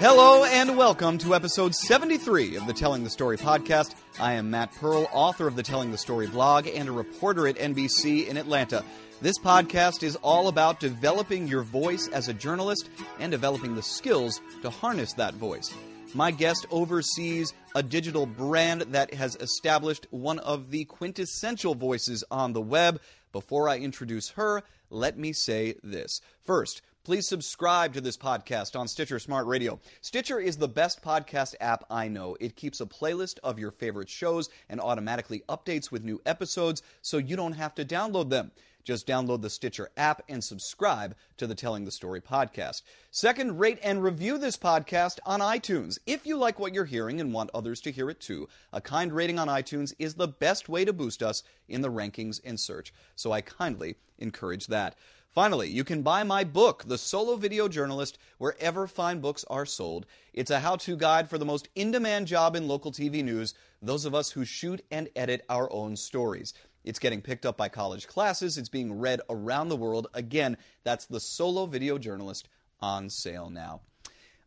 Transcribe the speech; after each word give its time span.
Hello 0.00 0.44
and 0.44 0.76
welcome 0.76 1.18
to 1.18 1.34
episode 1.34 1.74
73 1.74 2.54
of 2.54 2.68
the 2.68 2.72
Telling 2.72 3.02
the 3.02 3.10
Story 3.10 3.36
podcast. 3.36 3.96
I 4.20 4.34
am 4.34 4.48
Matt 4.48 4.72
Pearl, 4.76 5.08
author 5.12 5.48
of 5.48 5.56
the 5.56 5.62
Telling 5.64 5.90
the 5.90 5.98
Story 5.98 6.28
blog 6.28 6.68
and 6.68 6.88
a 6.88 6.92
reporter 6.92 7.48
at 7.48 7.56
NBC 7.56 8.28
in 8.28 8.36
Atlanta. 8.36 8.84
This 9.20 9.40
podcast 9.40 10.04
is 10.04 10.14
all 10.22 10.46
about 10.46 10.78
developing 10.78 11.48
your 11.48 11.64
voice 11.64 12.06
as 12.12 12.28
a 12.28 12.32
journalist 12.32 12.90
and 13.18 13.32
developing 13.32 13.74
the 13.74 13.82
skills 13.82 14.40
to 14.62 14.70
harness 14.70 15.14
that 15.14 15.34
voice. 15.34 15.74
My 16.14 16.30
guest 16.30 16.64
oversees 16.70 17.52
a 17.74 17.82
digital 17.82 18.24
brand 18.24 18.82
that 18.82 19.12
has 19.14 19.34
established 19.40 20.06
one 20.10 20.38
of 20.38 20.70
the 20.70 20.84
quintessential 20.84 21.74
voices 21.74 22.22
on 22.30 22.52
the 22.52 22.60
web. 22.60 23.00
Before 23.32 23.68
I 23.68 23.78
introduce 23.78 24.30
her, 24.30 24.62
let 24.90 25.18
me 25.18 25.32
say 25.32 25.74
this. 25.82 26.20
First, 26.44 26.82
please 27.08 27.26
subscribe 27.26 27.94
to 27.94 28.02
this 28.02 28.18
podcast 28.18 28.78
on 28.78 28.86
Stitcher 28.86 29.18
Smart 29.18 29.46
Radio. 29.46 29.80
Stitcher 30.02 30.40
is 30.40 30.58
the 30.58 30.68
best 30.68 31.00
podcast 31.00 31.54
app 31.58 31.86
I 31.88 32.06
know. 32.06 32.36
It 32.38 32.54
keeps 32.54 32.82
a 32.82 32.86
playlist 32.86 33.38
of 33.42 33.58
your 33.58 33.70
favorite 33.70 34.10
shows 34.10 34.50
and 34.68 34.78
automatically 34.78 35.42
updates 35.48 35.90
with 35.90 36.04
new 36.04 36.20
episodes 36.26 36.82
so 37.00 37.16
you 37.16 37.34
don't 37.34 37.54
have 37.54 37.74
to 37.76 37.84
download 37.86 38.28
them. 38.28 38.50
Just 38.84 39.06
download 39.06 39.40
the 39.40 39.48
Stitcher 39.48 39.88
app 39.96 40.22
and 40.28 40.44
subscribe 40.44 41.16
to 41.38 41.46
the 41.46 41.54
Telling 41.54 41.86
the 41.86 41.90
Story 41.90 42.20
podcast. 42.20 42.82
Second, 43.10 43.58
rate 43.58 43.78
and 43.82 44.02
review 44.02 44.36
this 44.36 44.58
podcast 44.58 45.18
on 45.24 45.40
iTunes. 45.40 45.98
If 46.06 46.26
you 46.26 46.36
like 46.36 46.58
what 46.58 46.74
you're 46.74 46.84
hearing 46.84 47.22
and 47.22 47.32
want 47.32 47.50
others 47.54 47.80
to 47.82 47.90
hear 47.90 48.10
it 48.10 48.20
too, 48.20 48.50
a 48.70 48.82
kind 48.82 49.14
rating 49.14 49.38
on 49.38 49.48
iTunes 49.48 49.94
is 49.98 50.12
the 50.12 50.28
best 50.28 50.68
way 50.68 50.84
to 50.84 50.92
boost 50.92 51.22
us 51.22 51.42
in 51.68 51.80
the 51.80 51.90
rankings 51.90 52.38
and 52.44 52.60
search. 52.60 52.92
So 53.16 53.32
I 53.32 53.40
kindly 53.40 53.96
encourage 54.18 54.66
that. 54.66 54.96
Finally, 55.34 55.68
you 55.68 55.84
can 55.84 56.02
buy 56.02 56.22
my 56.22 56.42
book, 56.42 56.84
The 56.86 56.96
Solo 56.96 57.36
Video 57.36 57.68
Journalist, 57.68 58.18
wherever 58.38 58.86
fine 58.86 59.20
books 59.20 59.44
are 59.50 59.66
sold. 59.66 60.06
It's 60.32 60.50
a 60.50 60.58
how 60.58 60.76
to 60.76 60.96
guide 60.96 61.28
for 61.28 61.36
the 61.36 61.44
most 61.44 61.68
in 61.74 61.90
demand 61.90 62.26
job 62.26 62.56
in 62.56 62.66
local 62.66 62.90
TV 62.90 63.22
news, 63.22 63.52
those 63.82 64.06
of 64.06 64.14
us 64.14 64.30
who 64.30 64.46
shoot 64.46 64.82
and 64.90 65.08
edit 65.14 65.44
our 65.50 65.70
own 65.70 65.96
stories. 65.96 66.54
It's 66.82 66.98
getting 66.98 67.20
picked 67.20 67.44
up 67.44 67.58
by 67.58 67.68
college 67.68 68.08
classes. 68.08 68.56
It's 68.56 68.70
being 68.70 68.98
read 68.98 69.20
around 69.28 69.68
the 69.68 69.76
world. 69.76 70.08
Again, 70.14 70.56
that's 70.82 71.04
The 71.04 71.20
Solo 71.20 71.66
Video 71.66 71.98
Journalist 71.98 72.48
on 72.80 73.10
sale 73.10 73.50
now. 73.50 73.82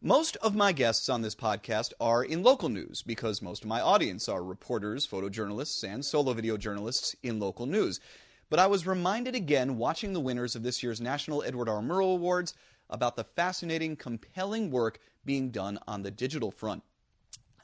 Most 0.02 0.36
of 0.38 0.55
my 0.55 0.72
guests 0.72 1.09
on 1.09 1.22
this 1.22 1.36
podcast 1.36 1.94
are 2.02 2.23
in 2.23 2.42
local 2.42 2.70
news 2.70 3.03
because 3.03 3.44
most 3.44 3.64
of 3.64 3.70
my 3.70 3.81
audience 3.81 4.27
are 4.27 4.44
reporters, 4.44 5.05
photojournalists, 5.05 5.83
and 5.83 6.03
solo 6.03 6.33
video 6.33 6.58
journalists 6.58 7.16
in 7.22 7.39
local 7.39 7.67
news. 7.67 8.00
But 8.52 8.59
I 8.59 8.67
was 8.67 8.85
reminded 8.85 9.33
again 9.33 9.77
watching 9.77 10.11
the 10.11 10.19
winners 10.19 10.57
of 10.57 10.61
this 10.61 10.83
year's 10.83 10.99
National 10.99 11.41
Edward 11.41 11.69
R. 11.69 11.81
Murrow 11.81 12.16
Awards 12.16 12.53
about 12.89 13.16
the 13.16 13.23
fascinating, 13.23 13.95
compelling 13.95 14.71
work 14.71 14.99
being 15.23 15.52
done 15.52 15.80
on 15.88 16.03
the 16.03 16.11
digital 16.11 16.52
front. 16.52 16.83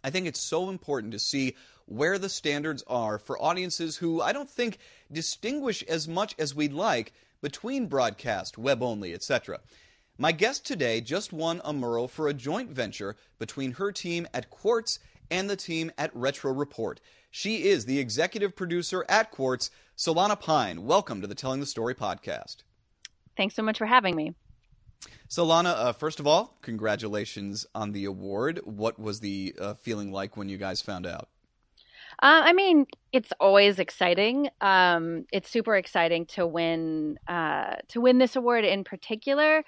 I 0.02 0.11
think 0.11 0.27
it's 0.27 0.39
so 0.39 0.69
important 0.69 1.11
to 1.11 1.19
see 1.19 1.57
where 1.88 2.17
the 2.17 2.29
standards 2.29 2.85
are 2.88 3.19
for 3.19 3.38
audiences 3.38 3.97
who 3.97 4.21
I 4.21 4.31
don't 4.31 4.49
think 4.49 4.77
distinguish 5.11 5.83
as 5.83 6.07
much 6.07 6.33
as 6.39 6.55
we'd 6.55 6.71
like 6.71 7.11
between 7.41 7.88
broadcast, 7.88 8.57
web 8.57 8.81
only, 8.81 9.13
etc. 9.13 9.59
My 10.17 10.31
guest 10.31 10.66
today 10.66 11.01
just 11.01 11.33
won 11.33 11.59
a 11.66 11.73
Murrow 11.73 12.09
for 12.09 12.29
a 12.29 12.33
joint 12.33 12.69
venture 12.69 13.17
between 13.39 13.73
her 13.73 13.91
team 13.91 14.25
at 14.33 14.49
Quartz 14.49 14.99
and 15.29 15.49
the 15.49 15.57
team 15.57 15.91
at 15.97 16.16
Retro 16.16 16.53
Report. 16.53 17.01
She 17.29 17.66
is 17.66 17.85
the 17.85 17.99
executive 17.99 18.55
producer 18.55 19.05
at 19.09 19.31
Quartz, 19.31 19.69
Solana 19.98 20.40
Pyne. 20.40 20.86
Welcome 20.86 21.22
to 21.22 21.28
the 21.28 21.34
Telling 21.34 21.59
the 21.59 21.66
Story 21.66 21.95
podcast. 21.95 22.58
Thanks 23.36 23.56
so 23.56 23.64
much 23.64 23.80
for 23.80 23.88
having 23.88 24.16
me. 24.16 24.36
Solana, 25.28 25.73
uh, 25.73 25.92
first 25.92 26.20
of 26.20 26.28
all, 26.28 26.56
congratulations 26.62 27.66
on 27.73 27.94
the 27.94 28.06
award. 28.06 28.62
What 28.64 29.00
was 29.00 29.22
the 29.22 29.56
uh, 29.59 29.73
feeling 29.73 30.12
like 30.12 30.38
when 30.38 30.50
you 30.50 30.58
guys 30.58 30.84
found 30.84 31.08
out? 31.08 31.30
Uh, 32.22 32.46
I 32.46 32.53
mean, 32.53 32.86
it's 33.12 33.34
always 33.40 33.80
exciting. 33.80 34.50
Um, 34.62 35.25
it's 35.34 35.50
super 35.50 35.75
exciting 35.75 36.28
to 36.28 36.46
win 36.46 37.18
uh, 37.28 37.78
to 37.88 38.00
win 38.00 38.19
this 38.19 38.36
award 38.36 38.66
in 38.66 38.84
particular. 38.84 39.63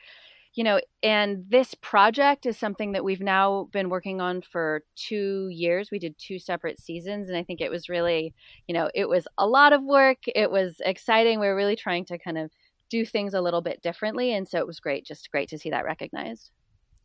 You 0.60 0.66
know, 0.66 0.82
and 1.02 1.46
this 1.48 1.74
project 1.76 2.46
is 2.46 2.58
something 2.58 2.92
that 2.92 3.06
we've 3.06 3.22
now 3.22 3.70
been 3.72 3.88
working 3.88 4.20
on 4.20 4.42
for 4.42 4.84
two 4.98 5.48
years. 5.48 5.90
We 5.90 6.00
did 6.00 6.18
two 6.18 6.38
separate 6.38 6.82
seasons, 6.82 7.30
and 7.30 7.38
I 7.38 7.44
think 7.44 7.62
it 7.62 7.72
was 7.72 7.88
really, 7.88 8.34
you 8.68 8.74
know, 8.74 8.90
it 8.94 9.08
was 9.08 9.26
a 9.38 9.48
lot 9.48 9.72
of 9.72 9.82
work. 9.82 10.18
It 10.28 10.52
was 10.52 10.82
exciting. 10.84 11.40
We 11.40 11.48
were 11.48 11.56
really 11.56 11.78
trying 11.78 12.04
to 12.08 12.18
kind 12.18 12.38
of 12.38 12.52
do 12.90 13.06
things 13.06 13.34
a 13.34 13.40
little 13.40 13.62
bit 13.62 13.82
differently, 13.82 14.34
and 14.34 14.46
so 14.46 14.58
it 14.58 14.68
was 14.68 14.82
great, 14.82 15.06
just 15.06 15.32
great 15.32 15.48
to 15.48 15.58
see 15.58 15.70
that 15.70 15.86
recognized. 15.86 16.52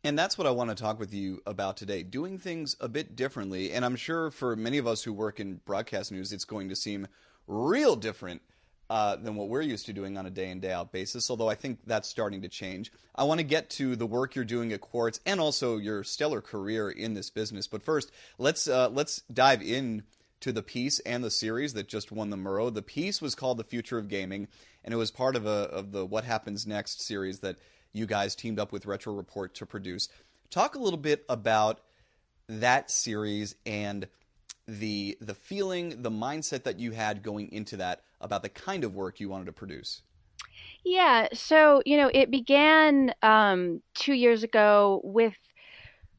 And 0.03 0.19
that's 0.19 0.37
what 0.37 0.47
I 0.47 0.51
want 0.51 0.71
to 0.71 0.75
talk 0.75 0.99
with 0.99 1.13
you 1.13 1.41
about 1.47 1.77
today 1.77 2.03
doing 2.03 2.37
things 2.37 2.75
a 2.81 2.89
bit 2.89 3.15
differently. 3.15 3.71
And 3.71 3.85
I'm 3.85 3.95
sure 3.95 4.31
for 4.31 4.57
many 4.57 4.79
of 4.79 4.85
us 4.85 5.01
who 5.01 5.13
work 5.13 5.39
in 5.39 5.61
broadcast 5.63 6.11
news, 6.11 6.33
it's 6.33 6.43
going 6.43 6.67
to 6.67 6.75
seem 6.75 7.07
real 7.47 7.95
different 7.95 8.41
uh, 8.89 9.15
than 9.15 9.35
what 9.35 9.49
we're 9.49 9.61
used 9.61 9.87
to 9.87 9.93
doing 9.93 10.17
on 10.17 10.25
a 10.25 10.29
day 10.29 10.49
in, 10.49 10.59
day 10.59 10.71
out 10.71 10.91
basis, 10.91 11.29
although 11.29 11.49
I 11.49 11.55
think 11.55 11.79
that's 11.85 12.07
starting 12.07 12.41
to 12.43 12.49
change. 12.49 12.91
I 13.15 13.23
want 13.23 13.39
to 13.39 13.43
get 13.43 13.69
to 13.71 13.95
the 13.95 14.05
work 14.05 14.35
you're 14.35 14.45
doing 14.45 14.71
at 14.73 14.81
Quartz 14.81 15.19
and 15.25 15.39
also 15.39 15.77
your 15.77 16.03
stellar 16.03 16.41
career 16.41 16.89
in 16.89 17.13
this 17.13 17.29
business. 17.29 17.67
But 17.67 17.83
first, 17.83 18.11
let's, 18.37 18.67
uh, 18.67 18.89
let's 18.89 19.21
dive 19.33 19.61
in 19.61 20.03
to 20.41 20.51
the 20.51 20.61
piece 20.61 20.99
and 20.99 21.23
the 21.23 21.31
series 21.31 21.73
that 21.73 21.87
just 21.87 22.11
won 22.11 22.29
the 22.29 22.37
Murrow. 22.37 22.71
The 22.71 22.81
piece 22.81 23.21
was 23.21 23.33
called 23.33 23.57
The 23.57 23.63
Future 23.63 23.97
of 23.97 24.07
Gaming, 24.07 24.47
and 24.83 24.93
it 24.93 24.97
was 24.97 25.09
part 25.09 25.35
of, 25.35 25.47
a, 25.47 25.69
of 25.71 25.91
the 25.91 26.05
What 26.05 26.23
Happens 26.23 26.67
Next 26.67 27.01
series 27.01 27.39
that 27.39 27.57
you 27.93 28.05
guys 28.05 28.35
teamed 28.35 28.59
up 28.59 28.71
with 28.71 28.85
Retro 28.85 29.13
Report 29.13 29.55
to 29.55 29.65
produce. 29.65 30.09
Talk 30.51 30.75
a 30.75 30.79
little 30.79 30.99
bit 30.99 31.25
about 31.27 31.81
that 32.47 32.91
series 32.91 33.55
and 33.65 34.07
the 34.67 35.17
the 35.21 35.35
feeling, 35.35 36.01
the 36.01 36.11
mindset 36.11 36.63
that 36.63 36.79
you 36.79 36.91
had 36.91 37.23
going 37.23 37.51
into 37.51 37.77
that 37.77 38.01
about 38.21 38.43
the 38.43 38.49
kind 38.49 38.83
of 38.83 38.95
work 38.95 39.19
you 39.19 39.29
wanted 39.29 39.45
to 39.45 39.51
produce. 39.51 40.01
Yeah, 40.83 41.27
so 41.33 41.81
you 41.85 41.97
know, 41.97 42.11
it 42.13 42.31
began 42.31 43.13
um, 43.21 43.81
two 43.95 44.13
years 44.13 44.43
ago 44.43 45.01
with 45.03 45.33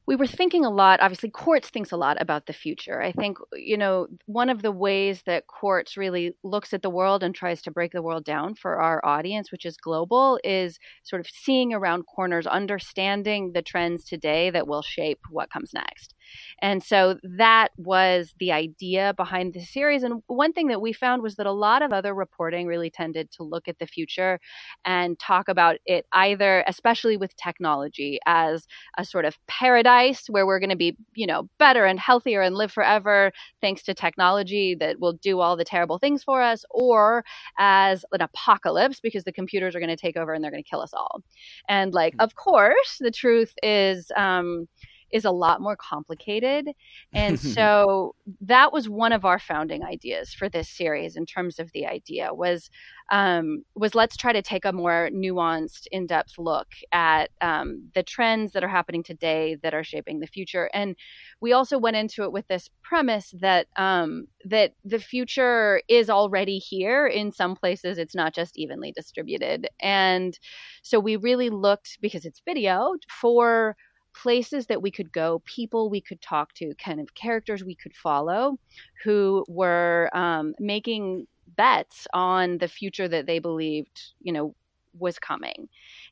we 0.06 0.14
were 0.14 0.26
thinking 0.26 0.64
a 0.64 0.70
lot 0.70 1.00
obviously 1.00 1.28
quartz 1.28 1.68
thinks 1.68 1.92
a 1.92 1.96
lot 1.96 2.20
about 2.20 2.46
the 2.46 2.52
future 2.52 3.02
i 3.02 3.12
think 3.12 3.38
you 3.54 3.76
know 3.76 4.06
one 4.26 4.48
of 4.48 4.62
the 4.62 4.70
ways 4.70 5.22
that 5.26 5.46
quartz 5.46 5.96
really 5.96 6.34
looks 6.42 6.72
at 6.72 6.82
the 6.82 6.90
world 6.90 7.22
and 7.22 7.34
tries 7.34 7.60
to 7.60 7.70
break 7.70 7.92
the 7.92 8.02
world 8.02 8.24
down 8.24 8.54
for 8.54 8.80
our 8.80 9.04
audience 9.04 9.50
which 9.50 9.66
is 9.66 9.76
global 9.76 10.38
is 10.44 10.78
sort 11.02 11.20
of 11.20 11.26
seeing 11.28 11.72
around 11.72 12.04
corners 12.04 12.46
understanding 12.46 13.52
the 13.52 13.62
trends 13.62 14.04
today 14.04 14.50
that 14.50 14.66
will 14.68 14.82
shape 14.82 15.20
what 15.30 15.50
comes 15.50 15.72
next 15.74 16.14
and 16.62 16.82
so 16.82 17.18
that 17.22 17.68
was 17.76 18.34
the 18.38 18.52
idea 18.52 19.14
behind 19.16 19.54
the 19.54 19.64
series. 19.64 20.02
And 20.02 20.22
one 20.26 20.52
thing 20.52 20.68
that 20.68 20.80
we 20.80 20.92
found 20.92 21.22
was 21.22 21.36
that 21.36 21.46
a 21.46 21.52
lot 21.52 21.82
of 21.82 21.92
other 21.92 22.14
reporting 22.14 22.66
really 22.66 22.90
tended 22.90 23.30
to 23.32 23.42
look 23.42 23.68
at 23.68 23.78
the 23.78 23.86
future 23.86 24.38
and 24.84 25.18
talk 25.18 25.48
about 25.48 25.76
it 25.86 26.06
either, 26.12 26.64
especially 26.66 27.16
with 27.16 27.36
technology, 27.36 28.18
as 28.26 28.66
a 28.98 29.04
sort 29.04 29.24
of 29.24 29.36
paradise 29.46 30.26
where 30.28 30.46
we're 30.46 30.58
going 30.58 30.70
to 30.70 30.76
be, 30.76 30.96
you 31.14 31.26
know, 31.26 31.48
better 31.58 31.84
and 31.84 32.00
healthier 32.00 32.40
and 32.40 32.54
live 32.54 32.72
forever 32.72 33.32
thanks 33.60 33.82
to 33.82 33.94
technology 33.94 34.74
that 34.74 34.98
will 35.00 35.14
do 35.14 35.40
all 35.40 35.56
the 35.56 35.64
terrible 35.64 35.98
things 35.98 36.22
for 36.22 36.42
us, 36.42 36.64
or 36.70 37.24
as 37.58 38.04
an 38.12 38.20
apocalypse 38.22 39.00
because 39.00 39.24
the 39.24 39.32
computers 39.32 39.74
are 39.74 39.80
going 39.80 39.88
to 39.88 39.96
take 39.96 40.16
over 40.16 40.32
and 40.32 40.42
they're 40.42 40.50
going 40.50 40.62
to 40.62 40.68
kill 40.68 40.80
us 40.80 40.94
all. 40.94 41.22
And 41.68 41.92
like, 41.94 42.14
hmm. 42.14 42.20
of 42.20 42.34
course, 42.34 42.98
the 43.00 43.10
truth 43.10 43.52
is, 43.62 44.10
um, 44.16 44.68
is 45.12 45.24
a 45.24 45.30
lot 45.30 45.60
more 45.60 45.76
complicated. 45.76 46.68
And 47.12 47.38
so 47.56 48.14
that 48.40 48.72
was 48.72 48.88
one 48.88 49.12
of 49.12 49.24
our 49.24 49.38
founding 49.38 49.84
ideas 49.84 50.34
for 50.34 50.48
this 50.48 50.68
series 50.68 51.16
in 51.16 51.26
terms 51.26 51.58
of 51.58 51.70
the 51.72 51.86
idea 51.86 52.32
was 52.32 52.70
um, 53.10 53.62
was 53.74 53.94
let's 53.94 54.16
try 54.16 54.32
to 54.32 54.42
take 54.42 54.64
a 54.64 54.72
more 54.72 55.10
nuanced, 55.12 55.86
in-depth 55.92 56.38
look 56.38 56.66
at 56.90 57.30
um, 57.40 57.88
the 57.94 58.02
trends 58.02 58.52
that 58.52 58.64
are 58.64 58.68
happening 58.68 59.02
today 59.02 59.56
that 59.62 59.74
are 59.74 59.84
shaping 59.84 60.18
the 60.18 60.26
future. 60.26 60.68
And 60.74 60.96
we 61.40 61.52
also 61.52 61.78
went 61.78 61.96
into 61.96 62.24
it 62.24 62.32
with 62.32 62.48
this 62.48 62.68
premise 62.82 63.32
that 63.40 63.68
um, 63.76 64.26
that 64.44 64.72
the 64.84 64.98
future 64.98 65.82
is 65.88 66.10
already 66.10 66.58
here. 66.58 67.06
In 67.06 67.30
some 67.30 67.54
places, 67.54 67.98
it's 67.98 68.14
not 68.14 68.34
just 68.34 68.58
evenly 68.58 68.92
distributed. 68.92 69.68
And 69.80 70.36
so 70.82 70.98
we 70.98 71.16
really 71.16 71.50
looked 71.50 71.98
because 72.00 72.24
it's 72.24 72.42
video 72.44 72.94
for 73.08 73.76
places 74.22 74.66
that 74.66 74.82
we 74.82 74.90
could 74.90 75.12
go, 75.12 75.42
people 75.44 75.90
we 75.90 76.00
could 76.00 76.20
talk 76.20 76.52
to, 76.54 76.74
kind 76.74 77.00
of 77.00 77.14
characters 77.14 77.62
we 77.62 77.74
could 77.74 77.94
follow 77.94 78.58
who 79.04 79.44
were 79.48 80.10
um, 80.12 80.54
making 80.58 81.26
bets 81.56 82.06
on 82.12 82.58
the 82.58 82.68
future 82.68 83.08
that 83.08 83.26
they 83.26 83.38
believed, 83.38 84.12
you 84.20 84.32
know, 84.32 84.54
was 84.98 85.18
coming. 85.18 85.68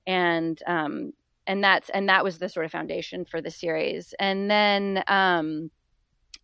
And, 0.07 0.61
um, 0.67 1.13
and 1.47 1.65
that's, 1.65 1.91
and 1.91 2.09
that 2.09 2.25
was 2.25 2.39
the 2.39 2.49
sort 2.49 2.67
of 2.67 2.73
foundation 2.73 3.25
for 3.25 3.41
the 3.41 3.51
series. 3.51 4.15
And 4.19 4.51
then, 4.51 5.03
um, 5.09 5.71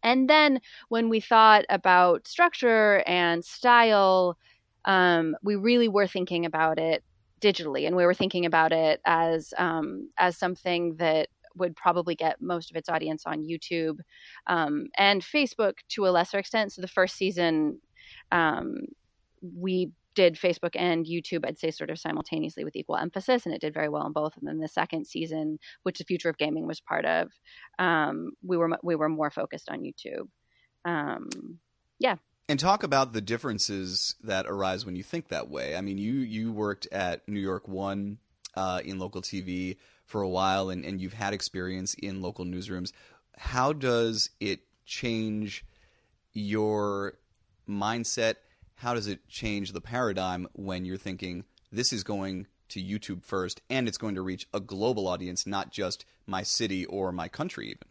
and 0.03 0.29
then 0.29 0.61
when 0.89 1.09
we 1.09 1.21
thought 1.21 1.65
about 1.69 2.27
structure 2.27 3.03
and 3.07 3.45
style, 3.45 4.39
um, 4.85 5.37
we 5.43 5.57
really 5.57 5.89
were 5.89 6.07
thinking 6.07 6.47
about 6.47 6.79
it 6.79 7.05
digitally, 7.41 7.87
and 7.87 7.97
we 7.97 8.07
were 8.07 8.15
thinking 8.15 8.47
about 8.47 8.73
it 8.73 9.01
as 9.05 9.53
um, 9.59 10.09
as 10.19 10.37
something 10.37 10.97
that 10.97 11.29
would 11.57 11.77
probably 11.77 12.15
get 12.15 12.41
most 12.41 12.71
of 12.71 12.77
its 12.77 12.89
audience 12.89 13.25
on 13.27 13.47
YouTube 13.47 13.99
um, 14.47 14.87
and 14.97 15.23
Facebook 15.23 15.75
to 15.91 16.07
a 16.07 16.11
lesser 16.11 16.39
extent. 16.39 16.73
So 16.73 16.83
the 16.83 16.89
first 16.89 17.17
season, 17.17 17.81
um, 18.33 18.87
we 19.43 19.93
did 20.15 20.35
Facebook 20.35 20.75
and 20.75 21.07
YouTube, 21.07 21.47
I'd 21.47 21.59
say, 21.59 21.71
sort 21.71 21.91
of 21.91 21.99
simultaneously 21.99 22.65
with 22.65 22.77
equal 22.77 22.97
emphasis, 22.97 23.47
and 23.47 23.55
it 23.55 23.61
did 23.61 23.75
very 23.75 23.89
well 23.89 24.07
in 24.07 24.13
both. 24.13 24.37
And 24.37 24.47
then 24.47 24.59
the 24.59 24.69
second 24.69 25.07
season, 25.07 25.59
which 25.83 25.99
the 25.99 26.05
Future 26.05 26.29
of 26.29 26.39
Gaming 26.39 26.67
was 26.67 26.81
part 26.81 27.05
of, 27.05 27.31
um, 27.79 28.33
we 28.43 28.57
were 28.57 28.71
we 28.83 28.97
were 28.97 29.09
more 29.09 29.31
focused 29.31 29.69
on 29.69 29.83
YouTube. 29.83 30.29
Um, 30.85 31.29
yeah. 31.99 32.17
And 32.49 32.59
talk 32.59 32.83
about 32.83 33.13
the 33.13 33.21
differences 33.21 34.17
that 34.23 34.47
arise 34.47 34.85
when 34.85 34.97
you 34.97 35.05
think 35.05 35.29
that 35.29 35.49
way. 35.49 35.77
I 35.77 35.81
mean, 35.81 35.99
you 35.99 36.15
you 36.15 36.53
worked 36.53 36.89
at 36.91 37.27
New 37.29 37.41
York 37.41 37.69
One 37.69 38.19
uh, 38.57 38.81
in 38.85 38.99
local 38.99 39.23
TV 39.23 39.77
for 40.11 40.23
a 40.23 40.29
while, 40.29 40.71
and, 40.71 40.85
and 40.85 41.01
you've 41.01 41.13
had 41.13 41.33
experience 41.33 41.95
in 41.95 42.21
local 42.21 42.45
newsrooms. 42.45 42.91
How 43.37 43.73
does 43.73 44.31
it 44.41 44.59
change 44.85 45.65
your 46.33 47.15
mindset? 47.69 48.35
How 48.75 48.93
does 48.93 49.07
it 49.07 49.29
change 49.29 49.73
the 49.73 49.81
paradigm 49.81 50.49
when 50.55 50.85
you're 50.85 50.97
thinking 50.97 51.45
this 51.71 51.93
is 51.93 52.03
going 52.03 52.49
to 52.71 52.83
YouTube 52.83 53.25
first 53.25 53.63
and 53.71 53.87
it's 53.87 53.99
going 53.99 54.17
to 54.17 54.23
reach 54.23 54.49
a 54.53 54.59
global 54.59 55.07
audience, 55.07 55.47
not 55.47 55.71
just 55.71 56.05
my 56.27 56.43
city 56.43 56.87
or 56.87 57.13
my 57.13 57.29
country, 57.29 57.69
even? 57.69 57.87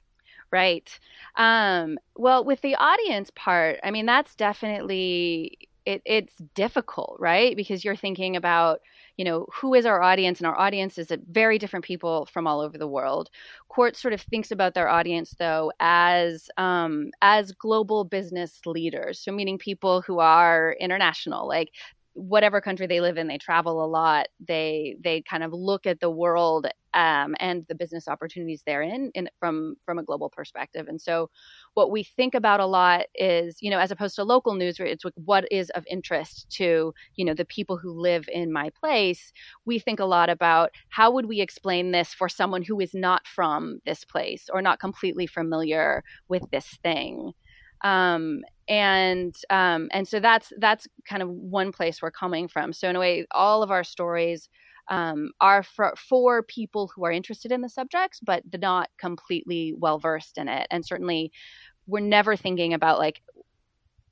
Right. 0.51 0.99
Um, 1.37 1.99
well, 2.17 2.43
with 2.43 2.59
the 2.59 2.75
audience 2.75 3.31
part, 3.33 3.79
I 3.81 3.91
mean, 3.91 4.05
that's 4.05 4.35
definitely 4.35 5.69
it, 5.85 6.01
it's 6.05 6.33
difficult, 6.53 7.15
right? 7.19 7.55
Because 7.55 7.85
you're 7.85 7.95
thinking 7.95 8.35
about, 8.35 8.81
you 9.19 9.25
know, 9.25 9.45
who 9.53 9.73
is 9.73 9.85
our 9.85 10.01
audience, 10.01 10.39
and 10.39 10.47
our 10.47 10.57
audience 10.57 10.97
is 10.97 11.11
a 11.11 11.19
very 11.29 11.57
different 11.59 11.83
people 11.83 12.25
from 12.27 12.47
all 12.47 12.61
over 12.61 12.77
the 12.77 12.87
world. 12.87 13.29
Quartz 13.67 14.01
sort 14.01 14.13
of 14.13 14.21
thinks 14.21 14.49
about 14.51 14.73
their 14.73 14.87
audience 14.87 15.35
though 15.37 15.73
as 15.81 16.49
um, 16.55 17.11
as 17.21 17.51
global 17.51 18.05
business 18.05 18.61
leaders, 18.65 19.19
so 19.19 19.33
meaning 19.33 19.57
people 19.57 20.01
who 20.01 20.19
are 20.19 20.73
international, 20.79 21.45
like 21.49 21.71
whatever 22.19 22.61
country 22.61 22.87
they 22.87 23.01
live 23.01 23.17
in, 23.17 23.27
they 23.27 23.37
travel 23.37 23.83
a 23.83 23.87
lot. 23.87 24.27
They 24.45 24.97
they 25.03 25.21
kind 25.21 25.43
of 25.43 25.53
look 25.53 25.85
at 25.85 25.99
the 25.99 26.09
world 26.09 26.67
um, 26.93 27.35
and 27.39 27.65
the 27.67 27.75
business 27.75 28.07
opportunities 28.07 28.63
therein 28.65 29.11
in, 29.13 29.29
from 29.39 29.75
from 29.85 29.99
a 29.99 30.03
global 30.03 30.29
perspective. 30.29 30.87
And 30.87 30.99
so, 30.99 31.29
what 31.75 31.91
we 31.91 32.03
think 32.03 32.35
about 32.35 32.59
a 32.59 32.65
lot 32.65 33.05
is, 33.15 33.57
you 33.61 33.69
know, 33.69 33.79
as 33.79 33.91
opposed 33.91 34.15
to 34.15 34.23
local 34.23 34.55
news, 34.55 34.77
it's 34.79 35.03
what 35.15 35.45
is 35.51 35.69
of 35.71 35.85
interest 35.89 36.49
to 36.57 36.93
you 37.15 37.25
know 37.25 37.33
the 37.33 37.45
people 37.45 37.77
who 37.77 37.91
live 37.91 38.27
in 38.31 38.51
my 38.51 38.69
place. 38.79 39.31
We 39.65 39.79
think 39.79 39.99
a 39.99 40.05
lot 40.05 40.29
about 40.29 40.71
how 40.89 41.11
would 41.11 41.27
we 41.27 41.41
explain 41.41 41.91
this 41.91 42.13
for 42.13 42.27
someone 42.27 42.63
who 42.63 42.79
is 42.79 42.93
not 42.93 43.27
from 43.27 43.79
this 43.85 44.03
place 44.03 44.49
or 44.51 44.61
not 44.61 44.79
completely 44.79 45.27
familiar 45.27 46.03
with 46.27 46.43
this 46.51 46.77
thing. 46.83 47.33
Um, 47.83 48.41
and 48.69 49.35
um, 49.49 49.89
and 49.91 50.07
so 50.07 50.19
that's 50.19 50.53
that's 50.59 50.87
kind 51.07 51.21
of 51.23 51.29
one 51.29 51.71
place 51.73 52.01
we're 52.01 52.11
coming 52.11 52.47
from. 52.47 52.71
So 52.71 52.89
in 52.89 52.95
a 52.95 52.99
way, 52.99 53.25
all 53.31 53.63
of 53.63 53.71
our 53.71 53.83
stories 53.83 54.47
um, 54.89 55.31
are 55.41 55.63
for, 55.63 55.93
for 55.97 56.43
people 56.43 56.91
who 56.95 57.05
are 57.05 57.11
interested 57.11 57.51
in 57.51 57.61
the 57.61 57.69
subjects, 57.69 58.19
but 58.23 58.43
not 58.59 58.89
completely 58.99 59.73
well 59.77 59.99
versed 59.99 60.37
in 60.37 60.47
it. 60.47 60.67
And 60.71 60.85
certainly, 60.85 61.31
we're 61.87 61.99
never 62.01 62.35
thinking 62.35 62.73
about 62.73 62.99
like 62.99 63.21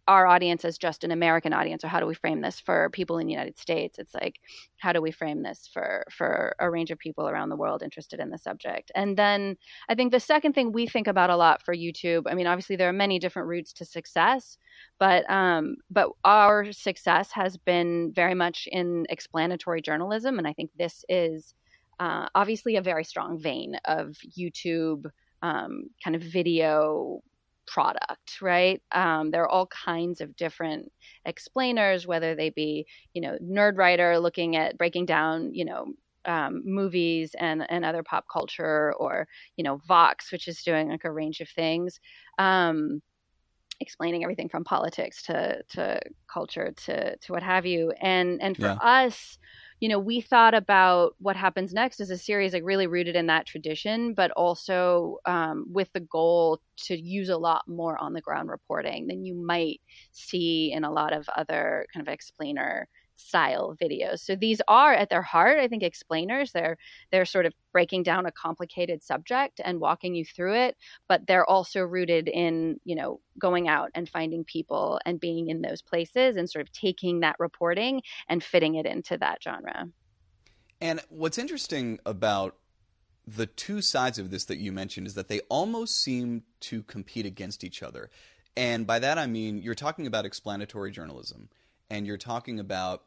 our 0.07 0.25
audience 0.25 0.63
as 0.63 0.77
just 0.77 1.03
an 1.03 1.11
American 1.11 1.53
audience, 1.53 1.83
or 1.83 1.87
how 1.87 1.99
do 1.99 2.05
we 2.05 2.13
frame 2.13 2.41
this 2.41 2.59
for 2.59 2.89
people 2.91 3.17
in 3.17 3.27
the 3.27 3.33
United 3.33 3.57
States? 3.59 3.99
It's 3.99 4.13
like, 4.13 4.39
how 4.77 4.93
do 4.93 5.01
we 5.01 5.11
frame 5.11 5.43
this 5.43 5.69
for 5.71 6.05
for 6.09 6.55
a 6.59 6.69
range 6.69 6.91
of 6.91 6.99
people 6.99 7.27
around 7.27 7.49
the 7.49 7.55
world 7.55 7.83
interested 7.83 8.19
in 8.19 8.29
the 8.29 8.37
subject? 8.37 8.91
And 8.95 9.17
then 9.17 9.57
I 9.89 9.95
think 9.95 10.11
the 10.11 10.19
second 10.19 10.53
thing 10.53 10.71
we 10.71 10.87
think 10.87 11.07
about 11.07 11.29
a 11.29 11.35
lot 11.35 11.63
for 11.63 11.75
YouTube. 11.75 12.23
I 12.27 12.35
mean, 12.35 12.47
obviously 12.47 12.75
there 12.75 12.89
are 12.89 12.93
many 12.93 13.19
different 13.19 13.47
routes 13.47 13.73
to 13.73 13.85
success, 13.85 14.57
but 14.99 15.29
um, 15.29 15.77
but 15.89 16.09
our 16.23 16.71
success 16.71 17.31
has 17.31 17.57
been 17.57 18.13
very 18.13 18.35
much 18.35 18.67
in 18.71 19.05
explanatory 19.09 19.81
journalism, 19.81 20.37
and 20.37 20.47
I 20.47 20.53
think 20.53 20.71
this 20.77 21.03
is 21.09 21.53
uh, 21.99 22.27
obviously 22.35 22.75
a 22.75 22.81
very 22.81 23.03
strong 23.03 23.39
vein 23.39 23.75
of 23.85 24.15
YouTube 24.37 25.05
um, 25.41 25.89
kind 26.03 26.15
of 26.15 26.21
video 26.21 27.21
product, 27.67 28.41
right? 28.41 28.81
Um, 28.91 29.31
there 29.31 29.43
are 29.43 29.49
all 29.49 29.67
kinds 29.67 30.21
of 30.21 30.35
different 30.35 30.91
explainers, 31.25 32.07
whether 32.07 32.35
they 32.35 32.49
be, 32.49 32.87
you 33.13 33.21
know, 33.21 33.37
Nerdwriter 33.41 34.21
looking 34.21 34.55
at 34.55 34.77
breaking 34.77 35.05
down, 35.05 35.53
you 35.53 35.65
know, 35.65 35.93
um, 36.25 36.61
movies 36.65 37.35
and, 37.39 37.65
and 37.69 37.85
other 37.85 38.03
pop 38.03 38.25
culture, 38.31 38.93
or 38.97 39.27
you 39.55 39.63
know, 39.63 39.77
Vox, 39.87 40.31
which 40.31 40.47
is 40.47 40.63
doing 40.63 40.89
like 40.89 41.05
a 41.05 41.11
range 41.11 41.39
of 41.39 41.49
things, 41.49 41.99
um, 42.37 43.01
explaining 43.79 44.23
everything 44.23 44.49
from 44.49 44.63
politics 44.63 45.21
to 45.23 45.61
to 45.69 45.99
culture 46.27 46.73
to 46.85 47.15
to 47.17 47.31
what 47.31 47.43
have 47.43 47.65
you. 47.65 47.91
And 48.01 48.41
and 48.41 48.55
for 48.55 48.63
yeah. 48.63 48.77
us, 48.81 49.37
you 49.79 49.89
know, 49.89 49.99
we 49.99 50.21
thought 50.21 50.53
about 50.55 51.15
what 51.19 51.35
happens 51.35 51.73
next 51.73 51.99
as 51.99 52.09
a 52.09 52.17
series 52.17 52.53
like 52.53 52.63
really 52.65 52.87
rooted 52.87 53.15
in 53.15 53.27
that 53.27 53.45
tradition, 53.45 54.13
but 54.13 54.31
also 54.31 55.17
um, 55.25 55.65
with 55.71 55.91
the 55.93 55.99
goal 55.99 56.59
to 56.85 56.97
use 56.99 57.29
a 57.29 57.37
lot 57.37 57.63
more 57.67 57.97
on 58.01 58.13
the 58.13 58.21
ground 58.21 58.49
reporting 58.49 59.07
than 59.07 59.23
you 59.23 59.35
might 59.35 59.79
see 60.11 60.71
in 60.73 60.83
a 60.83 60.91
lot 60.91 61.13
of 61.13 61.29
other 61.35 61.85
kind 61.93 62.07
of 62.07 62.11
explainer 62.11 62.87
style 63.17 63.75
videos. 63.81 64.19
So 64.19 64.35
these 64.35 64.61
are 64.67 64.93
at 64.93 65.09
their 65.09 65.21
heart, 65.21 65.59
I 65.59 65.67
think, 65.67 65.83
explainers. 65.83 66.51
They're 66.51 66.77
they're 67.11 67.25
sort 67.25 67.45
of 67.45 67.53
breaking 67.73 68.03
down 68.03 68.25
a 68.25 68.31
complicated 68.31 69.03
subject 69.03 69.59
and 69.63 69.79
walking 69.79 70.15
you 70.15 70.23
through 70.23 70.55
it, 70.55 70.77
but 71.07 71.27
they're 71.27 71.47
also 71.49 71.81
rooted 71.81 72.27
in, 72.27 72.79
you 72.85 72.95
know, 72.95 73.19
going 73.37 73.67
out 73.67 73.89
and 73.93 74.07
finding 74.07 74.43
people 74.43 74.99
and 75.05 75.19
being 75.19 75.49
in 75.49 75.61
those 75.61 75.81
places 75.81 76.37
and 76.37 76.49
sort 76.49 76.65
of 76.65 76.71
taking 76.71 77.19
that 77.19 77.35
reporting 77.39 78.01
and 78.29 78.43
fitting 78.43 78.75
it 78.75 78.85
into 78.85 79.17
that 79.17 79.43
genre. 79.43 79.87
And 80.79 81.01
what's 81.09 81.37
interesting 81.37 81.99
about 82.05 82.55
the 83.25 83.45
two 83.45 83.81
sides 83.81 84.19
of 84.19 84.31
this 84.31 84.45
that 84.45 84.57
you 84.57 84.71
mentioned 84.71 85.05
is 85.07 85.15
that 85.15 85.27
they 85.27 85.41
almost 85.49 86.01
seem 86.01 86.43
to 86.61 86.81
compete 86.83 87.25
against 87.25 87.63
each 87.63 87.83
other. 87.83 88.09
And 88.55 88.87
by 88.87 88.99
that 88.99 89.17
I 89.17 89.27
mean 89.27 89.57
you're 89.57 89.75
talking 89.75 90.07
about 90.07 90.25
explanatory 90.25 90.91
journalism 90.91 91.49
and 91.89 92.05
you're 92.05 92.17
talking 92.17 92.59
about 92.59 93.03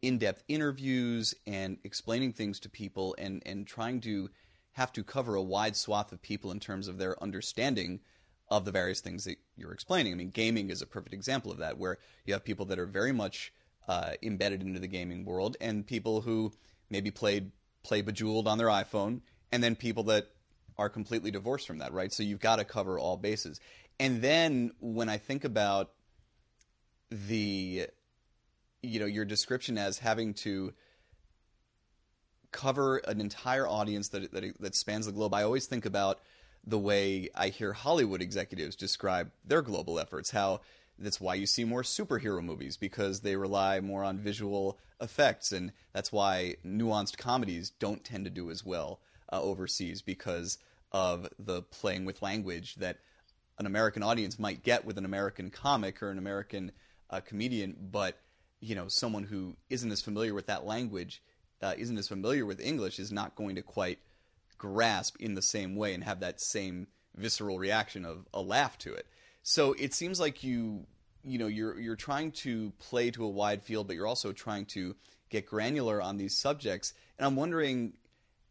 in-depth 0.00 0.42
interviews 0.48 1.34
and 1.46 1.78
explaining 1.84 2.32
things 2.32 2.58
to 2.60 2.68
people 2.68 3.14
and 3.18 3.42
and 3.46 3.66
trying 3.66 4.00
to 4.00 4.28
have 4.72 4.92
to 4.92 5.04
cover 5.04 5.34
a 5.34 5.42
wide 5.42 5.76
swath 5.76 6.12
of 6.12 6.22
people 6.22 6.50
in 6.50 6.58
terms 6.58 6.88
of 6.88 6.98
their 6.98 7.22
understanding 7.22 8.00
of 8.48 8.64
the 8.64 8.70
various 8.72 9.00
things 9.00 9.24
that 9.24 9.38
you're 9.56 9.72
explaining. 9.72 10.12
I 10.12 10.16
mean, 10.16 10.30
gaming 10.30 10.70
is 10.70 10.82
a 10.82 10.86
perfect 10.86 11.14
example 11.14 11.52
of 11.52 11.58
that, 11.58 11.78
where 11.78 11.98
you 12.26 12.34
have 12.34 12.44
people 12.44 12.66
that 12.66 12.78
are 12.78 12.86
very 12.86 13.12
much 13.12 13.52
uh, 13.88 14.12
embedded 14.22 14.62
into 14.62 14.80
the 14.80 14.88
gaming 14.88 15.24
world, 15.24 15.56
and 15.60 15.86
people 15.86 16.20
who 16.20 16.52
maybe 16.90 17.10
played 17.10 17.50
play 17.82 18.02
Bejeweled 18.02 18.46
on 18.46 18.58
their 18.58 18.68
iPhone, 18.68 19.20
and 19.50 19.62
then 19.62 19.74
people 19.76 20.04
that 20.04 20.28
are 20.78 20.88
completely 20.88 21.30
divorced 21.30 21.66
from 21.66 21.78
that, 21.78 21.92
right? 21.92 22.12
So 22.12 22.22
you've 22.22 22.40
got 22.40 22.56
to 22.56 22.64
cover 22.64 22.98
all 22.98 23.16
bases. 23.16 23.60
And 23.98 24.22
then 24.22 24.72
when 24.80 25.08
I 25.08 25.18
think 25.18 25.44
about 25.44 25.90
the 27.10 27.86
you 28.82 29.00
know 29.00 29.06
your 29.06 29.24
description 29.24 29.78
as 29.78 29.98
having 29.98 30.34
to 30.34 30.72
cover 32.50 32.98
an 32.98 33.20
entire 33.20 33.66
audience 33.66 34.08
that, 34.08 34.32
that 34.32 34.60
that 34.60 34.74
spans 34.74 35.06
the 35.06 35.12
globe. 35.12 35.34
I 35.34 35.42
always 35.42 35.66
think 35.66 35.86
about 35.86 36.20
the 36.64 36.78
way 36.78 37.28
I 37.34 37.48
hear 37.48 37.72
Hollywood 37.72 38.22
executives 38.22 38.76
describe 38.76 39.30
their 39.44 39.62
global 39.62 39.98
efforts. 39.98 40.30
How 40.30 40.60
that's 40.98 41.20
why 41.20 41.34
you 41.34 41.46
see 41.46 41.64
more 41.64 41.82
superhero 41.82 42.42
movies 42.42 42.76
because 42.76 43.20
they 43.20 43.36
rely 43.36 43.80
more 43.80 44.04
on 44.04 44.18
visual 44.18 44.78
effects, 45.00 45.52
and 45.52 45.72
that's 45.92 46.12
why 46.12 46.56
nuanced 46.64 47.16
comedies 47.16 47.70
don't 47.70 48.04
tend 48.04 48.24
to 48.24 48.30
do 48.30 48.50
as 48.50 48.64
well 48.64 49.00
uh, 49.32 49.40
overseas 49.40 50.02
because 50.02 50.58
of 50.92 51.28
the 51.38 51.62
playing 51.62 52.04
with 52.04 52.22
language 52.22 52.74
that 52.76 52.98
an 53.58 53.66
American 53.66 54.02
audience 54.02 54.38
might 54.38 54.62
get 54.62 54.84
with 54.84 54.98
an 54.98 55.04
American 55.04 55.50
comic 55.50 56.02
or 56.02 56.10
an 56.10 56.18
American 56.18 56.72
uh, 57.10 57.20
comedian, 57.20 57.76
but 57.90 58.18
you 58.62 58.74
know 58.74 58.88
someone 58.88 59.24
who 59.24 59.56
isn't 59.68 59.90
as 59.90 60.00
familiar 60.00 60.32
with 60.32 60.46
that 60.46 60.64
language, 60.64 61.22
uh, 61.60 61.74
isn't 61.76 61.98
as 61.98 62.08
familiar 62.08 62.46
with 62.46 62.60
English, 62.60 62.98
is 62.98 63.12
not 63.12 63.34
going 63.34 63.56
to 63.56 63.62
quite 63.62 63.98
grasp 64.56 65.16
in 65.18 65.34
the 65.34 65.42
same 65.42 65.74
way 65.74 65.92
and 65.92 66.04
have 66.04 66.20
that 66.20 66.40
same 66.40 66.86
visceral 67.16 67.58
reaction 67.58 68.04
of 68.04 68.26
a 68.32 68.40
laugh 68.40 68.78
to 68.78 68.94
it. 68.94 69.06
So 69.42 69.74
it 69.78 69.92
seems 69.92 70.20
like 70.20 70.44
you 70.44 70.86
you 71.24 71.38
know 71.38 71.48
you're 71.48 71.78
you're 71.78 71.96
trying 71.96 72.30
to 72.32 72.72
play 72.78 73.10
to 73.10 73.24
a 73.24 73.28
wide 73.28 73.62
field, 73.62 73.88
but 73.88 73.96
you're 73.96 74.06
also 74.06 74.32
trying 74.32 74.66
to 74.66 74.94
get 75.28 75.46
granular 75.46 76.00
on 76.00 76.16
these 76.16 76.38
subjects. 76.38 76.94
And 77.18 77.26
I'm 77.26 77.36
wondering 77.36 77.94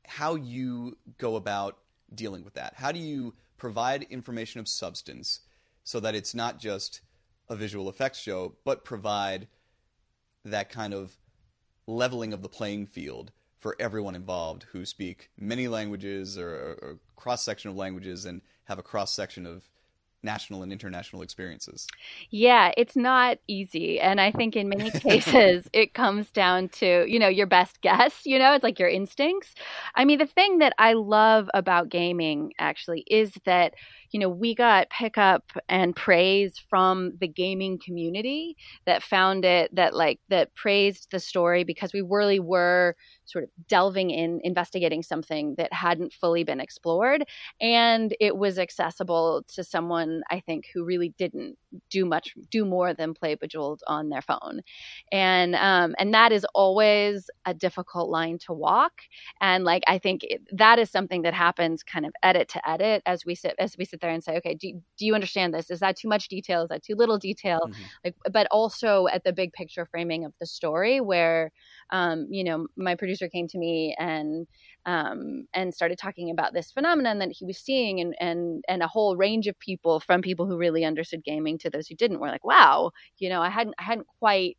how 0.05 0.35
you 0.35 0.97
go 1.17 1.37
about 1.37 1.77
dealing 2.13 2.43
with 2.43 2.55
that. 2.55 2.73
How 2.75 2.91
do 2.91 2.99
you 2.99 3.33
provide 3.57 4.03
information 4.09 4.59
of 4.59 4.67
substance 4.67 5.39
so 5.83 6.01
that 6.01 6.15
it's 6.15 6.35
not 6.35 6.59
just 6.59 7.01
a 7.47 7.55
visual 7.55 7.87
effects 7.87 8.19
show, 8.19 8.55
but 8.65 8.83
provide 8.83 9.47
that 10.45 10.69
kind 10.69 10.93
of 10.93 11.17
leveling 11.87 12.33
of 12.33 12.41
the 12.41 12.49
playing 12.49 12.85
field 12.85 13.31
for 13.59 13.75
everyone 13.79 14.15
involved 14.15 14.65
who 14.71 14.85
speak 14.85 15.29
many 15.37 15.67
languages 15.67 16.37
or, 16.37 16.49
or 16.81 16.99
cross 17.15 17.43
section 17.43 17.69
of 17.69 17.75
languages 17.77 18.25
and 18.25 18.41
have 18.65 18.79
a 18.79 18.83
cross 18.83 19.13
section 19.13 19.45
of 19.45 19.69
national 20.23 20.63
and 20.63 20.71
international 20.71 21.21
experiences. 21.21 21.87
Yeah, 22.29 22.71
it's 22.77 22.95
not 22.95 23.39
easy. 23.47 23.99
And 23.99 24.21
I 24.21 24.31
think 24.31 24.55
in 24.55 24.69
many 24.69 24.91
cases 24.99 25.67
it 25.73 25.93
comes 25.93 26.31
down 26.31 26.69
to, 26.69 27.05
you 27.07 27.19
know, 27.19 27.27
your 27.27 27.47
best 27.47 27.81
guess, 27.81 28.21
you 28.25 28.37
know, 28.39 28.53
it's 28.53 28.63
like 28.63 28.79
your 28.79 28.89
instincts. 28.89 29.53
I 29.95 30.05
mean, 30.05 30.19
the 30.19 30.27
thing 30.27 30.59
that 30.59 30.73
I 30.77 30.93
love 30.93 31.49
about 31.53 31.89
gaming 31.89 32.53
actually 32.59 33.03
is 33.07 33.31
that, 33.45 33.73
you 34.11 34.19
know, 34.19 34.29
we 34.29 34.53
got 34.53 34.89
pickup 34.89 35.51
and 35.69 35.95
praise 35.95 36.57
from 36.69 37.13
the 37.19 37.27
gaming 37.27 37.79
community 37.83 38.57
that 38.85 39.03
found 39.03 39.45
it 39.45 39.73
that 39.75 39.93
like 39.93 40.19
that 40.29 40.53
praised 40.55 41.07
the 41.11 41.19
story 41.19 41.63
because 41.63 41.93
we 41.93 42.01
really 42.01 42.39
were 42.39 42.95
sort 43.25 43.43
of 43.43 43.49
delving 43.67 44.09
in, 44.09 44.41
investigating 44.43 45.01
something 45.01 45.55
that 45.57 45.71
hadn't 45.73 46.13
fully 46.13 46.43
been 46.43 46.59
explored. 46.59 47.23
And 47.61 48.15
it 48.19 48.35
was 48.35 48.59
accessible 48.59 49.43
to 49.53 49.63
someone, 49.63 50.21
I 50.29 50.41
think, 50.41 50.65
who 50.73 50.83
really 50.83 51.13
didn't 51.17 51.57
do 51.89 52.05
much, 52.05 52.33
do 52.49 52.65
more 52.65 52.93
than 52.93 53.13
play 53.13 53.35
Bejeweled 53.35 53.81
on 53.87 54.09
their 54.09 54.21
phone. 54.21 54.61
And, 55.11 55.55
um, 55.55 55.95
and 55.99 56.13
that 56.13 56.31
is 56.31 56.45
always 56.53 57.29
a 57.45 57.53
difficult 57.53 58.09
line 58.09 58.37
to 58.45 58.53
walk. 58.53 58.93
And 59.39 59.63
like, 59.63 59.83
I 59.87 59.97
think 59.97 60.23
it, 60.23 60.41
that 60.51 60.79
is 60.79 60.89
something 60.89 61.21
that 61.23 61.33
happens 61.33 61.83
kind 61.83 62.05
of 62.05 62.11
edit 62.23 62.49
to 62.49 62.69
edit 62.69 63.01
as 63.05 63.25
we 63.25 63.35
sit, 63.35 63.55
as 63.59 63.77
we 63.77 63.85
sit 63.85 64.01
there 64.01 64.11
and 64.11 64.23
say, 64.23 64.37
okay, 64.37 64.55
do, 64.55 64.73
do 64.97 65.05
you 65.05 65.15
understand 65.15 65.53
this? 65.53 65.69
Is 65.69 65.79
that 65.79 65.97
too 65.97 66.07
much 66.07 66.27
detail? 66.27 66.63
Is 66.63 66.69
that 66.69 66.83
too 66.83 66.95
little 66.95 67.17
detail? 67.17 67.59
Mm-hmm. 67.65 67.81
Like, 68.05 68.15
but 68.31 68.47
also 68.51 69.07
at 69.07 69.23
the 69.23 69.33
big 69.33 69.53
picture 69.53 69.85
framing 69.85 70.25
of 70.25 70.33
the 70.39 70.45
story 70.45 71.01
where, 71.01 71.51
um, 71.91 72.27
you 72.29 72.43
know, 72.43 72.67
my 72.77 72.95
producer 72.95 73.27
came 73.27 73.47
to 73.49 73.57
me 73.57 73.95
and 73.99 74.47
um, 74.85 75.47
and 75.53 75.73
started 75.73 75.97
talking 75.97 76.29
about 76.31 76.53
this 76.53 76.71
phenomenon 76.71 77.19
that 77.19 77.31
he 77.31 77.45
was 77.45 77.57
seeing, 77.57 77.99
and 77.99 78.15
and 78.19 78.63
and 78.67 78.81
a 78.83 78.87
whole 78.87 79.15
range 79.17 79.47
of 79.47 79.59
people, 79.59 79.99
from 79.99 80.21
people 80.21 80.45
who 80.47 80.57
really 80.57 80.85
understood 80.85 81.23
gaming 81.23 81.57
to 81.59 81.69
those 81.69 81.87
who 81.87 81.95
didn't, 81.95 82.19
were 82.19 82.29
like, 82.29 82.45
"Wow, 82.45 82.91
you 83.19 83.29
know, 83.29 83.41
I 83.41 83.49
hadn't 83.49 83.75
I 83.79 83.83
hadn't 83.83 84.07
quite 84.19 84.57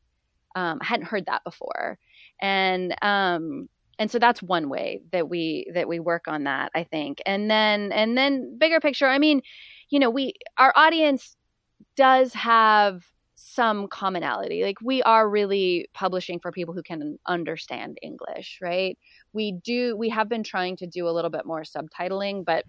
um, 0.55 0.79
I 0.83 0.87
hadn't 0.87 1.07
heard 1.07 1.27
that 1.27 1.45
before," 1.45 1.99
and 2.41 2.95
um, 3.03 3.69
and 3.99 4.11
so 4.11 4.19
that's 4.19 4.43
one 4.43 4.69
way 4.69 5.01
that 5.12 5.29
we 5.29 5.71
that 5.75 5.89
we 5.89 6.01
work 6.01 6.29
on 6.29 6.45
that, 6.45 6.71
I 6.75 6.85
think, 6.85 7.21
and 7.27 7.51
then 7.51 7.93
and 7.93 8.17
then 8.17 8.59
bigger 8.59 8.81
picture. 8.81 9.09
I 9.09 9.19
mean, 9.19 9.43
you 9.91 9.99
know, 9.99 10.11
we 10.11 10.35
our 10.59 10.73
audience 10.77 11.37
does 11.97 12.35
have 12.35 13.03
some 13.55 13.87
commonality. 13.89 14.63
Like 14.63 14.81
we 14.83 15.03
are 15.03 15.29
really 15.29 15.89
publishing 15.95 16.41
for 16.41 16.53
people 16.53 16.75
who 16.75 16.83
can 16.83 17.19
understand 17.27 17.99
English, 18.03 18.59
right? 18.63 18.99
We 19.33 19.53
do 19.53 19.97
we 19.97 20.09
have 20.09 20.29
been 20.29 20.43
trying 20.43 20.77
to 20.79 20.87
do 20.87 21.09
a 21.09 21.11
little 21.11 21.31
bit 21.31 21.45
more 21.45 21.63
subtitling, 21.63 22.45
but 22.45 22.65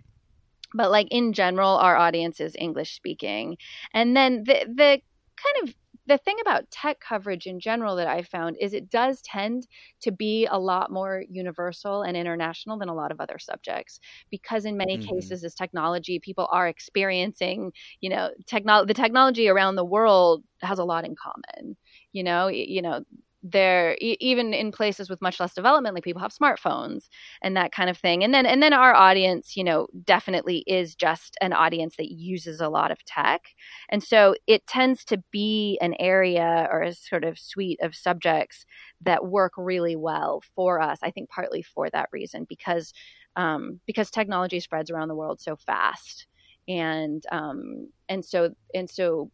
but 0.74 0.92
like 0.92 1.08
in 1.12 1.34
general 1.34 1.78
our 1.78 1.96
audience 1.96 2.40
is 2.40 2.56
English 2.58 2.96
speaking. 2.96 3.58
And 3.94 4.16
then 4.16 4.44
the 4.44 4.66
the 4.68 5.02
kind 5.38 5.68
of 5.68 5.76
the 6.08 6.18
thing 6.18 6.36
about 6.42 6.70
tech 6.70 7.00
coverage 7.00 7.46
in 7.46 7.60
general 7.60 7.96
that 7.96 8.08
I 8.08 8.24
found 8.24 8.58
is 8.60 8.74
it 8.74 8.90
does 8.90 9.22
tend 9.22 9.68
to 10.02 10.12
be 10.12 10.46
a 10.46 10.60
lot 10.60 10.92
more 10.92 11.24
universal 11.30 12.02
and 12.04 12.18
international 12.18 12.78
than 12.78 12.90
a 12.90 12.94
lot 12.94 13.12
of 13.12 13.22
other 13.22 13.40
subjects 13.40 14.00
because 14.30 14.66
in 14.66 14.78
many 14.78 14.98
mm-hmm. 14.98 15.16
cases 15.16 15.44
as 15.44 15.56
technology 15.56 16.20
people 16.20 16.48
are 16.52 16.68
experiencing, 16.68 17.72
you 18.02 18.10
know, 18.10 18.30
techno- 18.48 18.86
the 18.86 18.94
technology 18.94 19.48
around 19.48 19.76
the 19.76 19.86
world 19.86 20.44
has 20.62 20.80
a 20.80 20.84
lot 20.84 21.06
in 21.06 21.16
common. 21.16 21.78
You 22.12 22.24
know, 22.24 22.48
you 22.48 22.82
know, 22.82 23.04
there 23.44 23.98
even 24.00 24.54
in 24.54 24.72
places 24.72 25.10
with 25.10 25.22
much 25.22 25.40
less 25.40 25.54
development 25.54 25.94
like 25.94 26.04
people 26.04 26.22
have 26.22 26.34
smartphones 26.34 27.10
and 27.42 27.58
that 27.58 27.72
kind 27.74 27.90
of 27.90 27.98
thing. 27.98 28.24
And 28.24 28.34
then 28.34 28.46
and 28.46 28.64
then 28.64 28.74
our 28.74 28.96
audience 28.96 29.58
you 29.58 29.64
know 29.64 29.88
definitely 30.06 30.64
is 30.68 30.96
just 30.96 31.38
an 31.42 31.54
audience 31.54 31.98
that 31.98 32.12
uses 32.12 32.62
a 32.62 32.70
lot 32.70 32.92
of 32.92 33.04
tech. 33.06 33.42
And 33.90 34.02
so 34.02 34.36
it 34.48 34.66
tends 34.68 35.04
to 35.06 35.22
be 35.32 35.78
an 35.82 35.96
area 36.00 36.68
or 36.72 36.82
a 36.82 36.94
sort 36.94 37.24
of 37.24 37.38
suite 37.38 37.80
of 37.82 37.96
subjects 37.96 38.66
that 39.02 39.26
work 39.26 39.54
really 39.58 39.96
well 39.98 40.42
for 40.56 40.80
us 40.80 40.98
i 41.04 41.12
think 41.12 41.30
partly 41.30 41.62
for 41.62 41.90
that 41.90 42.08
reason 42.14 42.46
because 42.48 42.94
um, 43.36 43.80
because 43.86 44.12
technology 44.12 44.60
spreads 44.60 44.92
around 44.92 45.08
the 45.08 45.16
world 45.16 45.40
so 45.42 45.56
fast. 45.56 46.28
And 46.68 47.24
um, 47.32 47.90
and 48.08 48.24
so 48.24 48.54
and 48.74 48.90
so 48.90 49.32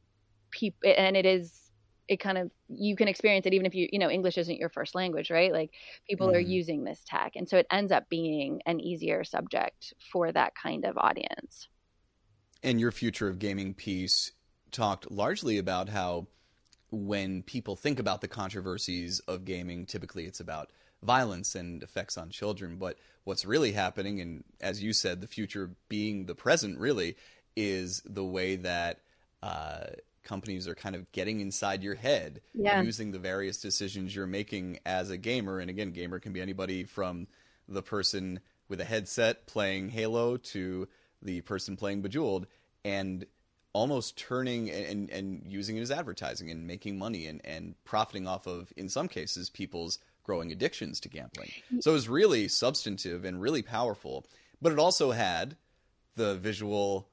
people 0.51 0.91
and 0.97 1.15
it 1.15 1.25
is 1.27 1.58
it 2.09 2.19
kind 2.19 2.37
of 2.37 2.51
you 2.67 2.95
can 2.95 3.07
experience 3.07 3.45
it 3.45 3.53
even 3.53 3.65
if 3.65 3.75
you 3.75 3.87
you 3.91 3.99
know 3.99 4.09
english 4.09 4.37
isn't 4.37 4.57
your 4.57 4.67
first 4.67 4.95
language 4.95 5.29
right 5.29 5.53
like 5.53 5.71
people 6.09 6.27
mm. 6.27 6.33
are 6.33 6.41
mm-hmm. 6.41 6.51
using 6.51 6.83
this 6.83 7.01
tech 7.05 7.33
and 7.35 7.47
so 7.47 7.57
it 7.57 7.67
ends 7.71 7.91
up 7.91 8.09
being 8.09 8.61
an 8.65 8.79
easier 8.81 9.23
subject 9.23 9.93
for 10.11 10.31
that 10.31 10.53
kind 10.55 10.83
of 10.83 10.97
audience 10.97 11.69
and 12.63 12.79
your 12.79 12.91
future 12.91 13.29
of 13.29 13.39
gaming 13.39 13.73
piece 13.73 14.33
talked 14.71 15.09
largely 15.09 15.57
about 15.57 15.87
how 15.87 16.27
when 16.91 17.43
people 17.43 17.75
think 17.75 17.99
about 17.99 18.19
the 18.19 18.27
controversies 18.27 19.19
of 19.21 19.45
gaming 19.45 19.85
typically 19.85 20.25
it's 20.25 20.39
about 20.39 20.71
violence 21.03 21.55
and 21.55 21.81
effects 21.83 22.17
on 22.17 22.29
children 22.29 22.77
but 22.77 22.97
what's 23.23 23.45
really 23.45 23.71
happening 23.71 24.19
and 24.19 24.43
as 24.59 24.83
you 24.83 24.91
said 24.91 25.21
the 25.21 25.27
future 25.27 25.71
being 25.87 26.25
the 26.25 26.35
present 26.35 26.77
really 26.77 27.15
is 27.55 28.01
the 28.05 28.23
way 28.23 28.55
that 28.55 28.99
uh, 29.41 29.85
companies 30.29 30.67
are 30.67 30.75
kind 30.75 30.95
of 30.95 31.11
getting 31.11 31.39
inside 31.39 31.81
your 31.81 31.95
head 31.95 32.39
yeah. 32.53 32.81
using 32.81 33.11
the 33.11 33.17
various 33.17 33.57
decisions 33.57 34.15
you're 34.15 34.27
making 34.27 34.77
as 34.85 35.09
a 35.09 35.17
gamer. 35.17 35.59
And 35.59 35.71
again, 35.71 35.91
gamer 35.91 36.19
can 36.19 36.33
be 36.33 36.39
anybody 36.39 36.83
from 36.83 37.27
the 37.67 37.81
person 37.81 38.39
with 38.69 38.79
a 38.79 38.85
headset 38.85 39.47
playing 39.47 39.89
Halo 39.89 40.37
to 40.37 40.87
the 41.23 41.41
person 41.41 41.75
playing 41.75 42.03
Bejeweled, 42.03 42.45
and 42.85 43.25
almost 43.73 44.17
turning 44.17 44.69
and, 44.69 45.09
and 45.09 45.43
using 45.45 45.77
it 45.77 45.81
as 45.81 45.91
advertising 45.91 46.49
and 46.51 46.65
making 46.65 46.97
money 46.97 47.25
and, 47.25 47.41
and 47.43 47.75
profiting 47.83 48.27
off 48.27 48.47
of, 48.47 48.71
in 48.77 48.87
some 48.87 49.07
cases, 49.07 49.49
people's 49.49 49.99
growing 50.23 50.51
addictions 50.51 50.99
to 50.99 51.09
gambling. 51.09 51.51
Mm. 51.73 51.83
So 51.83 51.91
it 51.91 51.95
was 51.95 52.07
really 52.07 52.47
substantive 52.47 53.25
and 53.25 53.41
really 53.41 53.63
powerful, 53.63 54.25
but 54.61 54.71
it 54.71 54.79
also 54.79 55.11
had 55.11 55.57
the 56.15 56.35
visual 56.35 57.09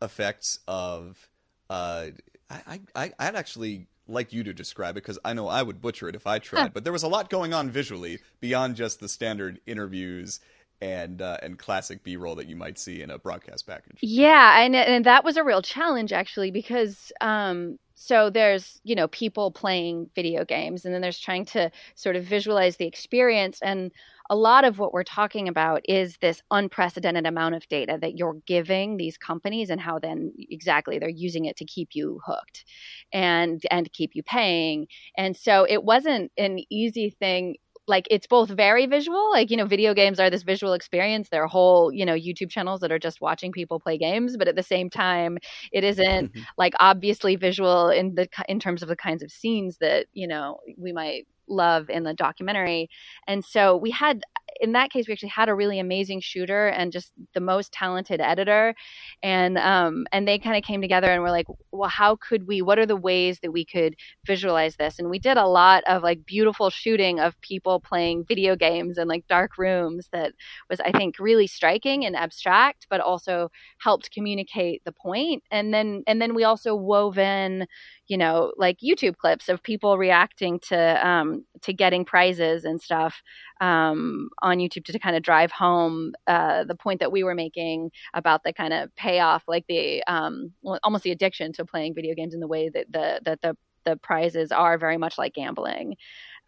effects 0.00 0.60
of 0.68 1.28
uh, 1.68 2.06
I, 2.50 2.80
I, 2.94 3.12
I'd 3.18 3.34
actually 3.36 3.88
like 4.08 4.32
you 4.32 4.44
to 4.44 4.52
describe 4.52 4.96
it 4.96 5.02
because 5.02 5.18
I 5.24 5.32
know 5.32 5.48
I 5.48 5.62
would 5.62 5.80
butcher 5.80 6.08
it 6.08 6.14
if 6.14 6.26
I 6.26 6.38
tried. 6.38 6.72
But 6.72 6.84
there 6.84 6.92
was 6.92 7.02
a 7.02 7.08
lot 7.08 7.28
going 7.28 7.52
on 7.52 7.70
visually 7.70 8.20
beyond 8.40 8.76
just 8.76 9.00
the 9.00 9.08
standard 9.08 9.60
interviews 9.66 10.40
and 10.80 11.22
uh, 11.22 11.38
and 11.42 11.58
classic 11.58 12.02
B 12.02 12.16
roll 12.16 12.34
that 12.36 12.48
you 12.48 12.56
might 12.56 12.78
see 12.78 13.02
in 13.02 13.10
a 13.10 13.18
broadcast 13.18 13.66
package. 13.66 13.98
Yeah, 14.02 14.60
and 14.60 14.74
and 14.74 15.04
that 15.04 15.24
was 15.24 15.36
a 15.36 15.44
real 15.44 15.62
challenge 15.62 16.12
actually 16.12 16.50
because 16.50 17.12
um, 17.20 17.78
so 17.94 18.30
there's 18.30 18.80
you 18.84 18.94
know 18.94 19.08
people 19.08 19.50
playing 19.50 20.10
video 20.14 20.44
games 20.44 20.84
and 20.84 20.94
then 20.94 21.00
there's 21.00 21.18
trying 21.18 21.46
to 21.46 21.70
sort 21.94 22.16
of 22.16 22.24
visualize 22.24 22.76
the 22.76 22.86
experience 22.86 23.58
and 23.62 23.90
a 24.28 24.36
lot 24.36 24.64
of 24.64 24.78
what 24.78 24.92
we're 24.92 25.04
talking 25.04 25.48
about 25.48 25.82
is 25.84 26.16
this 26.18 26.42
unprecedented 26.50 27.26
amount 27.26 27.54
of 27.54 27.66
data 27.68 27.96
that 28.00 28.16
you're 28.16 28.38
giving 28.46 28.96
these 28.96 29.16
companies 29.16 29.70
and 29.70 29.80
how 29.80 29.98
then 29.98 30.32
exactly 30.38 30.98
they're 30.98 31.08
using 31.08 31.44
it 31.44 31.56
to 31.56 31.64
keep 31.64 31.90
you 31.92 32.20
hooked 32.26 32.64
and 33.12 33.62
and 33.70 33.92
keep 33.92 34.10
you 34.14 34.22
paying. 34.22 34.86
And 35.16 35.36
so 35.36 35.66
it 35.68 35.84
wasn't 35.84 36.32
an 36.36 36.58
easy 36.70 37.10
thing 37.10 37.56
like 37.88 38.06
it's 38.10 38.26
both 38.26 38.48
very 38.50 38.86
visual 38.86 39.30
like 39.30 39.50
you 39.50 39.56
know 39.56 39.66
video 39.66 39.94
games 39.94 40.18
are 40.18 40.30
this 40.30 40.42
visual 40.42 40.72
experience 40.72 41.28
there 41.28 41.44
are 41.44 41.48
whole 41.48 41.92
you 41.92 42.04
know 42.04 42.14
youtube 42.14 42.50
channels 42.50 42.80
that 42.80 42.92
are 42.92 42.98
just 42.98 43.20
watching 43.20 43.52
people 43.52 43.80
play 43.80 43.96
games 43.98 44.36
but 44.36 44.48
at 44.48 44.56
the 44.56 44.62
same 44.62 44.90
time 44.90 45.38
it 45.72 45.84
isn't 45.84 46.32
like 46.58 46.74
obviously 46.80 47.36
visual 47.36 47.88
in 47.88 48.14
the 48.14 48.28
in 48.48 48.58
terms 48.58 48.82
of 48.82 48.88
the 48.88 48.96
kinds 48.96 49.22
of 49.22 49.30
scenes 49.30 49.78
that 49.78 50.06
you 50.12 50.26
know 50.26 50.58
we 50.76 50.92
might 50.92 51.26
love 51.48 51.88
in 51.90 52.02
the 52.02 52.14
documentary. 52.14 52.88
And 53.26 53.44
so 53.44 53.76
we 53.76 53.90
had 53.90 54.22
in 54.60 54.72
that 54.72 54.90
case, 54.90 55.06
we 55.06 55.12
actually 55.12 55.30
had 55.30 55.48
a 55.48 55.54
really 55.54 55.78
amazing 55.78 56.20
shooter 56.20 56.68
and 56.68 56.92
just 56.92 57.12
the 57.34 57.40
most 57.40 57.72
talented 57.72 58.20
editor, 58.20 58.74
and 59.22 59.58
um, 59.58 60.06
and 60.12 60.26
they 60.26 60.38
kind 60.38 60.56
of 60.56 60.62
came 60.62 60.80
together 60.80 61.10
and 61.10 61.22
were 61.22 61.30
like, 61.30 61.46
well, 61.72 61.88
how 61.88 62.16
could 62.16 62.46
we? 62.46 62.62
What 62.62 62.78
are 62.78 62.86
the 62.86 62.96
ways 62.96 63.40
that 63.40 63.52
we 63.52 63.64
could 63.64 63.96
visualize 64.26 64.76
this? 64.76 64.98
And 64.98 65.10
we 65.10 65.18
did 65.18 65.36
a 65.36 65.46
lot 65.46 65.84
of 65.84 66.02
like 66.02 66.24
beautiful 66.24 66.70
shooting 66.70 67.20
of 67.20 67.40
people 67.40 67.80
playing 67.80 68.24
video 68.26 68.56
games 68.56 68.98
in 68.98 69.08
like 69.08 69.26
dark 69.28 69.58
rooms 69.58 70.08
that 70.12 70.32
was, 70.70 70.80
I 70.80 70.92
think, 70.92 71.18
really 71.18 71.46
striking 71.46 72.04
and 72.04 72.16
abstract, 72.16 72.86
but 72.88 73.00
also 73.00 73.50
helped 73.78 74.10
communicate 74.10 74.82
the 74.84 74.92
point. 74.92 75.42
And 75.50 75.72
then 75.74 76.02
and 76.06 76.20
then 76.20 76.34
we 76.34 76.44
also 76.44 76.74
wove 76.74 77.18
in 77.18 77.66
you 78.08 78.16
know 78.16 78.52
like 78.56 78.78
youtube 78.78 79.16
clips 79.16 79.48
of 79.48 79.62
people 79.62 79.98
reacting 79.98 80.58
to 80.60 81.06
um, 81.06 81.44
to 81.62 81.72
getting 81.72 82.04
prizes 82.04 82.64
and 82.64 82.80
stuff 82.80 83.22
um, 83.60 84.28
on 84.42 84.58
youtube 84.58 84.84
to, 84.84 84.92
to 84.92 84.98
kind 84.98 85.16
of 85.16 85.22
drive 85.22 85.50
home 85.50 86.12
uh, 86.26 86.64
the 86.64 86.74
point 86.74 87.00
that 87.00 87.12
we 87.12 87.24
were 87.24 87.34
making 87.34 87.90
about 88.14 88.42
the 88.44 88.52
kind 88.52 88.72
of 88.72 88.94
payoff 88.96 89.44
like 89.48 89.64
the 89.68 90.02
um, 90.04 90.52
almost 90.82 91.04
the 91.04 91.10
addiction 91.10 91.52
to 91.52 91.64
playing 91.64 91.94
video 91.94 92.14
games 92.14 92.34
in 92.34 92.40
the 92.40 92.48
way 92.48 92.68
that 92.68 92.86
the 92.90 93.20
that 93.24 93.40
the 93.42 93.56
the 93.86 93.96
prizes 93.96 94.52
are 94.52 94.76
very 94.76 94.98
much 94.98 95.16
like 95.16 95.32
gambling 95.32 95.96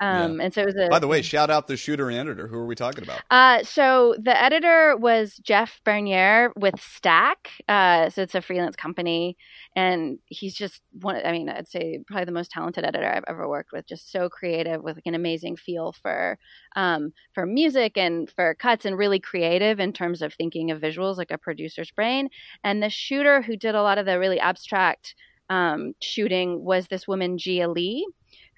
Um, 0.00 0.38
yeah. 0.38 0.45
And 0.45 0.54
so 0.54 0.62
it 0.62 0.66
was 0.66 0.76
a. 0.76 0.88
By 0.88 1.00
the 1.00 1.09
way, 1.09 1.23
shout 1.23 1.50
out 1.50 1.66
the 1.66 1.76
shooter 1.76 2.09
and 2.09 2.16
editor. 2.16 2.47
Who 2.47 2.57
are 2.57 2.66
we 2.66 2.76
talking 2.76 3.02
about? 3.02 3.21
Uh, 3.30 3.64
so 3.64 4.14
the 4.23 4.40
editor 4.40 4.97
was 4.97 5.37
Jeff 5.38 5.80
Bernier 5.85 6.52
with 6.54 6.80
Stack. 6.80 7.50
Uh, 7.68 8.09
so 8.11 8.23
it's 8.23 8.37
a 8.37 8.40
freelance 8.40 8.76
company, 8.76 9.37
and 9.75 10.18
he's 10.26 10.54
just 10.54 10.83
one. 10.92 11.21
I 11.25 11.33
mean, 11.33 11.49
I'd 11.49 11.66
say 11.66 12.00
probably 12.07 12.26
the 12.26 12.33
most 12.33 12.52
talented 12.52 12.85
editor 12.85 13.11
I've 13.11 13.25
ever 13.26 13.49
worked 13.49 13.73
with. 13.73 13.88
Just 13.88 14.12
so 14.12 14.28
creative 14.28 14.83
with 14.85 14.97
like 14.97 15.07
an 15.07 15.16
amazing 15.16 15.57
feel 15.57 15.92
for 16.00 16.38
um, 16.76 17.12
for 17.35 17.45
music 17.45 17.97
and 17.97 18.30
for 18.30 18.54
cuts, 18.54 18.85
and 18.85 18.97
really 18.97 19.18
creative 19.18 19.80
in 19.80 19.92
terms 19.92 20.23
of 20.23 20.33
thinking 20.33 20.71
of 20.71 20.80
visuals, 20.80 21.16
like 21.16 21.33
a 21.33 21.38
producer's 21.38 21.90
brain. 21.90 22.28
And 22.62 22.80
the 22.80 22.90
shooter 22.90 23.42
who 23.42 23.57
did 23.57 23.75
a 23.75 23.83
lot 23.83 23.99
of 23.99 24.07
the 24.07 24.21
really 24.21 24.38
abstract 24.38 25.16
um, 25.49 25.95
shooting 26.00 26.64
was 26.64 26.87
this 26.87 27.09
woman 27.09 27.38
Gia 27.38 27.69
Lee 27.69 28.07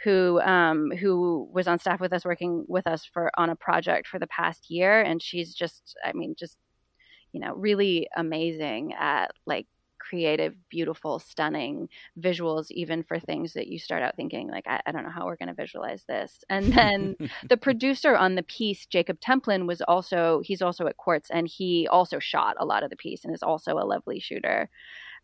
who 0.02 0.40
um, 0.40 0.90
who 0.90 1.49
was 1.52 1.68
on 1.68 1.78
staff 1.78 2.00
with 2.00 2.12
us, 2.12 2.25
working 2.25 2.64
with 2.68 2.87
us 2.87 3.04
for 3.04 3.30
on 3.38 3.50
a 3.50 3.56
project 3.56 4.06
for 4.09 4.18
the 4.18 4.26
past 4.26 4.70
year, 4.70 5.02
and 5.02 5.23
she's 5.23 5.54
just, 5.54 5.97
I 6.04 6.12
mean, 6.12 6.35
just 6.38 6.56
you 7.32 7.40
know, 7.40 7.54
really 7.54 8.09
amazing 8.16 8.94
at 8.94 9.32
like 9.47 9.66
creative, 9.99 10.54
beautiful, 10.68 11.18
stunning 11.18 11.88
visuals, 12.18 12.66
even 12.70 13.02
for 13.04 13.20
things 13.20 13.52
that 13.52 13.68
you 13.68 13.78
start 13.78 14.02
out 14.02 14.16
thinking 14.16 14.49
like, 14.49 14.66
I, 14.66 14.80
I 14.87 14.90
don't 14.90 15.04
know 15.04 15.11
how 15.11 15.26
we're 15.26 15.37
going 15.37 15.49
to 15.49 15.54
visualize 15.54 16.02
this. 16.09 16.42
And 16.49 16.73
then 16.73 17.16
the 17.49 17.56
producer 17.56 18.16
on 18.16 18.35
the 18.35 18.42
piece, 18.42 18.87
Jacob 18.87 19.20
Templin, 19.20 19.66
was 19.66 19.82
also 19.82 20.40
he's 20.44 20.62
also 20.62 20.87
at 20.87 20.97
Quartz, 20.97 21.30
and 21.30 21.47
he 21.47 21.87
also 21.88 22.18
shot 22.18 22.56
a 22.59 22.64
lot 22.64 22.82
of 22.82 22.90
the 22.90 22.97
piece 22.97 23.25
and 23.25 23.35
is 23.35 23.42
also 23.42 23.75
a 23.75 23.87
lovely 23.87 24.18
shooter. 24.18 24.68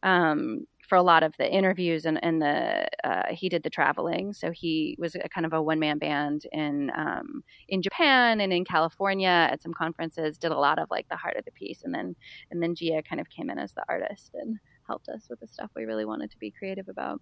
Um, 0.03 0.67
for 0.89 0.97
a 0.97 1.03
lot 1.03 1.23
of 1.23 1.35
the 1.37 1.51
interviews 1.51 2.05
and, 2.05 2.23
and 2.23 2.41
the 2.41 2.87
uh, 3.05 3.27
he 3.31 3.49
did 3.49 3.63
the 3.63 3.71
traveling. 3.71 4.33
So 4.33 4.51
he 4.51 4.97
was 4.99 5.15
a 5.15 5.29
kind 5.29 5.47
of 5.47 5.53
a 5.53 5.63
one 5.63 5.79
man 5.79 5.99
band 5.99 6.47
in 6.53 6.91
um, 6.97 7.43
in 7.69 7.83
Japan 7.83 8.41
and 8.41 8.53
in 8.53 8.65
California 8.65 9.29
at 9.29 9.63
some 9.63 9.75
conferences. 9.75 10.39
Did 10.39 10.53
a 10.53 10.59
lot 10.59 10.79
of 10.79 10.91
like 10.91 11.09
the 11.09 11.17
heart 11.17 11.37
of 11.37 11.45
the 11.45 11.53
piece, 11.53 11.83
and 11.85 11.95
then 11.95 12.15
and 12.51 12.63
then 12.63 12.75
Gia 12.75 13.03
kind 13.03 13.21
of 13.21 13.29
came 13.29 13.51
in 13.51 13.59
as 13.59 13.73
the 13.73 13.85
artist 13.89 14.31
and 14.35 14.59
helped 14.87 15.09
us 15.09 15.27
with 15.29 15.41
the 15.41 15.49
stuff 15.49 15.71
we 15.75 15.85
really 15.85 16.05
wanted 16.05 16.31
to 16.31 16.39
be 16.39 16.51
creative 16.51 16.89
about. 16.89 17.21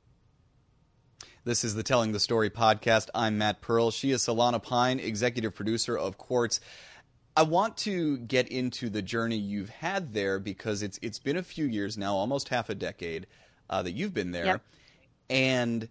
This 1.45 1.65
is 1.65 1.75
the 1.75 1.83
Telling 1.83 2.13
the 2.13 2.21
Story 2.21 2.51
podcast. 2.51 3.09
I'm 3.15 3.39
Matt 3.39 3.61
Pearl. 3.61 3.91
She 3.91 4.11
is 4.11 4.23
Solana 4.23 4.63
Pyne, 4.63 4.99
executive 4.99 5.55
producer 5.55 5.97
of 5.97 6.19
Quartz. 6.19 6.61
I 7.37 7.43
want 7.43 7.77
to 7.79 8.19
get 8.19 8.49
into 8.49 8.89
the 8.89 9.03
journey 9.03 9.37
you've 9.37 9.69
had 9.69 10.15
there 10.15 10.39
because 10.39 10.83
it's 10.83 10.99
it's 11.03 11.19
been 11.19 11.37
a 11.37 11.43
few 11.43 11.65
years 11.65 11.99
now, 11.99 12.15
almost 12.15 12.49
half 12.49 12.69
a 12.69 12.75
decade 12.75 13.27
uh, 13.71 13.83
that 13.83 13.93
you've 13.93 14.15
been 14.15 14.31
there, 14.31 14.47
yep. 14.47 14.63
and 15.31 15.89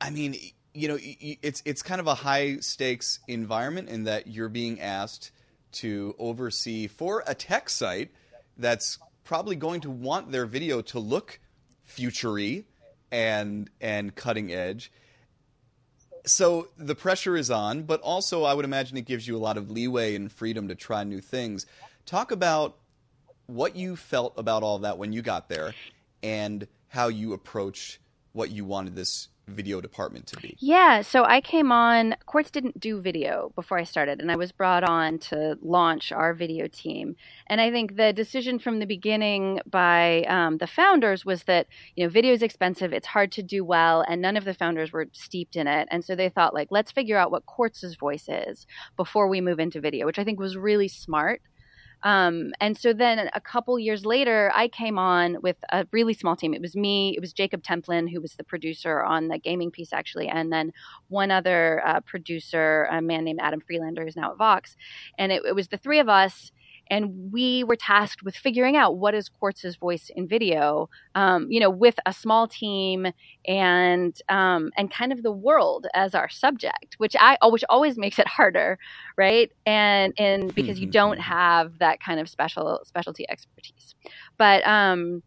I 0.00 0.10
mean, 0.10 0.36
you 0.74 0.88
know, 0.88 0.98
it's 1.00 1.62
it's 1.64 1.82
kind 1.82 2.00
of 2.00 2.06
a 2.06 2.14
high 2.14 2.58
stakes 2.58 3.20
environment 3.26 3.88
in 3.88 4.04
that 4.04 4.26
you're 4.26 4.48
being 4.48 4.80
asked 4.80 5.32
to 5.70 6.14
oversee 6.18 6.86
for 6.86 7.24
a 7.26 7.34
tech 7.34 7.68
site 7.68 8.10
that's 8.56 8.98
probably 9.24 9.56
going 9.56 9.80
to 9.82 9.90
want 9.90 10.30
their 10.30 10.46
video 10.46 10.80
to 10.80 10.98
look 10.98 11.40
futury 11.84 12.66
and 13.10 13.68
and 13.80 14.14
cutting 14.14 14.52
edge. 14.52 14.92
So 16.26 16.68
the 16.76 16.94
pressure 16.94 17.36
is 17.36 17.50
on, 17.50 17.82
but 17.82 18.00
also 18.02 18.44
I 18.44 18.54
would 18.54 18.64
imagine 18.64 18.96
it 18.96 19.06
gives 19.06 19.26
you 19.26 19.36
a 19.36 19.38
lot 19.38 19.56
of 19.56 19.70
leeway 19.70 20.14
and 20.14 20.30
freedom 20.30 20.68
to 20.68 20.74
try 20.74 21.02
new 21.04 21.20
things. 21.20 21.66
Talk 22.06 22.30
about 22.30 22.76
what 23.46 23.76
you 23.76 23.96
felt 23.96 24.34
about 24.36 24.62
all 24.62 24.78
that 24.80 24.98
when 24.98 25.12
you 25.12 25.22
got 25.22 25.48
there 25.48 25.74
and 26.22 26.66
how 26.88 27.08
you 27.08 27.32
approached 27.32 27.98
what 28.32 28.50
you 28.50 28.64
wanted 28.64 28.94
this 28.94 29.28
video 29.48 29.80
department 29.80 30.26
to 30.26 30.36
be? 30.36 30.56
Yeah, 30.58 31.02
so 31.02 31.24
I 31.24 31.40
came 31.40 31.72
on, 31.72 32.16
Quartz 32.26 32.50
didn't 32.50 32.78
do 32.78 33.00
video 33.00 33.50
before 33.54 33.78
I 33.78 33.84
started, 33.84 34.20
and 34.20 34.30
I 34.30 34.36
was 34.36 34.52
brought 34.52 34.84
on 34.84 35.18
to 35.18 35.58
launch 35.62 36.12
our 36.12 36.34
video 36.34 36.66
team. 36.68 37.16
And 37.46 37.60
I 37.60 37.70
think 37.70 37.96
the 37.96 38.12
decision 38.12 38.58
from 38.58 38.78
the 38.78 38.86
beginning 38.86 39.60
by 39.66 40.22
um, 40.24 40.58
the 40.58 40.66
founders 40.66 41.24
was 41.24 41.44
that, 41.44 41.66
you 41.96 42.04
know, 42.04 42.10
video 42.10 42.32
is 42.32 42.42
expensive, 42.42 42.92
it's 42.92 43.06
hard 43.06 43.32
to 43.32 43.42
do 43.42 43.64
well, 43.64 44.04
and 44.06 44.20
none 44.20 44.36
of 44.36 44.44
the 44.44 44.54
founders 44.54 44.92
were 44.92 45.08
steeped 45.12 45.56
in 45.56 45.66
it. 45.66 45.88
And 45.90 46.04
so 46.04 46.14
they 46.14 46.28
thought, 46.28 46.54
like, 46.54 46.68
let's 46.70 46.92
figure 46.92 47.16
out 47.16 47.30
what 47.30 47.46
Quartz's 47.46 47.96
voice 47.96 48.28
is 48.28 48.66
before 48.96 49.28
we 49.28 49.40
move 49.40 49.58
into 49.58 49.80
video, 49.80 50.06
which 50.06 50.18
I 50.18 50.24
think 50.24 50.38
was 50.38 50.56
really 50.56 50.88
smart. 50.88 51.40
Um, 52.02 52.52
and 52.60 52.78
so 52.78 52.92
then 52.92 53.30
a 53.34 53.40
couple 53.40 53.78
years 53.78 54.04
later, 54.04 54.52
I 54.54 54.68
came 54.68 54.98
on 54.98 55.40
with 55.42 55.56
a 55.72 55.86
really 55.90 56.14
small 56.14 56.36
team. 56.36 56.54
It 56.54 56.62
was 56.62 56.76
me, 56.76 57.14
it 57.16 57.20
was 57.20 57.32
Jacob 57.32 57.62
Templin, 57.62 58.10
who 58.10 58.20
was 58.20 58.34
the 58.34 58.44
producer 58.44 59.02
on 59.02 59.28
the 59.28 59.38
gaming 59.38 59.70
piece, 59.70 59.92
actually, 59.92 60.28
and 60.28 60.52
then 60.52 60.72
one 61.08 61.30
other 61.30 61.82
uh, 61.84 62.00
producer, 62.00 62.88
a 62.90 63.02
man 63.02 63.24
named 63.24 63.40
Adam 63.42 63.60
Freelander, 63.60 64.04
who's 64.04 64.16
now 64.16 64.32
at 64.32 64.38
Vox. 64.38 64.76
And 65.18 65.32
it, 65.32 65.42
it 65.44 65.54
was 65.54 65.68
the 65.68 65.78
three 65.78 65.98
of 65.98 66.08
us 66.08 66.52
and 66.90 67.32
we 67.32 67.64
were 67.64 67.76
tasked 67.76 68.22
with 68.22 68.36
figuring 68.36 68.76
out 68.76 68.96
what 68.96 69.14
is 69.14 69.28
Quartz's 69.28 69.76
voice 69.76 70.10
in 70.14 70.26
video, 70.26 70.88
um, 71.14 71.50
you 71.50 71.60
know, 71.60 71.70
with 71.70 71.96
a 72.06 72.12
small 72.12 72.48
team 72.48 73.06
and 73.46 74.20
um, 74.28 74.70
and 74.76 74.90
kind 74.90 75.12
of 75.12 75.22
the 75.22 75.32
world 75.32 75.86
as 75.94 76.14
our 76.14 76.28
subject, 76.28 76.96
which 76.98 77.14
I 77.18 77.36
which 77.44 77.64
always 77.68 77.98
makes 77.98 78.18
it 78.18 78.26
harder, 78.26 78.78
right? 79.16 79.50
And 79.66 80.12
and 80.18 80.54
because 80.54 80.80
you 80.80 80.86
don't 80.86 81.18
mm-hmm. 81.18 81.32
have 81.32 81.78
that 81.78 82.00
kind 82.00 82.20
of 82.20 82.28
special 82.28 82.80
specialty 82.84 83.28
expertise, 83.28 83.94
but 84.36 84.66
um, 84.66 85.22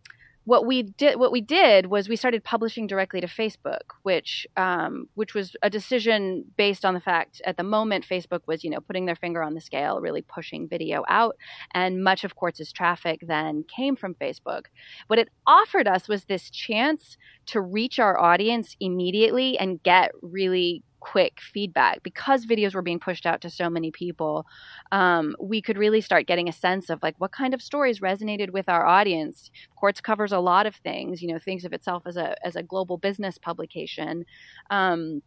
what 0.45 0.65
we 0.65 0.83
did 0.83 1.19
what 1.19 1.31
we 1.31 1.41
did 1.41 1.85
was 1.85 2.09
we 2.09 2.15
started 2.15 2.43
publishing 2.43 2.87
directly 2.87 3.21
to 3.21 3.27
Facebook, 3.27 3.93
which 4.01 4.47
um, 4.57 5.07
which 5.13 5.33
was 5.33 5.55
a 5.61 5.69
decision 5.69 6.45
based 6.57 6.83
on 6.83 6.93
the 6.93 6.99
fact 6.99 7.41
at 7.45 7.57
the 7.57 7.63
moment 7.63 8.07
Facebook 8.07 8.41
was 8.47 8.63
you 8.63 8.69
know 8.69 8.81
putting 8.81 9.05
their 9.05 9.15
finger 9.15 9.43
on 9.43 9.53
the 9.53 9.61
scale, 9.61 10.01
really 10.01 10.21
pushing 10.21 10.67
video 10.67 11.03
out, 11.07 11.37
and 11.73 12.03
much 12.03 12.23
of 12.23 12.35
Quartz's 12.35 12.71
traffic 12.71 13.19
then 13.27 13.63
came 13.63 13.95
from 13.95 14.15
Facebook. 14.15 14.65
What 15.07 15.19
it 15.19 15.29
offered 15.45 15.87
us 15.87 16.07
was 16.07 16.25
this 16.25 16.49
chance 16.49 17.17
to 17.47 17.61
reach 17.61 17.99
our 17.99 18.19
audience 18.19 18.75
immediately 18.79 19.57
and 19.59 19.81
get 19.83 20.11
really 20.21 20.83
quick 21.01 21.39
feedback. 21.41 22.01
Because 22.03 22.45
videos 22.45 22.73
were 22.73 22.81
being 22.81 22.99
pushed 22.99 23.25
out 23.25 23.41
to 23.41 23.49
so 23.49 23.69
many 23.69 23.91
people 23.91 24.45
um, 24.91 25.35
we 25.39 25.61
could 25.61 25.77
really 25.77 26.01
start 26.01 26.27
getting 26.27 26.49
a 26.49 26.53
sense 26.53 26.89
of 26.89 27.01
like 27.03 27.15
what 27.17 27.31
kind 27.31 27.53
of 27.53 27.61
stories 27.61 27.99
resonated 27.99 28.51
with 28.51 28.69
our 28.69 28.85
audience. 28.85 29.51
Quartz 29.75 30.01
covers 30.01 30.31
a 30.31 30.39
lot 30.39 30.65
of 30.65 30.75
things 30.75 31.21
you 31.21 31.27
know 31.29 31.39
thinks 31.39 31.63
of 31.63 31.73
itself 31.73 32.03
as 32.05 32.17
a 32.17 32.35
as 32.45 32.55
a 32.55 32.63
global 32.63 32.97
business 32.97 33.37
publication. 33.37 34.25
Um, 34.69 35.21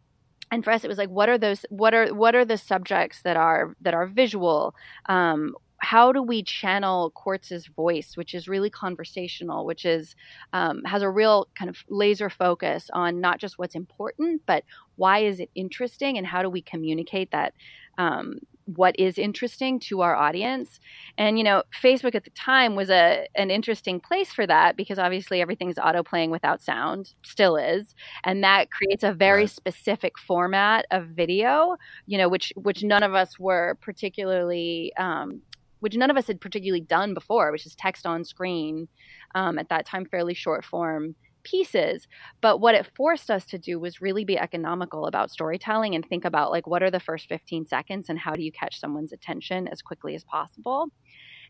and 0.51 0.63
for 0.63 0.71
us 0.71 0.83
it 0.83 0.87
was 0.87 0.97
like 0.97 1.09
what 1.09 1.29
are 1.29 1.37
those 1.37 1.65
what 1.69 1.93
are 1.93 2.13
what 2.13 2.35
are 2.35 2.45
the 2.45 2.57
subjects 2.57 3.21
that 3.23 3.37
are 3.37 3.75
that 3.81 3.93
are 3.93 4.07
visual? 4.07 4.75
Um, 5.07 5.55
how 5.85 6.11
do 6.11 6.23
we 6.23 6.41
channel 6.41 7.11
Quartz's 7.11 7.67
voice, 7.67 8.17
which 8.17 8.33
is 8.33 8.47
really 8.47 8.71
conversational, 8.71 9.67
which 9.67 9.85
is 9.85 10.15
um, 10.51 10.83
has 10.83 11.03
a 11.03 11.09
real 11.09 11.47
kind 11.53 11.69
of 11.69 11.77
laser 11.89 12.27
focus 12.27 12.89
on 12.91 13.21
not 13.21 13.39
just 13.39 13.59
what's 13.59 13.75
important, 13.75 14.41
but 14.47 14.63
why 14.95 15.19
is 15.19 15.39
it 15.39 15.51
interesting, 15.53 16.17
and 16.17 16.25
how 16.25 16.41
do 16.41 16.49
we 16.49 16.61
communicate 16.61 17.29
that 17.31 17.53
um, 17.99 18.39
what 18.65 18.99
is 18.99 19.19
interesting 19.19 19.79
to 19.79 20.01
our 20.01 20.15
audience. 20.15 20.79
And 21.19 21.37
you 21.37 21.43
know, 21.43 21.61
Facebook 21.83 22.15
at 22.15 22.23
the 22.23 22.31
time 22.31 22.75
was 22.75 22.89
a 22.89 23.27
an 23.35 23.51
interesting 23.51 23.99
place 23.99 24.33
for 24.33 24.47
that 24.47 24.75
because 24.75 24.97
obviously 24.97 25.39
everything's 25.39 25.77
auto 25.77 26.01
playing 26.01 26.31
without 26.31 26.63
sound, 26.63 27.13
still 27.23 27.57
is, 27.57 27.93
and 28.23 28.43
that 28.43 28.71
creates 28.71 29.03
a 29.03 29.13
very 29.13 29.41
right. 29.41 29.49
specific 29.51 30.17
format 30.17 30.87
of 30.89 31.09
video. 31.09 31.77
You 32.07 32.17
know, 32.17 32.27
which 32.27 32.51
which 32.55 32.83
none 32.83 33.03
of 33.03 33.13
us 33.13 33.37
were 33.37 33.77
particularly 33.81 34.91
um, 34.97 35.41
which 35.85 35.95
none 35.95 36.09
of 36.09 36.17
us 36.17 36.25
had 36.25 36.41
particularly 36.41 36.81
done 36.81 37.13
before, 37.13 37.51
which 37.51 37.67
is 37.67 37.75
text 37.75 38.07
on 38.07 38.25
screen, 38.25 38.87
um, 39.35 39.59
at 39.59 39.69
that 39.69 39.85
time, 39.85 40.03
fairly 40.03 40.33
short 40.33 40.65
form 40.65 41.13
pieces. 41.43 42.07
But 42.41 42.59
what 42.59 42.73
it 42.73 42.89
forced 42.95 43.29
us 43.29 43.45
to 43.45 43.59
do 43.59 43.79
was 43.79 44.01
really 44.01 44.25
be 44.25 44.35
economical 44.35 45.05
about 45.05 45.29
storytelling 45.29 45.93
and 45.93 46.03
think 46.03 46.25
about 46.25 46.49
like 46.49 46.65
what 46.65 46.81
are 46.81 46.89
the 46.89 46.99
first 46.99 47.29
15 47.29 47.67
seconds 47.67 48.09
and 48.09 48.17
how 48.17 48.33
do 48.33 48.41
you 48.41 48.51
catch 48.51 48.79
someone's 48.79 49.13
attention 49.13 49.67
as 49.67 49.83
quickly 49.83 50.15
as 50.15 50.23
possible. 50.23 50.87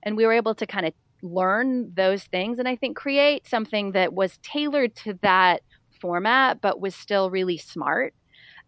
And 0.03 0.17
we 0.17 0.25
were 0.25 0.33
able 0.33 0.55
to 0.55 0.67
kind 0.67 0.85
of 0.85 0.91
learn 1.21 1.93
those 1.95 2.25
things 2.25 2.59
and 2.59 2.67
I 2.67 2.75
think 2.75 2.97
create 2.97 3.47
something 3.47 3.93
that 3.93 4.11
was 4.11 4.37
tailored 4.43 4.97
to 4.97 5.17
that 5.21 5.61
format, 6.01 6.59
but 6.59 6.81
was 6.81 6.93
still 6.93 7.29
really 7.29 7.57
smart 7.57 8.13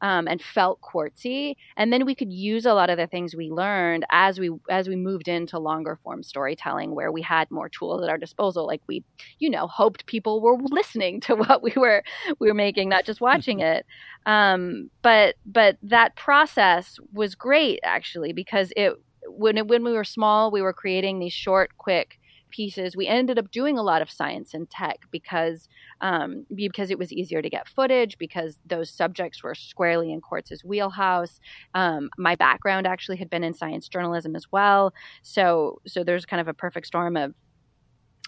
um, 0.02 0.28
and 0.28 0.42
felt 0.42 0.80
quartzy. 0.82 1.56
And 1.76 1.92
then 1.92 2.06
we 2.06 2.16
could 2.16 2.32
use 2.32 2.66
a 2.66 2.74
lot 2.74 2.90
of 2.90 2.98
the 2.98 3.08
things 3.08 3.36
we 3.36 3.50
learned 3.50 4.06
as 4.12 4.40
we 4.40 4.52
as 4.70 4.88
we 4.88 4.96
moved 4.96 5.28
into 5.28 5.60
longer 5.60 5.98
form 6.04 6.24
storytelling, 6.24 6.96
where 6.96 7.12
we 7.12 7.22
had 7.22 7.50
more 7.52 7.70
tools 7.70 8.04
at 8.04 8.10
our 8.10 8.18
disposal. 8.18 8.66
Like 8.66 8.82
we, 8.88 9.04
you 9.40 9.50
know, 9.50 9.68
hoped 9.68 10.06
people 10.06 10.42
were 10.42 10.58
listening 10.72 11.22
to 11.22 11.36
what 11.36 11.64
we 11.64 11.74
were 11.76 12.04
we 12.40 12.48
were 12.48 12.54
making, 12.54 12.90
not 12.90 13.06
just 13.06 13.22
watching 13.22 13.60
it. 13.60 13.86
Um, 14.26 14.90
but 15.02 15.36
but 15.46 15.78
that 15.84 16.16
process 16.16 16.98
was 17.14 17.36
great 17.36 17.80
actually 17.84 18.34
because 18.34 18.72
it 18.76 18.94
when 19.28 19.68
when 19.68 19.84
we 19.84 19.94
were 19.94 20.04
small, 20.04 20.52
we 20.52 20.62
were 20.62 20.74
creating 20.74 21.20
these 21.20 21.34
short, 21.34 21.78
quick 21.78 22.20
pieces, 22.58 22.98
we 22.98 23.06
ended 23.06 23.38
up 23.38 23.52
doing 23.52 23.78
a 23.78 23.84
lot 23.84 24.02
of 24.02 24.10
science 24.10 24.56
and 24.56 24.68
tech 24.70 25.02
because 25.12 25.70
um, 26.02 26.46
because 26.54 26.90
it 26.90 26.98
was 26.98 27.14
easier 27.14 27.42
to 27.42 27.50
get 27.50 27.70
footage 27.70 28.18
because 28.18 28.58
those 28.66 28.90
subjects 28.90 29.44
were 29.44 29.54
squarely 29.54 30.12
in 30.12 30.22
Quartz's 30.22 30.66
wheelhouse. 30.66 31.40
Um, 31.76 32.10
my 32.18 32.36
background 32.36 32.88
actually 32.88 33.18
had 33.18 33.30
been 33.30 33.44
in 33.44 33.54
science 33.54 33.88
journalism 33.88 34.36
as 34.36 34.48
well, 34.52 34.94
so 35.22 35.80
so 35.86 36.04
there's 36.04 36.26
kind 36.26 36.42
of 36.42 36.48
a 36.48 36.54
perfect 36.54 36.88
storm 36.88 37.16
of 37.16 37.36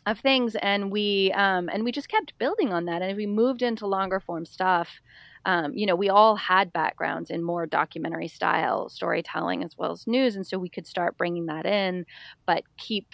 of 0.05 0.19
things. 0.19 0.55
And 0.61 0.91
we 0.91 1.31
um, 1.35 1.67
and 1.73 1.83
we 1.83 1.91
just 1.91 2.07
kept 2.07 2.37
building 2.37 2.71
on 2.71 2.85
that. 2.85 3.01
And 3.01 3.17
we 3.17 3.25
moved 3.25 3.63
into 3.63 3.87
longer 3.87 4.19
form 4.19 4.45
stuff. 4.45 4.89
Um, 5.45 5.71
you 5.73 5.85
know 5.87 5.95
we 5.95 6.09
all 6.09 6.35
had 6.35 6.71
backgrounds 6.73 7.29
in 7.29 7.41
more 7.41 7.65
documentary 7.65 8.27
style 8.27 8.89
storytelling 8.89 9.63
as 9.63 9.75
well 9.77 9.91
as 9.91 10.05
news. 10.05 10.35
And 10.35 10.45
so 10.45 10.59
we 10.59 10.69
could 10.69 10.85
start 10.85 11.17
bringing 11.17 11.47
that 11.47 11.65
in 11.65 12.05
but 12.45 12.63
keep 12.77 13.07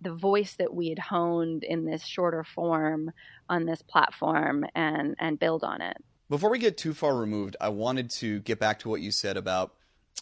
the 0.00 0.14
voice 0.14 0.54
that 0.54 0.72
we 0.72 0.88
had 0.88 0.98
honed 0.98 1.62
in 1.62 1.84
this 1.84 2.04
shorter 2.04 2.44
form 2.44 3.12
on 3.48 3.66
this 3.66 3.82
platform 3.82 4.64
and 4.74 5.14
and 5.18 5.38
build 5.38 5.64
on 5.64 5.80
it 5.80 5.96
before 6.28 6.50
we 6.50 6.58
get 6.58 6.76
too 6.76 6.94
far 6.94 7.16
removed 7.16 7.56
i 7.60 7.68
wanted 7.68 8.10
to 8.10 8.40
get 8.40 8.58
back 8.58 8.78
to 8.78 8.88
what 8.88 9.00
you 9.00 9.10
said 9.10 9.36
about 9.36 9.74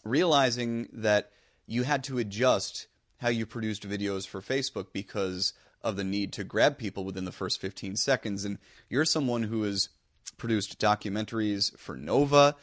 realizing 0.05 0.89
that 0.93 1.31
you 1.67 1.83
had 1.83 2.05
to 2.05 2.19
adjust 2.19 2.87
how 3.19 3.29
you 3.29 3.45
produced 3.45 3.89
videos 3.89 4.27
for 4.27 4.41
facebook 4.41 4.87
because 4.93 5.53
of 5.83 5.97
the 5.97 6.05
need 6.05 6.33
to 6.33 6.45
grab 6.45 6.79
people 6.79 7.05
within 7.05 7.25
the 7.25 7.33
first 7.33 7.61
15 7.61 7.97
seconds. 7.97 8.45
And 8.45 8.59
you're 8.89 9.05
someone 9.05 9.45
who 9.45 9.63
has 9.63 9.89
produced 10.37 10.81
documentaries 10.81 11.77
for 11.79 11.97
Nova 11.97 12.57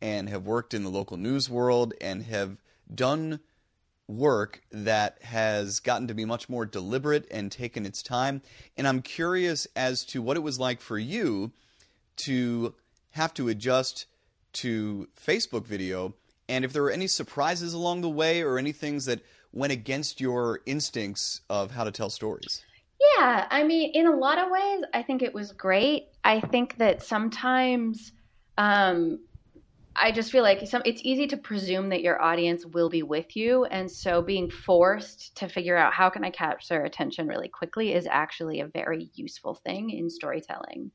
and 0.00 0.28
have 0.28 0.46
worked 0.46 0.74
in 0.74 0.84
the 0.84 0.90
local 0.90 1.16
news 1.16 1.50
world 1.50 1.94
and 2.00 2.22
have 2.24 2.58
done 2.94 3.40
work 4.08 4.62
that 4.72 5.22
has 5.22 5.80
gotten 5.80 6.08
to 6.08 6.14
be 6.14 6.24
much 6.24 6.48
more 6.48 6.66
deliberate 6.66 7.26
and 7.30 7.52
taken 7.52 7.86
its 7.86 8.02
time. 8.02 8.42
And 8.76 8.88
I'm 8.88 9.02
curious 9.02 9.66
as 9.76 10.04
to 10.06 10.22
what 10.22 10.36
it 10.36 10.42
was 10.42 10.58
like 10.58 10.80
for 10.80 10.98
you 10.98 11.52
to 12.16 12.74
have 13.10 13.32
to 13.34 13.48
adjust 13.48 14.06
to 14.54 15.08
Facebook 15.14 15.66
video 15.66 16.14
and 16.48 16.64
if 16.64 16.72
there 16.72 16.82
were 16.82 16.90
any 16.90 17.06
surprises 17.06 17.74
along 17.74 18.00
the 18.00 18.08
way 18.08 18.42
or 18.42 18.58
any 18.58 18.72
things 18.72 19.04
that 19.04 19.20
went 19.52 19.72
against 19.72 20.20
your 20.20 20.60
instincts 20.66 21.42
of 21.50 21.70
how 21.70 21.84
to 21.84 21.90
tell 21.90 22.10
stories? 22.10 22.64
Yeah, 23.16 23.46
I 23.50 23.64
mean, 23.64 23.90
in 23.94 24.06
a 24.06 24.16
lot 24.16 24.38
of 24.38 24.50
ways, 24.50 24.82
I 24.94 25.02
think 25.02 25.22
it 25.22 25.34
was 25.34 25.52
great. 25.52 26.08
I 26.24 26.40
think 26.40 26.78
that 26.78 27.02
sometimes 27.02 28.12
um, 28.56 29.20
I 30.00 30.12
just 30.12 30.30
feel 30.30 30.42
like 30.42 30.66
some, 30.66 30.82
it's 30.84 31.02
easy 31.04 31.26
to 31.28 31.36
presume 31.36 31.88
that 31.88 32.02
your 32.02 32.20
audience 32.22 32.64
will 32.64 32.88
be 32.88 33.02
with 33.02 33.36
you. 33.36 33.64
And 33.64 33.90
so 33.90 34.22
being 34.22 34.50
forced 34.50 35.36
to 35.36 35.48
figure 35.48 35.76
out 35.76 35.92
how 35.92 36.08
can 36.08 36.24
I 36.24 36.30
capture 36.30 36.74
their 36.74 36.84
attention 36.84 37.26
really 37.26 37.48
quickly 37.48 37.92
is 37.92 38.06
actually 38.06 38.60
a 38.60 38.66
very 38.66 39.10
useful 39.14 39.54
thing 39.54 39.90
in 39.90 40.08
storytelling. 40.08 40.90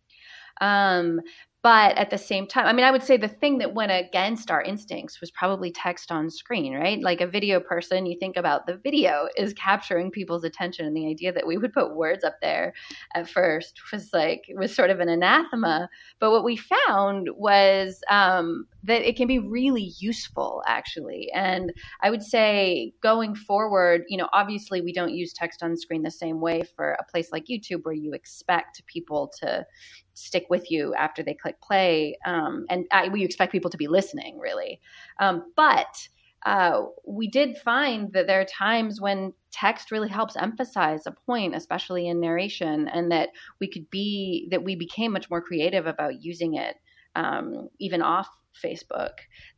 Um, 0.61 1.19
but 1.63 1.97
at 1.97 2.09
the 2.09 2.17
same 2.17 2.45
time, 2.45 2.65
I 2.65 2.73
mean, 2.73 2.83
I 2.83 2.91
would 2.91 3.03
say 3.03 3.15
the 3.15 3.29
thing 3.29 3.59
that 3.59 3.73
went 3.73 3.91
against 3.91 4.51
our 4.51 4.61
instincts 4.61 5.21
was 5.21 5.31
probably 5.31 5.71
text 5.71 6.11
on 6.11 6.29
screen, 6.29 6.73
right? 6.73 7.01
Like 7.01 7.21
a 7.21 7.27
video 7.27 7.61
person, 7.61 8.05
you 8.05 8.19
think 8.19 8.35
about 8.35 8.67
the 8.67 8.75
video 8.75 9.29
is 9.37 9.53
capturing 9.53 10.11
people's 10.11 10.43
attention, 10.43 10.85
and 10.85 10.95
the 10.95 11.07
idea 11.07 11.31
that 11.31 11.47
we 11.47 11.57
would 11.57 11.71
put 11.71 11.95
words 11.95 12.25
up 12.25 12.35
there 12.41 12.73
at 13.15 13.29
first 13.29 13.79
was 13.93 14.09
like 14.11 14.43
was 14.55 14.75
sort 14.75 14.89
of 14.89 14.99
an 14.99 15.07
anathema. 15.07 15.87
But 16.19 16.31
what 16.31 16.43
we 16.43 16.57
found 16.57 17.29
was 17.33 18.01
um, 18.09 18.67
that 18.83 19.07
it 19.07 19.15
can 19.15 19.27
be 19.27 19.39
really 19.39 19.93
useful, 19.97 20.61
actually. 20.67 21.31
And 21.33 21.71
I 22.01 22.09
would 22.09 22.23
say 22.23 22.93
going 23.01 23.33
forward, 23.33 24.03
you 24.09 24.17
know, 24.17 24.29
obviously 24.33 24.81
we 24.81 24.93
don't 24.93 25.13
use 25.13 25.33
text 25.33 25.63
on 25.63 25.77
screen 25.77 26.03
the 26.03 26.11
same 26.11 26.41
way 26.41 26.63
for 26.75 26.91
a 26.93 27.03
place 27.03 27.31
like 27.31 27.45
YouTube 27.45 27.83
where 27.83 27.93
you 27.93 28.13
expect 28.13 28.85
people 28.85 29.31
to 29.39 29.65
stick 30.13 30.45
with 30.49 30.69
you 30.69 30.93
after 30.95 31.23
they 31.23 31.33
click 31.33 31.59
play, 31.61 32.17
um, 32.25 32.65
and 32.69 32.85
I, 32.91 33.07
we 33.07 33.23
expect 33.23 33.51
people 33.51 33.71
to 33.71 33.77
be 33.77 33.87
listening, 33.87 34.37
really. 34.37 34.79
Um, 35.19 35.51
but 35.55 36.07
uh, 36.45 36.83
we 37.07 37.27
did 37.27 37.57
find 37.57 38.11
that 38.11 38.27
there 38.27 38.41
are 38.41 38.45
times 38.45 38.99
when 38.99 39.33
text 39.51 39.91
really 39.91 40.09
helps 40.09 40.35
emphasize 40.35 41.05
a 41.05 41.11
point, 41.25 41.55
especially 41.55 42.07
in 42.07 42.19
narration, 42.19 42.89
and 42.89 43.11
that 43.11 43.29
we 43.61 43.67
could 43.67 43.89
be 43.89 44.47
that 44.51 44.63
we 44.63 44.75
became 44.75 45.13
much 45.13 45.29
more 45.29 45.41
creative 45.41 45.87
about 45.87 46.21
using 46.21 46.55
it 46.55 46.75
um, 47.15 47.69
even 47.79 48.01
off 48.01 48.27
Facebook. 48.63 49.11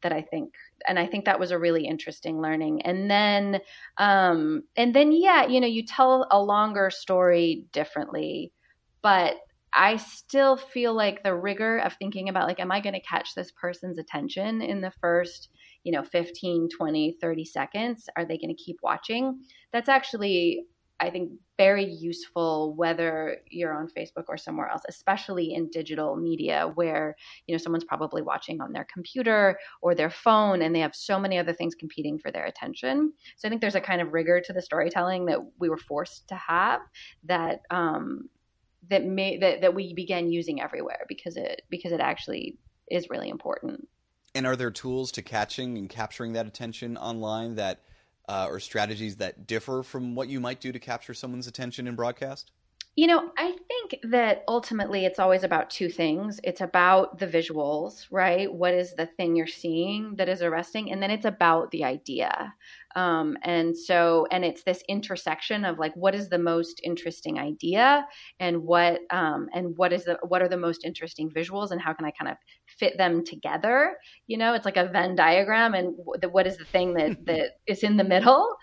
That 0.03 0.11
I 0.11 0.21
think, 0.21 0.53
and 0.87 0.99
I 0.99 1.07
think 1.07 1.25
that 1.25 1.39
was 1.39 1.51
a 1.51 1.59
really 1.59 1.85
interesting 1.85 2.41
learning. 2.41 2.81
And 2.83 3.09
then, 3.09 3.59
um, 3.97 4.63
and 4.75 4.93
then, 4.93 5.11
yeah, 5.11 5.47
you 5.47 5.59
know, 5.59 5.67
you 5.67 5.85
tell 5.85 6.27
a 6.29 6.41
longer 6.41 6.89
story 6.89 7.65
differently, 7.71 8.51
but 9.01 9.35
I 9.75 9.97
still 9.97 10.55
feel 10.55 10.93
like 10.93 11.21
the 11.21 11.35
rigor 11.35 11.79
of 11.79 11.93
thinking 11.93 12.29
about 12.29 12.47
like, 12.47 12.61
am 12.61 12.71
I 12.71 12.79
going 12.79 12.93
to 12.93 13.01
catch 13.01 13.35
this 13.35 13.51
person's 13.51 13.99
attention 13.99 14.61
in 14.61 14.79
the 14.79 14.91
first, 15.01 15.49
you 15.83 15.91
know, 15.91 16.03
15, 16.03 16.69
20, 16.75 17.17
30 17.19 17.45
seconds? 17.45 18.05
Are 18.15 18.23
they 18.23 18.37
going 18.37 18.55
to 18.55 18.63
keep 18.63 18.77
watching? 18.81 19.41
That's 19.73 19.89
actually, 19.89 20.65
I 20.99 21.09
think, 21.09 21.31
very 21.57 21.85
useful 21.85 22.75
whether 22.75 23.37
you're 23.49 23.73
on 23.73 23.87
Facebook 23.87 24.25
or 24.27 24.37
somewhere 24.37 24.69
else, 24.69 24.81
especially 24.89 25.53
in 25.53 25.69
digital 25.69 26.15
media 26.15 26.71
where, 26.75 27.15
you 27.47 27.53
know, 27.53 27.57
someone's 27.57 27.85
probably 27.85 28.21
watching 28.21 28.59
on 28.61 28.73
their 28.73 28.85
computer 28.93 29.57
or 29.81 29.95
their 29.95 30.09
phone 30.09 30.61
and 30.61 30.75
they 30.75 30.81
have 30.81 30.95
so 30.95 31.17
many 31.17 31.37
other 31.37 31.53
things 31.53 31.75
competing 31.75 32.19
for 32.19 32.31
their 32.31 32.45
attention. 32.45 33.13
So 33.37 33.47
I 33.47 33.49
think 33.49 33.61
there's 33.61 33.75
a 33.75 33.81
kind 33.81 34.01
of 34.01 34.13
rigor 34.13 34.41
to 34.41 34.53
the 34.53 34.61
storytelling 34.61 35.25
that 35.27 35.39
we 35.59 35.69
were 35.69 35.77
forced 35.77 36.27
to 36.27 36.35
have 36.35 36.81
that 37.23 37.61
um, 37.69 38.29
that 38.89 39.05
may 39.05 39.37
that, 39.37 39.61
that 39.61 39.73
we 39.73 39.93
began 39.93 40.31
using 40.31 40.61
everywhere 40.61 41.05
because 41.07 41.37
it 41.37 41.61
because 41.69 41.91
it 41.91 42.01
actually 42.01 42.57
is 42.91 43.09
really 43.09 43.29
important. 43.29 43.87
And 44.35 44.45
are 44.45 44.57
there 44.57 44.71
tools 44.71 45.11
to 45.13 45.21
catching 45.21 45.77
and 45.77 45.89
capturing 45.89 46.33
that 46.33 46.45
attention 46.45 46.97
online 46.97 47.55
that 47.55 47.79
uh, 48.27 48.47
or 48.49 48.59
strategies 48.59 49.17
that 49.17 49.47
differ 49.47 49.83
from 49.83 50.15
what 50.15 50.27
you 50.29 50.39
might 50.39 50.59
do 50.59 50.71
to 50.71 50.79
capture 50.79 51.13
someone's 51.13 51.47
attention 51.47 51.87
in 51.87 51.95
broadcast? 51.95 52.51
You 52.97 53.07
know, 53.07 53.29
I 53.37 53.51
think 53.67 53.99
that 54.03 54.45
ultimately 54.47 55.03
it's 55.03 55.19
always 55.19 55.43
about 55.43 55.69
two 55.69 55.89
things. 55.89 56.39
It's 56.45 56.61
about 56.61 57.19
the 57.19 57.27
visuals, 57.27 58.05
right? 58.09 58.51
What 58.51 58.73
is 58.73 58.93
the 58.93 59.05
thing 59.05 59.35
you're 59.35 59.47
seeing 59.47 60.15
that 60.15 60.29
is 60.29 60.41
arresting? 60.41 60.93
And 60.93 61.03
then 61.03 61.11
it's 61.11 61.25
about 61.25 61.71
the 61.71 61.83
idea. 61.83 62.53
Um, 62.95 63.37
and 63.43 63.77
so, 63.77 64.27
and 64.31 64.45
it's 64.45 64.63
this 64.63 64.81
intersection 64.87 65.65
of 65.65 65.77
like, 65.77 65.93
what 65.97 66.15
is 66.15 66.29
the 66.29 66.37
most 66.37 66.79
interesting 66.85 67.37
idea, 67.37 68.07
and 68.39 68.63
what, 68.63 69.01
um, 69.09 69.49
and 69.53 69.77
what 69.77 69.91
is 69.91 70.05
the, 70.05 70.17
what 70.25 70.41
are 70.41 70.47
the 70.47 70.55
most 70.55 70.85
interesting 70.85 71.29
visuals, 71.29 71.71
and 71.71 71.81
how 71.81 71.91
can 71.91 72.05
I 72.05 72.11
kind 72.11 72.31
of 72.31 72.37
fit 72.77 72.97
them 72.97 73.23
together? 73.25 73.95
You 74.27 74.37
know, 74.37 74.53
it's 74.53 74.65
like 74.65 74.77
a 74.77 74.87
Venn 74.87 75.15
diagram, 75.15 75.73
and 75.73 75.95
w- 75.97 76.31
what 76.31 76.47
is 76.47 76.57
the 76.57 76.65
thing 76.65 76.93
that 76.95 77.17
that 77.25 77.51
is 77.67 77.83
in 77.83 77.97
the 77.97 78.03
middle? 78.03 78.55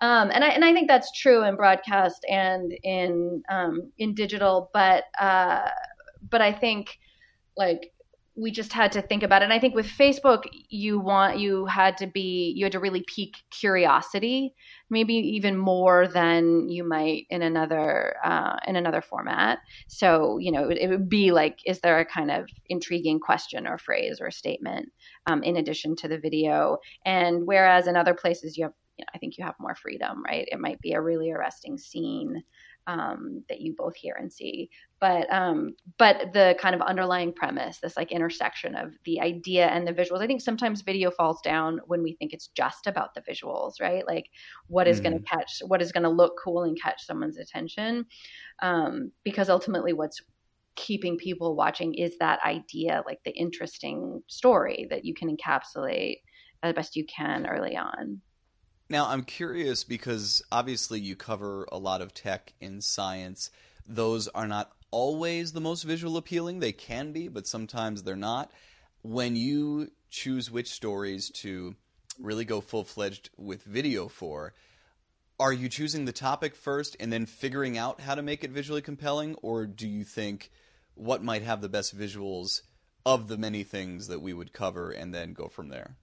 Um, 0.00 0.30
and 0.32 0.44
I 0.44 0.48
and 0.48 0.64
I 0.64 0.72
think 0.72 0.88
that's 0.88 1.10
true 1.12 1.44
in 1.44 1.56
broadcast 1.56 2.24
and 2.28 2.72
in 2.82 3.42
um, 3.50 3.92
in 3.98 4.14
digital, 4.14 4.70
but 4.72 5.04
uh, 5.20 5.68
but 6.30 6.40
I 6.40 6.52
think 6.52 6.98
like 7.56 7.92
we 8.38 8.52
just 8.52 8.72
had 8.72 8.92
to 8.92 9.02
think 9.02 9.24
about 9.24 9.42
it. 9.42 9.46
And 9.46 9.52
I 9.52 9.58
think 9.58 9.74
with 9.74 9.86
Facebook, 9.86 10.44
you 10.68 11.00
want 11.00 11.38
you 11.38 11.66
had 11.66 11.96
to 11.96 12.06
be 12.06 12.52
you 12.56 12.64
had 12.64 12.72
to 12.72 12.78
really 12.78 13.04
pique 13.06 13.36
curiosity, 13.50 14.54
maybe 14.90 15.14
even 15.14 15.56
more 15.56 16.06
than 16.06 16.68
you 16.68 16.84
might 16.84 17.26
in 17.30 17.42
another 17.42 18.14
uh, 18.24 18.56
in 18.66 18.76
another 18.76 19.02
format. 19.02 19.58
So 19.88 20.38
you 20.38 20.52
know, 20.52 20.68
it, 20.68 20.78
it, 20.78 20.88
would 20.88 21.08
be 21.08 21.32
like, 21.32 21.58
is 21.66 21.80
there 21.80 21.98
a 21.98 22.04
kind 22.04 22.30
of 22.30 22.48
intriguing 22.68 23.18
question 23.18 23.66
or 23.66 23.76
phrase 23.76 24.18
or 24.20 24.30
statement 24.30 24.92
um, 25.26 25.42
in 25.42 25.56
addition 25.56 25.96
to 25.96 26.08
the 26.08 26.18
video? 26.18 26.78
And 27.04 27.44
whereas 27.44 27.88
in 27.88 27.96
other 27.96 28.14
places 28.14 28.56
you 28.56 28.64
have 28.64 28.72
you 28.98 29.04
know, 29.04 29.10
I 29.14 29.18
think 29.18 29.38
you 29.38 29.44
have 29.44 29.54
more 29.60 29.76
freedom, 29.76 30.24
right? 30.24 30.48
It 30.50 30.58
might 30.58 30.80
be 30.80 30.92
a 30.92 31.00
really 31.00 31.30
arresting 31.30 31.78
scene 31.78 32.42
um, 32.88 33.44
that 33.50 33.60
you 33.60 33.74
both 33.76 33.94
hear 33.94 34.14
and 34.18 34.32
see, 34.32 34.70
but 34.98 35.30
um, 35.30 35.74
but 35.98 36.32
the 36.32 36.56
kind 36.58 36.74
of 36.74 36.80
underlying 36.80 37.34
premise, 37.34 37.78
this 37.80 37.98
like 37.98 38.10
intersection 38.10 38.74
of 38.74 38.94
the 39.04 39.20
idea 39.20 39.66
and 39.66 39.86
the 39.86 39.92
visuals. 39.92 40.22
I 40.22 40.26
think 40.26 40.40
sometimes 40.40 40.80
video 40.80 41.10
falls 41.10 41.40
down 41.42 41.80
when 41.86 42.02
we 42.02 42.14
think 42.14 42.32
it's 42.32 42.48
just 42.48 42.86
about 42.86 43.14
the 43.14 43.20
visuals, 43.20 43.74
right? 43.80 44.06
Like 44.06 44.30
what 44.68 44.88
is 44.88 45.00
mm. 45.00 45.04
going 45.04 45.18
to 45.18 45.24
catch, 45.24 45.60
what 45.66 45.82
is 45.82 45.92
going 45.92 46.04
to 46.04 46.08
look 46.08 46.32
cool 46.42 46.62
and 46.62 46.80
catch 46.80 47.04
someone's 47.04 47.36
attention, 47.36 48.06
um, 48.62 49.12
because 49.22 49.50
ultimately, 49.50 49.92
what's 49.92 50.22
keeping 50.74 51.18
people 51.18 51.56
watching 51.56 51.92
is 51.92 52.16
that 52.18 52.40
idea, 52.42 53.02
like 53.04 53.18
the 53.24 53.36
interesting 53.36 54.22
story 54.28 54.86
that 54.88 55.04
you 55.04 55.12
can 55.12 55.36
encapsulate 55.36 56.20
as 56.62 56.72
best 56.72 56.96
you 56.96 57.04
can 57.04 57.46
early 57.46 57.76
on. 57.76 58.22
Now, 58.90 59.08
I'm 59.08 59.24
curious 59.24 59.84
because 59.84 60.42
obviously 60.50 60.98
you 60.98 61.14
cover 61.14 61.68
a 61.70 61.76
lot 61.76 62.00
of 62.00 62.14
tech 62.14 62.54
in 62.60 62.80
science. 62.80 63.50
Those 63.86 64.28
are 64.28 64.46
not 64.46 64.72
always 64.90 65.52
the 65.52 65.60
most 65.60 65.82
visual 65.82 66.16
appealing. 66.16 66.60
They 66.60 66.72
can 66.72 67.12
be, 67.12 67.28
but 67.28 67.46
sometimes 67.46 68.02
they're 68.02 68.16
not. 68.16 68.50
When 69.02 69.36
you 69.36 69.90
choose 70.08 70.50
which 70.50 70.70
stories 70.70 71.28
to 71.30 71.74
really 72.18 72.46
go 72.46 72.62
full 72.62 72.84
fledged 72.84 73.28
with 73.36 73.62
video 73.62 74.08
for, 74.08 74.54
are 75.38 75.52
you 75.52 75.68
choosing 75.68 76.06
the 76.06 76.12
topic 76.12 76.56
first 76.56 76.96
and 76.98 77.12
then 77.12 77.26
figuring 77.26 77.76
out 77.76 78.00
how 78.00 78.14
to 78.14 78.22
make 78.22 78.42
it 78.42 78.50
visually 78.50 78.82
compelling, 78.82 79.34
or 79.42 79.66
do 79.66 79.86
you 79.86 80.02
think 80.02 80.50
what 80.94 81.22
might 81.22 81.42
have 81.42 81.60
the 81.60 81.68
best 81.68 81.96
visuals 81.96 82.62
of 83.04 83.28
the 83.28 83.36
many 83.36 83.64
things 83.64 84.08
that 84.08 84.22
we 84.22 84.32
would 84.32 84.54
cover 84.54 84.90
and 84.90 85.14
then 85.14 85.34
go 85.34 85.46
from 85.46 85.68
there? 85.68 85.96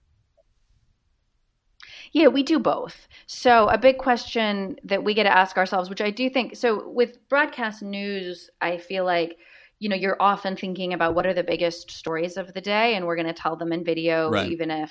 Yeah, 2.12 2.28
we 2.28 2.42
do 2.42 2.58
both. 2.58 3.08
So, 3.26 3.68
a 3.68 3.78
big 3.78 3.98
question 3.98 4.76
that 4.84 5.04
we 5.04 5.14
get 5.14 5.24
to 5.24 5.36
ask 5.36 5.56
ourselves, 5.56 5.90
which 5.90 6.00
I 6.00 6.10
do 6.10 6.30
think 6.30 6.56
so 6.56 6.88
with 6.88 7.28
broadcast 7.28 7.82
news, 7.82 8.50
I 8.60 8.78
feel 8.78 9.04
like 9.04 9.36
you 9.78 9.90
know 9.90 9.96
you're 9.96 10.16
often 10.20 10.56
thinking 10.56 10.94
about 10.94 11.14
what 11.14 11.26
are 11.26 11.34
the 11.34 11.44
biggest 11.44 11.90
stories 11.90 12.36
of 12.36 12.52
the 12.54 12.60
day 12.60 12.94
and 12.94 13.06
we're 13.06 13.16
going 13.16 13.26
to 13.26 13.32
tell 13.32 13.56
them 13.56 13.72
in 13.72 13.84
video 13.84 14.30
right. 14.30 14.50
even 14.50 14.70
if 14.70 14.90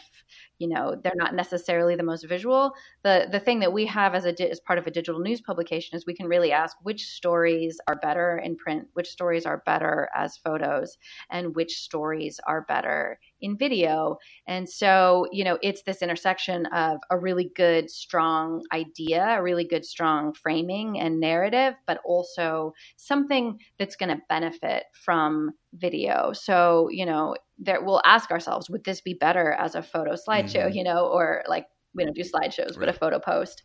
you 0.59 0.67
know 0.67 0.95
they're 1.03 1.13
not 1.15 1.33
necessarily 1.33 1.95
the 1.95 2.03
most 2.03 2.27
visual 2.27 2.71
the 3.03 3.27
the 3.31 3.39
thing 3.39 3.59
that 3.59 3.73
we 3.73 3.85
have 3.85 4.13
as 4.13 4.25
a 4.25 4.49
as 4.49 4.59
part 4.59 4.77
of 4.77 4.85
a 4.85 4.91
digital 4.91 5.19
news 5.19 5.41
publication 5.41 5.97
is 5.97 6.05
we 6.05 6.13
can 6.13 6.27
really 6.27 6.51
ask 6.51 6.77
which 6.83 7.03
stories 7.03 7.79
are 7.87 7.95
better 7.95 8.37
in 8.43 8.55
print 8.55 8.87
which 8.93 9.09
stories 9.09 9.45
are 9.45 9.63
better 9.65 10.07
as 10.15 10.37
photos 10.37 10.97
and 11.31 11.55
which 11.55 11.77
stories 11.79 12.39
are 12.45 12.61
better 12.61 13.19
in 13.45 13.57
video 13.57 14.17
and 14.47 14.67
so 14.67 15.27
you 15.31 15.43
know 15.43 15.57
it's 15.61 15.83
this 15.83 16.01
intersection 16.01 16.65
of 16.67 16.97
a 17.11 17.17
really 17.17 17.51
good 17.55 17.89
strong 17.89 18.61
idea 18.73 19.23
a 19.37 19.41
really 19.41 19.65
good 19.65 19.85
strong 19.85 20.33
framing 20.33 20.99
and 20.99 21.19
narrative 21.19 21.75
but 21.85 21.99
also 22.05 22.73
something 22.97 23.57
that's 23.77 23.95
going 23.95 24.09
to 24.09 24.21
benefit 24.27 24.83
from 25.05 25.51
video 25.73 26.33
so 26.33 26.89
you 26.91 27.05
know 27.05 27.35
that 27.59 27.85
we'll 27.85 28.01
ask 28.05 28.31
ourselves, 28.31 28.69
would 28.69 28.83
this 28.83 29.01
be 29.01 29.13
better 29.13 29.51
as 29.53 29.75
a 29.75 29.83
photo 29.83 30.13
slideshow, 30.13 30.67
mm-hmm. 30.67 30.77
you 30.77 30.83
know, 30.83 31.07
or 31.07 31.43
like 31.47 31.67
we 31.95 32.03
don't 32.03 32.15
do 32.15 32.21
slideshows, 32.21 32.71
right. 32.71 32.79
but 32.79 32.89
a 32.89 32.93
photo 32.93 33.19
post. 33.19 33.63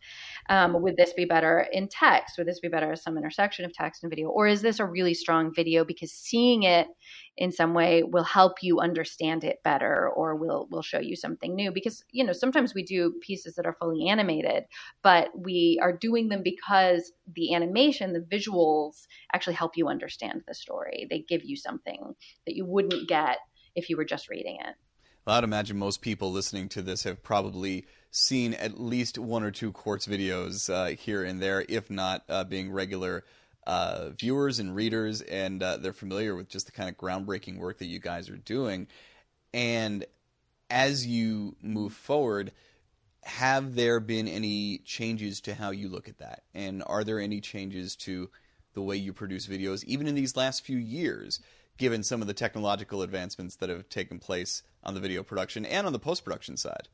Um, 0.49 0.81
would 0.81 0.97
this 0.97 1.13
be 1.13 1.25
better 1.25 1.67
in 1.71 1.87
text? 1.87 2.37
Would 2.37 2.47
this 2.47 2.59
be 2.59 2.67
better 2.67 2.91
as 2.91 3.03
some 3.03 3.17
intersection 3.17 3.65
of 3.65 3.73
text 3.73 4.03
and 4.03 4.09
video? 4.09 4.29
Or 4.29 4.47
is 4.47 4.61
this 4.61 4.79
a 4.79 4.85
really 4.85 5.13
strong 5.13 5.53
video 5.53 5.83
because 5.85 6.11
seeing 6.11 6.63
it 6.63 6.87
in 7.37 7.51
some 7.51 7.73
way 7.73 8.03
will 8.03 8.23
help 8.23 8.63
you 8.63 8.79
understand 8.79 9.43
it 9.43 9.59
better 9.63 10.09
or 10.09 10.35
will 10.35 10.67
will 10.71 10.81
show 10.81 10.99
you 10.99 11.15
something 11.15 11.55
new? 11.55 11.71
Because, 11.71 12.03
you 12.11 12.23
know, 12.23 12.33
sometimes 12.33 12.73
we 12.73 12.83
do 12.83 13.13
pieces 13.21 13.55
that 13.55 13.65
are 13.65 13.77
fully 13.79 14.07
animated, 14.07 14.63
but 15.03 15.29
we 15.37 15.79
are 15.81 15.95
doing 15.95 16.29
them 16.29 16.41
because 16.43 17.11
the 17.35 17.53
animation, 17.53 18.13
the 18.13 18.37
visuals 18.37 19.05
actually 19.33 19.55
help 19.55 19.77
you 19.77 19.87
understand 19.87 20.41
the 20.47 20.53
story. 20.53 21.07
They 21.09 21.25
give 21.27 21.43
you 21.43 21.55
something 21.55 22.15
that 22.45 22.55
you 22.55 22.65
wouldn't 22.65 23.07
get 23.07 23.37
if 23.75 23.89
you 23.89 23.97
were 23.97 24.05
just 24.05 24.29
reading 24.29 24.57
it. 24.59 24.75
Well, 25.25 25.37
I'd 25.37 25.43
imagine 25.43 25.77
most 25.77 26.01
people 26.01 26.31
listening 26.31 26.67
to 26.69 26.81
this 26.81 27.03
have 27.03 27.21
probably 27.21 27.85
seen 28.11 28.53
at 28.53 28.79
least 28.79 29.17
one 29.17 29.43
or 29.43 29.51
two 29.51 29.71
Quartz 29.71 30.05
videos 30.05 30.71
uh, 30.71 30.95
here 30.95 31.23
and 31.23 31.41
there, 31.41 31.65
if 31.67 31.89
not 31.89 32.23
uh, 32.29 32.43
being 32.43 32.71
regular 32.71 33.23
uh, 33.65 34.09
viewers 34.09 34.59
and 34.59 34.75
readers, 34.75 35.21
and 35.21 35.63
uh, 35.63 35.77
they're 35.77 35.93
familiar 35.93 36.35
with 36.35 36.49
just 36.49 36.65
the 36.65 36.71
kind 36.71 36.89
of 36.89 36.97
groundbreaking 36.97 37.57
work 37.57 37.79
that 37.79 37.85
you 37.85 37.99
guys 37.99 38.29
are 38.29 38.37
doing. 38.37 38.87
And 39.53 40.05
as 40.69 41.07
you 41.07 41.55
move 41.61 41.93
forward, 41.93 42.51
have 43.23 43.75
there 43.75 43.99
been 43.99 44.27
any 44.27 44.79
changes 44.79 45.41
to 45.41 45.53
how 45.53 45.71
you 45.71 45.89
look 45.89 46.09
at 46.09 46.17
that? 46.19 46.43
And 46.53 46.83
are 46.85 47.03
there 47.03 47.19
any 47.19 47.39
changes 47.39 47.95
to 47.97 48.29
the 48.73 48.81
way 48.81 48.95
you 48.95 49.13
produce 49.13 49.47
videos, 49.47 49.83
even 49.85 50.07
in 50.07 50.15
these 50.15 50.35
last 50.35 50.63
few 50.65 50.77
years? 50.77 51.39
given 51.77 52.03
some 52.03 52.21
of 52.21 52.27
the 52.27 52.33
technological 52.33 53.01
advancements 53.01 53.55
that 53.55 53.69
have 53.69 53.89
taken 53.89 54.19
place 54.19 54.61
on 54.83 54.93
the 54.93 54.99
video 54.99 55.23
production 55.23 55.65
and 55.65 55.87
on 55.87 55.93
the 55.93 55.97
post 55.97 56.23
production 56.23 56.55
side. 56.55 56.87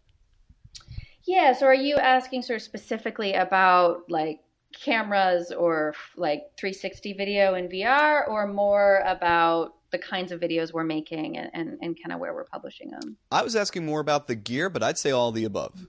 Yeah, 1.27 1.51
so 1.51 1.65
are 1.65 1.75
you 1.75 1.97
asking 1.97 2.43
sort 2.43 2.57
of 2.57 2.63
specifically 2.63 3.33
about 3.33 4.09
like 4.09 4.39
cameras 4.73 5.51
or 5.51 5.93
like 6.15 6.43
360 6.57 7.13
video 7.13 7.55
in 7.55 7.67
VR 7.67 8.27
or 8.29 8.47
more 8.47 9.03
about 9.05 9.73
the 9.91 9.97
kinds 9.97 10.31
of 10.31 10.39
videos 10.39 10.73
we're 10.73 10.85
making 10.85 11.37
and, 11.37 11.49
and, 11.53 11.77
and 11.81 11.97
kind 12.01 12.13
of 12.13 12.19
where 12.19 12.33
we're 12.33 12.45
publishing 12.45 12.91
them? 12.91 13.17
I 13.29 13.43
was 13.43 13.57
asking 13.57 13.85
more 13.85 13.99
about 13.99 14.27
the 14.27 14.35
gear, 14.35 14.69
but 14.69 14.81
I'd 14.81 14.97
say 14.97 15.11
all 15.11 15.33
the 15.33 15.43
above. 15.43 15.87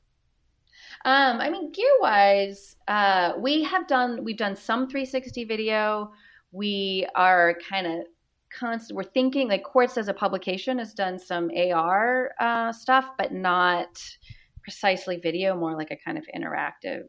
Um, 1.05 1.41
I 1.41 1.49
mean, 1.51 1.71
gear 1.71 1.87
wise, 2.01 2.75
uh, 2.89 3.35
we 3.39 3.63
have 3.63 3.87
done 3.87 4.25
we've 4.25 4.37
done 4.37 4.57
some 4.57 4.89
360 4.89 5.45
video. 5.45 6.13
We 6.51 7.07
are 7.15 7.57
kind 7.69 7.87
of 7.87 8.07
constant 8.51 8.97
we're 8.97 9.05
thinking 9.05 9.47
like 9.47 9.63
quartz 9.63 9.99
as 9.99 10.09
a 10.09 10.15
publication 10.15 10.79
has 10.79 10.95
done 10.95 11.19
some 11.19 11.51
ar 11.55 12.33
uh, 12.41 12.73
stuff 12.73 13.11
but 13.19 13.31
not 13.31 14.03
precisely 14.69 15.17
video 15.17 15.57
more 15.57 15.75
like 15.75 15.91
a 15.91 15.97
kind 15.97 16.19
of 16.19 16.25
interactive 16.37 17.05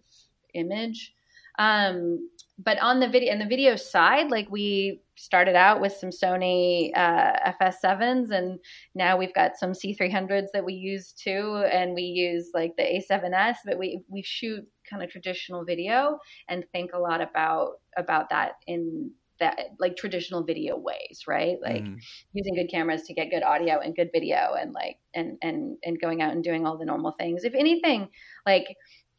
image. 0.54 1.14
Um, 1.58 2.30
but 2.58 2.80
on 2.80 3.02
the 3.02 3.10
video 3.10 3.34
and 3.34 3.42
the 3.42 3.46
video 3.46 3.76
side 3.76 4.32
like 4.32 4.50
we 4.50 5.02
started 5.16 5.56
out 5.56 5.82
with 5.82 5.92
some 5.92 6.10
sony 6.10 6.92
uh, 6.96 7.52
fs7s 7.60 8.32
and 8.32 8.60
now 8.96 9.18
we've 9.18 9.34
got 9.34 9.58
some 9.58 9.72
c300s 9.74 10.48
that 10.54 10.64
we 10.64 10.74
use 10.74 11.12
too. 11.12 11.66
And 11.70 11.94
we 11.94 12.04
use 12.04 12.52
like 12.54 12.78
the 12.78 12.84
a7s 12.84 13.58
but 13.66 13.78
we 13.78 14.02
we 14.08 14.22
shoot 14.22 14.66
kind 14.90 15.04
of 15.04 15.10
traditional 15.10 15.66
video 15.66 16.18
and 16.48 16.64
think 16.72 16.92
a 16.94 17.00
lot 17.00 17.20
about 17.20 17.74
about 17.98 18.30
that 18.30 18.54
in 18.68 19.12
that 19.40 19.60
like 19.80 19.96
traditional 19.96 20.44
video 20.44 20.78
ways, 20.78 21.24
right? 21.28 21.58
Like 21.62 21.84
mm. 21.84 21.98
using 22.34 22.56
good 22.56 22.70
cameras 22.70 23.04
to 23.04 23.14
get 23.14 23.30
good 23.30 23.44
audio 23.44 23.80
and 23.80 23.96
good 23.96 24.10
video 24.14 24.56
and 24.60 24.74
like 24.74 24.98
and 25.14 25.38
and 25.42 25.78
and 25.84 26.00
going 26.00 26.22
out 26.22 26.34
and 26.34 26.44
doing 26.44 26.66
all 26.66 26.78
the 26.78 26.86
normal 26.86 27.14
things. 27.18 27.44
If 27.44 27.54
anything, 27.56 28.10
like 28.46 28.68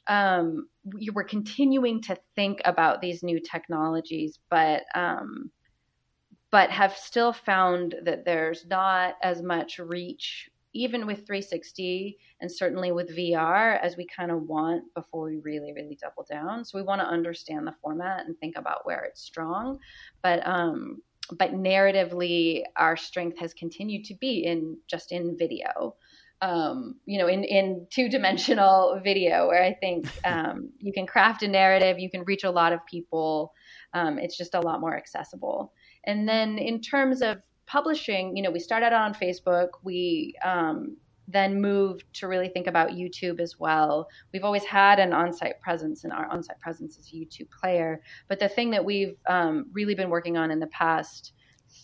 um 0.07 0.69
you 0.99 1.13
were 1.13 1.25
continuing 1.25 2.03
to 2.03 2.17
think 2.37 2.61
about 2.65 3.01
these 3.01 3.23
new 3.23 3.41
technologies, 3.41 4.39
but 4.51 4.83
um 4.95 5.51
but 6.51 6.71
have 6.71 6.97
still 6.97 7.33
found 7.33 7.95
that 8.05 8.25
there's 8.25 8.67
not 8.67 9.15
as 9.23 9.41
much 9.41 9.79
reach 9.79 10.50
even 10.73 11.07
with 11.07 11.27
360 11.27 12.19
and 12.41 12.51
certainly 12.51 12.93
with 12.93 13.17
VR 13.17 13.79
as 13.83 13.97
we 13.97 14.07
kind 14.07 14.31
of 14.31 14.43
want 14.43 14.85
before 14.95 15.25
we 15.25 15.39
really, 15.39 15.73
really 15.73 15.99
double 16.01 16.27
down. 16.31 16.65
So 16.65 16.79
we 16.79 16.85
want 16.85 17.01
to 17.01 17.07
understand 17.07 17.67
the 17.67 17.75
format 17.83 18.27
and 18.27 18.39
think 18.39 18.57
about 18.57 18.87
where 18.87 19.03
it's 19.05 19.23
strong. 19.23 19.79
But 20.23 20.47
um, 20.47 21.03
but 21.33 21.53
narratively, 21.53 22.65
our 22.77 22.97
strength 22.97 23.39
has 23.39 23.55
continued 23.55 24.05
to 24.07 24.15
be 24.15 24.45
in 24.45 24.77
just 24.89 25.13
in 25.13 25.37
video. 25.39 25.95
Um, 26.43 26.97
you 27.05 27.19
know, 27.19 27.27
in, 27.27 27.45
in 27.45 27.87
two 27.91 28.09
dimensional 28.09 28.99
video, 29.05 29.47
where 29.47 29.63
I 29.63 29.75
think 29.75 30.07
um, 30.25 30.71
you 30.79 30.93
can 30.93 31.07
craft 31.07 31.43
a 31.43 31.49
narrative, 31.49 31.99
you 31.99 32.11
can 32.11 32.25
reach 32.25 32.45
a 32.45 32.51
lot 32.51 32.73
of 32.73 32.81
people. 32.87 33.53
Um, 33.93 34.19
it's 34.19 34.37
just 34.37 34.55
a 34.55 34.61
lot 34.61 34.81
more 34.81 34.97
accessible. 34.97 35.73
And 36.05 36.29
then 36.29 36.59
in 36.59 36.81
terms 36.81 37.21
of 37.21 37.39
publishing, 37.71 38.37
you 38.37 38.43
know, 38.43 38.51
we 38.51 38.59
started 38.59 38.93
on 38.93 39.15
Facebook. 39.15 39.69
We 39.85 40.35
um, 40.45 40.97
then 41.29 41.61
moved 41.61 42.05
to 42.15 42.27
really 42.27 42.49
think 42.49 42.67
about 42.67 42.91
YouTube 42.91 43.39
as 43.41 43.59
well. 43.59 44.09
We've 44.33 44.45
always 44.45 44.65
had 44.65 44.99
an 44.99 45.13
on-site 45.13 45.61
presence, 45.61 46.03
and 46.05 46.13
our 46.13 46.27
on-site 46.27 46.59
presence 46.61 46.99
is 46.99 47.13
YouTube 47.15 47.49
Player. 47.51 48.03
But 48.29 48.41
the 48.41 48.49
thing 48.49 48.71
that 48.71 48.85
we've 48.85 49.17
um, 49.29 49.67
really 49.73 49.95
been 49.95 50.11
working 50.11 50.37
on 50.37 50.51
in 50.51 50.59
the 50.59 50.67
past 50.69 51.33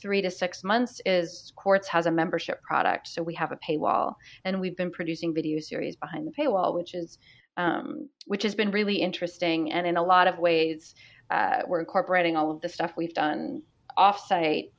three 0.02 0.20
to 0.20 0.30
six 0.30 0.64
months 0.64 1.00
is 1.06 1.52
Quartz 1.54 1.86
has 1.88 2.06
a 2.06 2.10
membership 2.10 2.60
product, 2.62 3.06
so 3.06 3.22
we 3.22 3.34
have 3.34 3.52
a 3.52 3.56
paywall, 3.56 4.14
and 4.44 4.60
we've 4.60 4.76
been 4.76 4.90
producing 4.90 5.32
video 5.32 5.60
series 5.60 5.94
behind 5.94 6.26
the 6.26 6.32
paywall, 6.32 6.74
which 6.74 6.94
is 6.94 7.18
um, 7.56 8.08
which 8.26 8.42
has 8.42 8.54
been 8.54 8.70
really 8.70 8.96
interesting, 8.96 9.72
and 9.72 9.86
in 9.86 9.96
a 9.96 10.02
lot 10.02 10.26
of 10.26 10.38
ways, 10.38 10.94
uh, 11.30 11.62
we're 11.66 11.80
incorporating 11.80 12.36
all 12.36 12.50
of 12.50 12.60
the 12.60 12.68
stuff 12.68 12.92
we've 12.96 13.14
done 13.14 13.62
offsite 13.96 14.72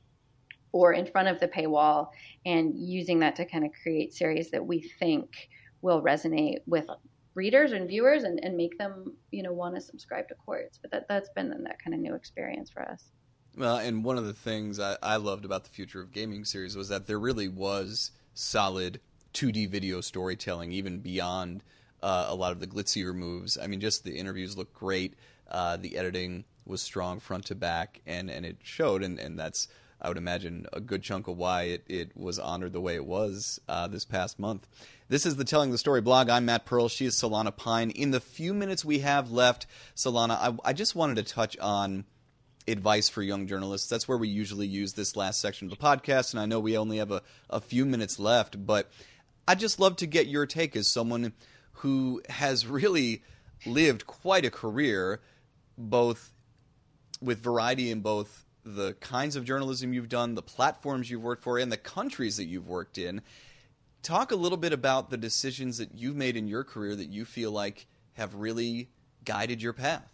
or 0.72 0.92
in 0.92 1.06
front 1.06 1.28
of 1.28 1.40
the 1.40 1.48
paywall 1.48 2.08
and 2.44 2.74
using 2.76 3.20
that 3.20 3.36
to 3.36 3.44
kind 3.44 3.64
of 3.64 3.70
create 3.82 4.12
series 4.14 4.50
that 4.50 4.64
we 4.64 4.80
think 4.98 5.48
will 5.82 6.02
resonate 6.02 6.58
with 6.66 6.86
readers 7.34 7.72
and 7.72 7.88
viewers 7.88 8.24
and, 8.24 8.40
and 8.42 8.56
make 8.56 8.76
them 8.78 9.14
you 9.30 9.42
know 9.42 9.52
want 9.52 9.74
to 9.74 9.80
subscribe 9.80 10.28
to 10.28 10.34
quartz. 10.34 10.78
But 10.78 10.90
that, 10.90 11.08
that's 11.08 11.28
been 11.30 11.50
that 11.64 11.82
kind 11.82 11.94
of 11.94 12.00
new 12.00 12.14
experience 12.14 12.70
for 12.70 12.82
us. 12.82 13.04
Well 13.56 13.76
and 13.76 14.04
one 14.04 14.18
of 14.18 14.26
the 14.26 14.32
things 14.32 14.80
I, 14.80 14.96
I 15.02 15.16
loved 15.16 15.44
about 15.44 15.64
the 15.64 15.70
future 15.70 16.00
of 16.00 16.12
gaming 16.12 16.44
series 16.44 16.76
was 16.76 16.88
that 16.88 17.06
there 17.06 17.18
really 17.18 17.48
was 17.48 18.10
solid 18.34 19.00
2d 19.34 19.70
video 19.70 20.00
storytelling 20.00 20.72
even 20.72 20.98
beyond 20.98 21.62
uh, 22.02 22.26
a 22.28 22.34
lot 22.34 22.52
of 22.52 22.60
the 22.60 22.66
glitzier 22.66 23.14
moves. 23.14 23.56
I 23.56 23.66
mean 23.66 23.80
just 23.80 24.04
the 24.04 24.16
interviews 24.16 24.56
look 24.56 24.72
great 24.72 25.14
uh, 25.50 25.76
the 25.76 25.96
editing 25.96 26.44
was 26.66 26.82
strong 26.82 27.20
front 27.20 27.46
to 27.46 27.54
back 27.54 28.00
and, 28.06 28.30
and 28.30 28.44
it 28.44 28.58
showed 28.62 29.02
and, 29.02 29.18
and 29.18 29.38
that's 29.38 29.68
I 30.00 30.08
would 30.08 30.16
imagine 30.16 30.66
a 30.72 30.80
good 30.80 31.02
chunk 31.02 31.26
of 31.26 31.36
why 31.36 31.62
it, 31.62 31.84
it 31.88 32.16
was 32.16 32.38
honored 32.38 32.72
the 32.72 32.80
way 32.80 32.94
it 32.94 33.04
was 33.04 33.60
uh, 33.68 33.88
this 33.88 34.04
past 34.04 34.38
month. 34.38 34.68
This 35.08 35.26
is 35.26 35.36
the 35.36 35.44
Telling 35.44 35.72
the 35.72 35.78
Story 35.78 36.00
blog. 36.00 36.28
I'm 36.28 36.44
Matt 36.44 36.66
Pearl. 36.66 36.88
She 36.88 37.06
is 37.06 37.16
Solana 37.16 37.54
Pyne. 37.54 37.90
In 37.90 38.12
the 38.12 38.20
few 38.20 38.54
minutes 38.54 38.84
we 38.84 39.00
have 39.00 39.32
left, 39.32 39.66
Solana, 39.96 40.36
I, 40.38 40.70
I 40.70 40.72
just 40.72 40.94
wanted 40.94 41.16
to 41.16 41.34
touch 41.34 41.58
on 41.58 42.04
advice 42.68 43.08
for 43.08 43.22
young 43.22 43.46
journalists. 43.48 43.88
That's 43.88 44.06
where 44.06 44.18
we 44.18 44.28
usually 44.28 44.66
use 44.66 44.92
this 44.92 45.16
last 45.16 45.40
section 45.40 45.66
of 45.66 45.76
the 45.76 45.84
podcast, 45.84 46.32
and 46.32 46.40
I 46.40 46.46
know 46.46 46.60
we 46.60 46.78
only 46.78 46.98
have 46.98 47.10
a, 47.10 47.22
a 47.50 47.60
few 47.60 47.84
minutes 47.84 48.18
left, 48.18 48.64
but 48.66 48.90
I'd 49.48 49.58
just 49.58 49.80
love 49.80 49.96
to 49.96 50.06
get 50.06 50.26
your 50.26 50.46
take 50.46 50.76
as 50.76 50.86
someone 50.86 51.32
who 51.72 52.22
has 52.28 52.66
really 52.66 53.22
lived 53.66 54.06
quite 54.06 54.44
a 54.44 54.50
career, 54.50 55.20
both 55.76 56.32
with 57.20 57.42
variety 57.42 57.90
in 57.90 58.00
both 58.00 58.44
the 58.74 58.94
kinds 58.94 59.36
of 59.36 59.44
journalism 59.44 59.92
you've 59.92 60.08
done, 60.08 60.34
the 60.34 60.42
platforms 60.42 61.10
you've 61.10 61.22
worked 61.22 61.42
for, 61.42 61.58
and 61.58 61.72
the 61.72 61.76
countries 61.76 62.36
that 62.36 62.44
you've 62.44 62.68
worked 62.68 62.98
in. 62.98 63.22
Talk 64.02 64.30
a 64.30 64.36
little 64.36 64.58
bit 64.58 64.72
about 64.72 65.10
the 65.10 65.16
decisions 65.16 65.78
that 65.78 65.94
you've 65.94 66.16
made 66.16 66.36
in 66.36 66.46
your 66.46 66.64
career 66.64 66.94
that 66.94 67.08
you 67.08 67.24
feel 67.24 67.50
like 67.50 67.86
have 68.14 68.34
really 68.34 68.88
guided 69.24 69.60
your 69.62 69.72
path. 69.72 70.12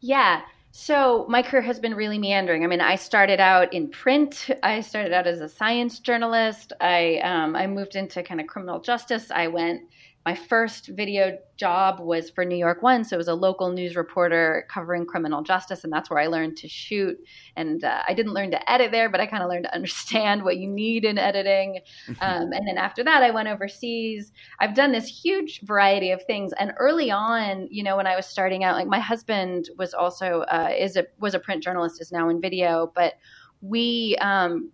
Yeah. 0.00 0.42
So 0.70 1.24
my 1.28 1.42
career 1.42 1.62
has 1.62 1.78
been 1.78 1.94
really 1.94 2.18
meandering. 2.18 2.62
I 2.62 2.66
mean, 2.66 2.82
I 2.82 2.96
started 2.96 3.40
out 3.40 3.72
in 3.72 3.88
print. 3.88 4.50
I 4.62 4.82
started 4.82 5.12
out 5.12 5.26
as 5.26 5.40
a 5.40 5.48
science 5.48 5.98
journalist. 5.98 6.72
I 6.80 7.16
um, 7.24 7.56
I 7.56 7.66
moved 7.66 7.96
into 7.96 8.22
kind 8.22 8.40
of 8.40 8.46
criminal 8.46 8.80
justice. 8.80 9.30
I 9.30 9.48
went 9.48 9.82
my 10.26 10.34
first 10.34 10.88
video 10.88 11.38
job 11.56 12.00
was 12.00 12.30
for 12.30 12.44
New 12.44 12.56
York 12.56 12.82
One, 12.82 13.04
so 13.04 13.14
it 13.14 13.16
was 13.16 13.28
a 13.28 13.34
local 13.34 13.70
news 13.70 13.94
reporter 13.94 14.66
covering 14.68 15.06
criminal 15.06 15.40
justice, 15.40 15.84
and 15.84 15.92
that's 15.92 16.10
where 16.10 16.18
I 16.18 16.26
learned 16.26 16.56
to 16.56 16.68
shoot. 16.68 17.16
And 17.54 17.84
uh, 17.84 18.02
I 18.08 18.12
didn't 18.12 18.34
learn 18.34 18.50
to 18.50 18.70
edit 18.70 18.90
there, 18.90 19.08
but 19.08 19.20
I 19.20 19.26
kind 19.26 19.44
of 19.44 19.48
learned 19.48 19.66
to 19.66 19.74
understand 19.74 20.42
what 20.42 20.56
you 20.56 20.68
need 20.68 21.04
in 21.04 21.16
editing. 21.16 21.78
Um, 22.18 22.50
and 22.52 22.66
then 22.66 22.78
after 22.78 23.04
that, 23.04 23.22
I 23.22 23.30
went 23.30 23.46
overseas. 23.46 24.32
I've 24.58 24.74
done 24.74 24.90
this 24.90 25.06
huge 25.06 25.60
variety 25.62 26.10
of 26.10 26.24
things. 26.24 26.52
And 26.58 26.72
early 26.78 27.10
on, 27.10 27.68
you 27.70 27.82
know, 27.84 27.96
when 27.96 28.06
I 28.06 28.16
was 28.16 28.26
starting 28.26 28.64
out, 28.64 28.74
like 28.74 28.88
my 28.88 28.98
husband 28.98 29.68
was 29.78 29.92
also 29.92 30.40
uh, 30.48 30.70
is 30.76 30.96
a 30.96 31.06
was 31.18 31.34
a 31.34 31.38
print 31.38 31.62
journalist, 31.62 32.00
is 32.00 32.10
now 32.10 32.30
in 32.30 32.40
video, 32.40 32.90
but 32.94 33.14
we 33.60 34.16
um, 34.20 34.72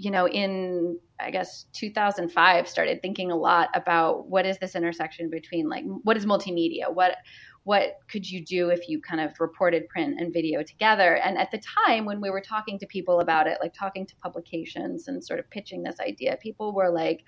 you 0.00 0.10
know, 0.10 0.26
in 0.26 0.98
I 1.20 1.30
guess 1.30 1.66
2005, 1.72 2.66
started 2.66 3.02
thinking 3.02 3.30
a 3.30 3.36
lot 3.36 3.68
about 3.74 4.28
what 4.28 4.46
is 4.46 4.56
this 4.58 4.74
intersection 4.74 5.28
between 5.28 5.68
like 5.68 5.84
what 6.02 6.16
is 6.16 6.24
multimedia, 6.24 6.92
what 6.92 7.16
what 7.64 7.98
could 8.10 8.28
you 8.28 8.42
do 8.42 8.70
if 8.70 8.88
you 8.88 9.02
kind 9.02 9.20
of 9.20 9.38
reported 9.38 9.86
print 9.88 10.18
and 10.18 10.32
video 10.32 10.62
together? 10.62 11.16
And 11.16 11.36
at 11.36 11.50
the 11.50 11.60
time 11.86 12.06
when 12.06 12.22
we 12.22 12.30
were 12.30 12.40
talking 12.40 12.78
to 12.78 12.86
people 12.86 13.20
about 13.20 13.46
it, 13.46 13.58
like 13.60 13.74
talking 13.74 14.06
to 14.06 14.16
publications 14.16 15.08
and 15.08 15.22
sort 15.22 15.38
of 15.38 15.50
pitching 15.50 15.82
this 15.82 16.00
idea, 16.00 16.38
people 16.40 16.74
were 16.74 16.90
like, 16.90 17.22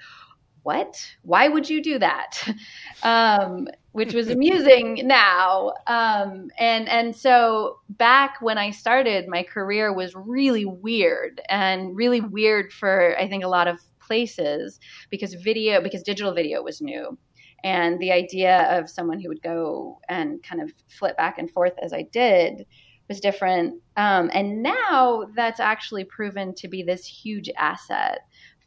what? 0.62 0.96
Why 1.22 1.48
would 1.48 1.68
you 1.68 1.82
do 1.82 1.98
that? 1.98 2.48
Um, 3.04 3.66
which 3.90 4.14
was 4.14 4.28
amusing 4.28 5.00
now. 5.04 5.72
Um, 5.88 6.50
and 6.58 6.88
and 6.88 7.16
so 7.16 7.78
back 7.88 8.40
when 8.40 8.56
I 8.56 8.70
started, 8.70 9.26
my 9.26 9.42
career 9.42 9.92
was 9.92 10.14
really 10.14 10.64
weird 10.64 11.40
and 11.48 11.96
really 11.96 12.20
weird 12.20 12.72
for 12.72 13.18
I 13.18 13.28
think 13.28 13.42
a 13.42 13.48
lot 13.48 13.66
of 13.66 13.80
places 13.98 14.78
because 15.10 15.34
video 15.34 15.80
because 15.80 16.02
digital 16.02 16.32
video 16.32 16.62
was 16.62 16.80
new. 16.80 17.18
And 17.64 17.98
the 18.00 18.12
idea 18.12 18.68
of 18.70 18.90
someone 18.90 19.20
who 19.20 19.28
would 19.28 19.42
go 19.42 19.98
and 20.08 20.42
kind 20.42 20.62
of 20.62 20.72
flip 20.88 21.16
back 21.16 21.38
and 21.38 21.50
forth 21.50 21.74
as 21.82 21.92
I 21.92 22.02
did 22.02 22.66
was 23.08 23.20
different. 23.20 23.80
Um, 23.96 24.30
and 24.32 24.62
now 24.62 25.24
that's 25.34 25.60
actually 25.60 26.04
proven 26.04 26.54
to 26.56 26.68
be 26.68 26.82
this 26.82 27.04
huge 27.04 27.50
asset 27.56 28.20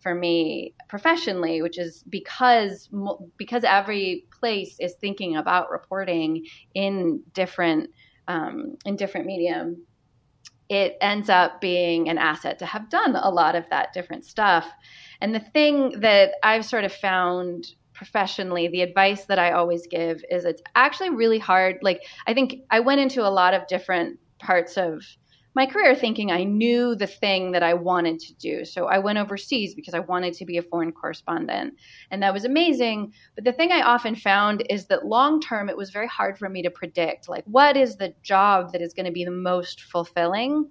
for 0.06 0.14
me 0.14 0.76
professionally, 0.88 1.64
which 1.64 1.80
is 1.80 2.04
because 2.10 2.88
because 3.38 3.64
every 3.64 4.28
place 4.40 4.78
is 4.80 4.94
thinking 5.02 5.36
about 5.36 5.72
reporting 5.72 6.46
in 6.76 7.24
different 7.34 7.90
um, 8.28 8.78
in 8.86 8.98
different 8.98 9.26
medium. 9.26 9.82
It 10.70 10.98
ends 11.02 11.28
up 11.28 11.60
being 11.60 12.08
an 12.08 12.20
asset 12.20 12.60
to 12.60 12.68
have 12.68 12.88
done 12.92 13.16
a 13.16 13.32
lot 13.32 13.56
of 13.56 13.68
that 13.72 13.94
different 13.94 14.26
stuff. 14.26 14.70
And 15.22 15.34
the 15.34 15.40
thing 15.40 16.00
that 16.02 16.34
I've 16.44 16.66
sort 16.66 16.84
of 16.84 16.94
found 16.94 17.66
professionally, 17.94 18.68
the 18.68 18.84
advice 18.84 19.26
that 19.26 19.40
I 19.40 19.54
always 19.54 19.88
give 19.88 20.24
is 20.30 20.46
it's 20.46 20.62
actually 20.76 21.10
really 21.10 21.40
hard. 21.40 21.80
Like, 21.82 22.04
I 22.28 22.36
think 22.36 22.62
I 22.70 22.80
went 22.80 23.02
into 23.02 23.28
a 23.28 23.30
lot 23.30 23.56
of 23.56 23.66
different 23.66 24.20
parts 24.38 24.78
of 24.78 25.04
my 25.56 25.66
career 25.66 25.96
thinking 25.96 26.32
I 26.32 26.44
knew 26.44 26.96
the 26.96 27.08
thing 27.08 27.52
that 27.54 27.64
I 27.64 27.74
wanted 27.74 28.20
to 28.20 28.34
do. 28.36 28.66
So 28.66 28.88
I 28.88 29.00
went 29.00 29.18
overseas 29.18 29.74
because 29.74 29.94
I 29.94 30.00
wanted 30.00 30.34
to 30.36 30.46
be 30.46 30.58
a 30.58 30.62
foreign 30.62 30.92
correspondent. 30.92 31.76
And 32.12 32.22
that 32.22 32.34
was 32.34 32.44
amazing. 32.44 33.14
But 33.36 33.46
the 33.46 33.54
thing 33.54 33.72
I 33.72 33.82
often 33.82 34.16
found 34.16 34.64
is 34.70 34.86
that 34.88 35.06
long 35.06 35.40
term, 35.40 35.70
it 35.70 35.78
was 35.78 35.92
very 35.92 36.08
hard 36.08 36.38
for 36.38 36.50
me 36.50 36.62
to 36.62 36.70
predict 36.70 37.30
like, 37.30 37.46
what 37.46 37.78
is 37.78 37.96
the 37.96 38.14
job 38.22 38.74
that 38.74 38.82
is 38.82 38.94
going 38.94 39.06
to 39.06 39.12
be 39.12 39.24
the 39.24 39.32
most 39.32 39.84
fulfilling? 39.84 40.70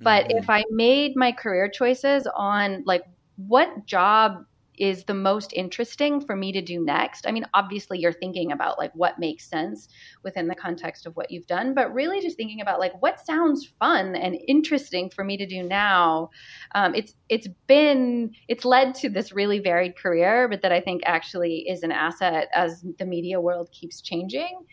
But 0.00 0.24
mm-hmm. 0.24 0.38
if 0.38 0.50
I 0.50 0.64
made 0.68 1.14
my 1.14 1.30
career 1.30 1.68
choices 1.68 2.26
on 2.34 2.82
like, 2.84 3.04
what 3.36 3.86
job 3.86 4.44
is 4.78 5.04
the 5.04 5.14
most 5.14 5.52
interesting 5.52 6.20
for 6.20 6.36
me 6.36 6.52
to 6.52 6.60
do 6.60 6.84
next. 6.84 7.26
I 7.26 7.32
mean, 7.32 7.46
obviously 7.54 7.98
you're 7.98 8.12
thinking 8.12 8.52
about 8.52 8.78
like 8.78 8.92
what 8.94 9.18
makes 9.18 9.48
sense 9.48 9.88
within 10.22 10.48
the 10.48 10.54
context 10.54 11.06
of 11.06 11.16
what 11.16 11.30
you've 11.30 11.46
done, 11.46 11.74
but 11.74 11.92
really 11.92 12.20
just 12.20 12.36
thinking 12.36 12.60
about 12.60 12.80
like 12.80 13.00
what 13.02 13.24
sounds 13.24 13.72
fun 13.78 14.16
and 14.16 14.38
interesting 14.48 15.10
for 15.10 15.24
me 15.24 15.36
to 15.36 15.46
do 15.46 15.62
now. 15.62 16.30
Um, 16.74 16.94
it's 16.94 17.14
it's 17.28 17.48
been 17.66 18.32
it's 18.48 18.64
led 18.64 18.94
to 18.96 19.08
this 19.08 19.32
really 19.32 19.58
varied 19.58 19.96
career, 19.96 20.48
but 20.48 20.62
that 20.62 20.72
I 20.72 20.80
think 20.80 21.02
actually 21.06 21.68
is 21.68 21.82
an 21.82 21.92
asset 21.92 22.48
as 22.54 22.84
the 22.98 23.06
media 23.06 23.40
world 23.40 23.70
keeps 23.72 24.00
changing. 24.00 24.64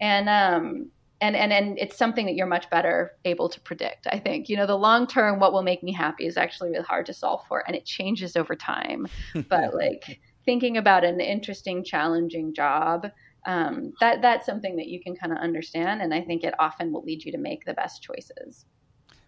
And 0.00 0.28
um, 0.28 0.90
and 1.20 1.36
and 1.36 1.52
and 1.52 1.78
it's 1.78 1.96
something 1.96 2.26
that 2.26 2.34
you're 2.34 2.46
much 2.46 2.68
better 2.70 3.12
able 3.24 3.48
to 3.48 3.60
predict 3.60 4.06
i 4.10 4.18
think. 4.18 4.48
You 4.48 4.56
know 4.56 4.66
the 4.66 4.76
long 4.76 5.06
term 5.06 5.38
what 5.40 5.52
will 5.52 5.62
make 5.62 5.82
me 5.82 5.92
happy 5.92 6.26
is 6.26 6.36
actually 6.36 6.70
really 6.70 6.84
hard 6.84 7.06
to 7.06 7.14
solve 7.14 7.42
for 7.48 7.64
and 7.66 7.76
it 7.76 7.84
changes 7.84 8.36
over 8.36 8.54
time. 8.54 9.06
But 9.48 9.74
like 9.74 10.20
thinking 10.44 10.76
about 10.76 11.04
an 11.04 11.20
interesting 11.20 11.84
challenging 11.84 12.54
job 12.54 13.08
um, 13.46 13.92
that 14.00 14.22
that's 14.22 14.46
something 14.46 14.76
that 14.76 14.86
you 14.86 15.00
can 15.02 15.14
kind 15.14 15.32
of 15.32 15.38
understand 15.38 16.02
and 16.02 16.12
i 16.14 16.20
think 16.20 16.44
it 16.44 16.54
often 16.58 16.92
will 16.92 17.02
lead 17.02 17.24
you 17.24 17.32
to 17.32 17.38
make 17.38 17.64
the 17.64 17.74
best 17.74 18.02
choices. 18.02 18.64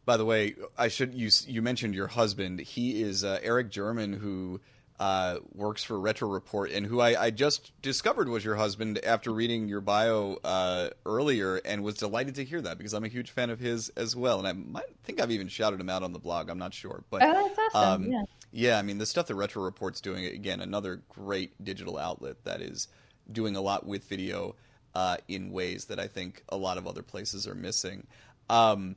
By 0.04 0.16
the 0.16 0.24
way 0.24 0.54
i 0.76 0.88
should 0.88 1.14
you 1.14 1.30
you 1.46 1.62
mentioned 1.62 1.94
your 1.94 2.08
husband. 2.08 2.60
He 2.60 3.02
is 3.02 3.24
uh, 3.24 3.38
Erik 3.42 3.70
German 3.70 4.12
who 4.14 4.60
uh, 4.98 5.38
works 5.52 5.82
for 5.82 6.00
Retro 6.00 6.28
Report 6.28 6.70
and 6.70 6.86
who 6.86 7.00
I, 7.00 7.24
I, 7.26 7.30
just 7.30 7.70
discovered 7.82 8.28
was 8.28 8.44
your 8.44 8.56
husband 8.56 8.98
after 9.04 9.30
reading 9.30 9.68
your 9.68 9.82
bio 9.82 10.38
uh, 10.42 10.88
earlier 11.04 11.56
and 11.56 11.84
was 11.84 11.96
delighted 11.96 12.36
to 12.36 12.44
hear 12.44 12.62
that 12.62 12.78
because 12.78 12.94
I'm 12.94 13.04
a 13.04 13.08
huge 13.08 13.30
fan 13.30 13.50
of 13.50 13.60
his 13.60 13.90
as 13.90 14.16
well. 14.16 14.38
And 14.38 14.48
I 14.48 14.52
might, 14.52 14.84
think 15.04 15.20
I've 15.20 15.30
even 15.30 15.48
shouted 15.48 15.80
him 15.80 15.90
out 15.90 16.02
on 16.02 16.12
the 16.12 16.18
blog. 16.18 16.48
I'm 16.48 16.58
not 16.58 16.72
sure. 16.72 17.04
But, 17.10 17.22
oh, 17.22 17.52
that's 17.54 17.74
awesome. 17.74 18.04
Um, 18.04 18.10
yeah. 18.10 18.22
yeah, 18.52 18.78
I 18.78 18.82
mean, 18.82 18.96
the 18.96 19.04
stuff 19.04 19.26
that 19.26 19.34
Retro 19.34 19.62
Report's 19.62 20.00
doing, 20.00 20.24
again, 20.24 20.60
another 20.60 21.02
great 21.10 21.62
digital 21.62 21.98
outlet 21.98 22.42
that 22.44 22.62
is 22.62 22.88
doing 23.30 23.54
a 23.54 23.60
lot 23.60 23.84
with 23.86 24.08
video 24.08 24.56
uh, 24.94 25.18
in 25.28 25.50
ways 25.50 25.84
that 25.86 26.00
I 26.00 26.06
think 26.06 26.42
a 26.48 26.56
lot 26.56 26.78
of 26.78 26.86
other 26.86 27.02
places 27.02 27.46
are 27.46 27.54
missing. 27.54 28.06
Um, 28.48 28.96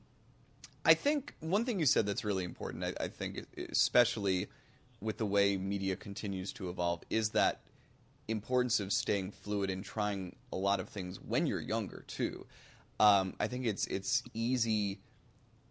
I 0.85 0.93
think 0.93 1.35
one 1.41 1.65
thing 1.65 1.77
you 1.77 1.85
said 1.85 2.05
that's 2.05 2.23
really 2.23 2.45
important, 2.45 2.85
I, 2.85 2.93
I 3.01 3.07
think, 3.09 3.45
especially– 3.69 4.47
with 5.01 5.17
the 5.17 5.25
way 5.25 5.57
media 5.57 5.95
continues 5.95 6.51
to 6.53 6.69
evolve 6.69 7.01
is 7.09 7.29
that 7.29 7.61
importance 8.27 8.79
of 8.79 8.93
staying 8.93 9.31
fluid 9.31 9.69
and 9.69 9.83
trying 9.83 10.35
a 10.51 10.55
lot 10.55 10.79
of 10.79 10.89
things 10.89 11.19
when 11.19 11.47
you're 11.47 11.59
younger 11.59 12.03
too. 12.07 12.45
Um, 12.99 13.33
I 13.39 13.47
think 13.47 13.65
it's 13.65 13.87
it's 13.87 14.23
easy 14.33 14.99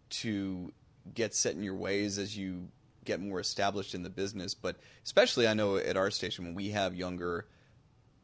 to 0.09 0.71
get 1.13 1.33
set 1.33 1.55
in 1.55 1.63
your 1.63 1.75
ways 1.75 2.17
as 2.17 2.35
you 2.35 2.67
get 3.05 3.21
more 3.21 3.39
established 3.39 3.95
in 3.95 4.03
the 4.03 4.09
business, 4.09 4.53
but 4.53 4.77
especially 5.05 5.47
I 5.47 5.53
know 5.53 5.77
at 5.77 5.97
our 5.97 6.11
station 6.11 6.45
when 6.45 6.55
we 6.55 6.69
have 6.69 6.95
younger 6.95 7.47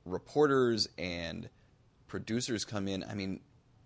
reporters 0.05 0.87
and 0.97 1.49
producers 2.07 2.65
come 2.65 2.87
in. 2.87 3.03
I 3.03 3.15
mean, 3.15 3.39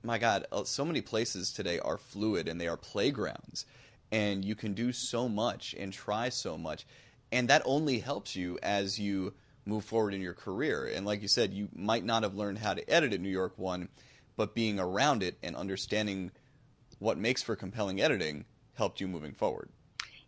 my 0.04 0.18
God, 0.18 0.46
uh, 0.52 0.64
so 0.64 0.86
many 0.86 1.02
places 1.02 1.52
today 1.52 1.80
are 1.80 1.98
fluid 1.98 2.48
and 2.48 2.60
they 2.60 2.68
are 2.68 2.78
playgrounds, 2.78 3.66
and 4.12 4.44
you 4.44 4.56
can 4.56 4.74
do 4.74 4.92
so 4.92 5.30
much 5.30 5.76
and 5.78 5.92
try 5.92 6.30
so 6.30 6.58
much 6.58 6.86
and 7.32 7.48
that 7.50 7.62
only 7.66 8.00
helps 8.00 8.36
you 8.36 8.60
as 8.64 9.00
you 9.00 9.34
move 9.66 9.86
forward 9.86 10.14
in 10.14 10.22
your 10.22 10.34
career. 10.34 10.92
And 10.94 11.06
like 11.06 11.22
you 11.22 11.28
said, 11.28 11.54
you 11.54 11.70
might 11.76 12.04
not 12.04 12.24
have 12.24 12.36
learned 12.36 12.58
how 12.60 12.74
to 12.74 12.90
edit 12.90 13.14
at 13.14 13.22
New 13.22 13.30
York 13.30 13.54
One, 13.58 13.90
but 14.36 14.56
being 14.56 14.80
around 14.80 15.22
it 15.24 15.38
and 15.44 15.56
understanding 15.56 16.32
what 17.00 17.18
makes 17.18 17.44
for 17.44 17.56
compelling 17.56 18.02
editing 18.02 18.46
helped 18.74 19.00
you 19.00 19.08
moving 19.08 19.34
forward. 19.34 19.70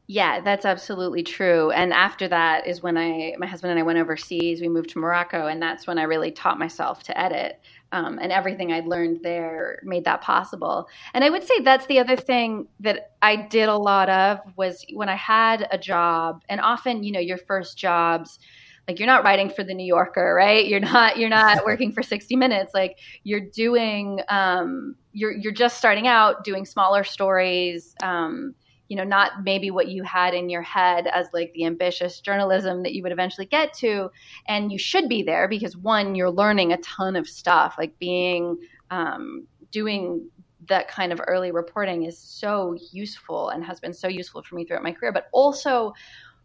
Yeah, 0.07 0.41
that's 0.41 0.65
absolutely 0.65 1.23
true. 1.23 1.71
And 1.71 1.93
after 1.93 2.27
that 2.27 2.67
is 2.67 2.84
when 2.84 2.97
I, 2.97 3.34
my 3.38 3.45
husband 3.47 3.71
and 3.71 3.80
I 3.80 3.84
went 3.84 3.97
overseas. 3.97 4.59
We 4.59 4.67
moved 4.67 4.89
to 4.91 4.99
Morocco, 4.99 5.47
and 5.47 5.61
that's 5.61 5.88
when 5.88 5.97
I 5.97 6.03
really 6.03 6.32
taught 6.32 6.59
myself 6.59 7.03
to 7.03 7.17
edit. 7.17 7.61
Um, 7.93 8.19
and 8.21 8.32
everything 8.32 8.71
I'd 8.71 8.88
learned 8.88 9.19
there 9.23 9.80
made 9.84 10.03
that 10.05 10.21
possible. 10.21 10.88
And 11.13 11.23
I 11.23 11.30
would 11.30 11.43
say 11.43 11.59
that's 11.61 11.86
the 11.88 11.99
other 11.99 12.15
thing 12.17 12.67
that 12.82 13.11
I 13.21 13.36
did 13.38 13.69
a 13.69 13.78
lot 13.78 14.09
of 14.09 14.39
was 14.57 14.86
when 14.93 15.07
I 15.09 15.15
had 15.15 15.67
a 15.71 15.78
job, 15.78 16.43
and 16.49 16.59
often, 16.59 17.03
you 17.03 17.11
know, 17.13 17.19
your 17.19 17.38
first 17.38 17.78
jobs, 17.78 18.39
like 18.88 18.99
you're 18.99 19.07
not 19.07 19.23
writing 19.23 19.49
for 19.49 19.63
the 19.63 19.73
New 19.73 19.86
Yorker, 19.86 20.34
right? 20.34 20.67
You're 20.67 20.80
not 20.82 21.17
you're 21.17 21.30
not 21.30 21.65
working 21.65 21.91
for 21.93 22.03
60 22.03 22.36
minutes. 22.36 22.73
Like 22.73 22.97
you're 23.23 23.39
doing, 23.39 24.21
um, 24.30 24.95
you're 25.13 25.32
you're 25.32 25.53
just 25.53 25.78
starting 25.78 26.07
out 26.07 26.43
doing 26.43 26.65
smaller 26.65 27.03
stories. 27.03 27.95
Um, 28.03 28.55
you 28.91 28.97
know, 28.97 29.05
not 29.05 29.45
maybe 29.45 29.71
what 29.71 29.87
you 29.87 30.03
had 30.03 30.33
in 30.33 30.49
your 30.49 30.61
head 30.61 31.07
as 31.07 31.27
like 31.31 31.53
the 31.53 31.63
ambitious 31.63 32.19
journalism 32.19 32.83
that 32.83 32.91
you 32.91 33.01
would 33.03 33.13
eventually 33.13 33.45
get 33.45 33.71
to. 33.75 34.11
And 34.49 34.69
you 34.69 34.77
should 34.77 35.07
be 35.07 35.23
there 35.23 35.47
because 35.47 35.77
one, 35.77 36.13
you're 36.13 36.29
learning 36.29 36.73
a 36.73 36.77
ton 36.79 37.15
of 37.15 37.25
stuff, 37.25 37.75
like 37.77 37.97
being, 37.99 38.57
um, 38.89 39.47
doing 39.71 40.29
that 40.67 40.89
kind 40.89 41.13
of 41.13 41.21
early 41.25 41.53
reporting 41.53 42.03
is 42.03 42.17
so 42.17 42.75
useful 42.91 43.47
and 43.47 43.63
has 43.63 43.79
been 43.79 43.93
so 43.93 44.09
useful 44.09 44.43
for 44.43 44.55
me 44.55 44.65
throughout 44.65 44.83
my 44.83 44.91
career. 44.91 45.13
But 45.13 45.27
also, 45.31 45.93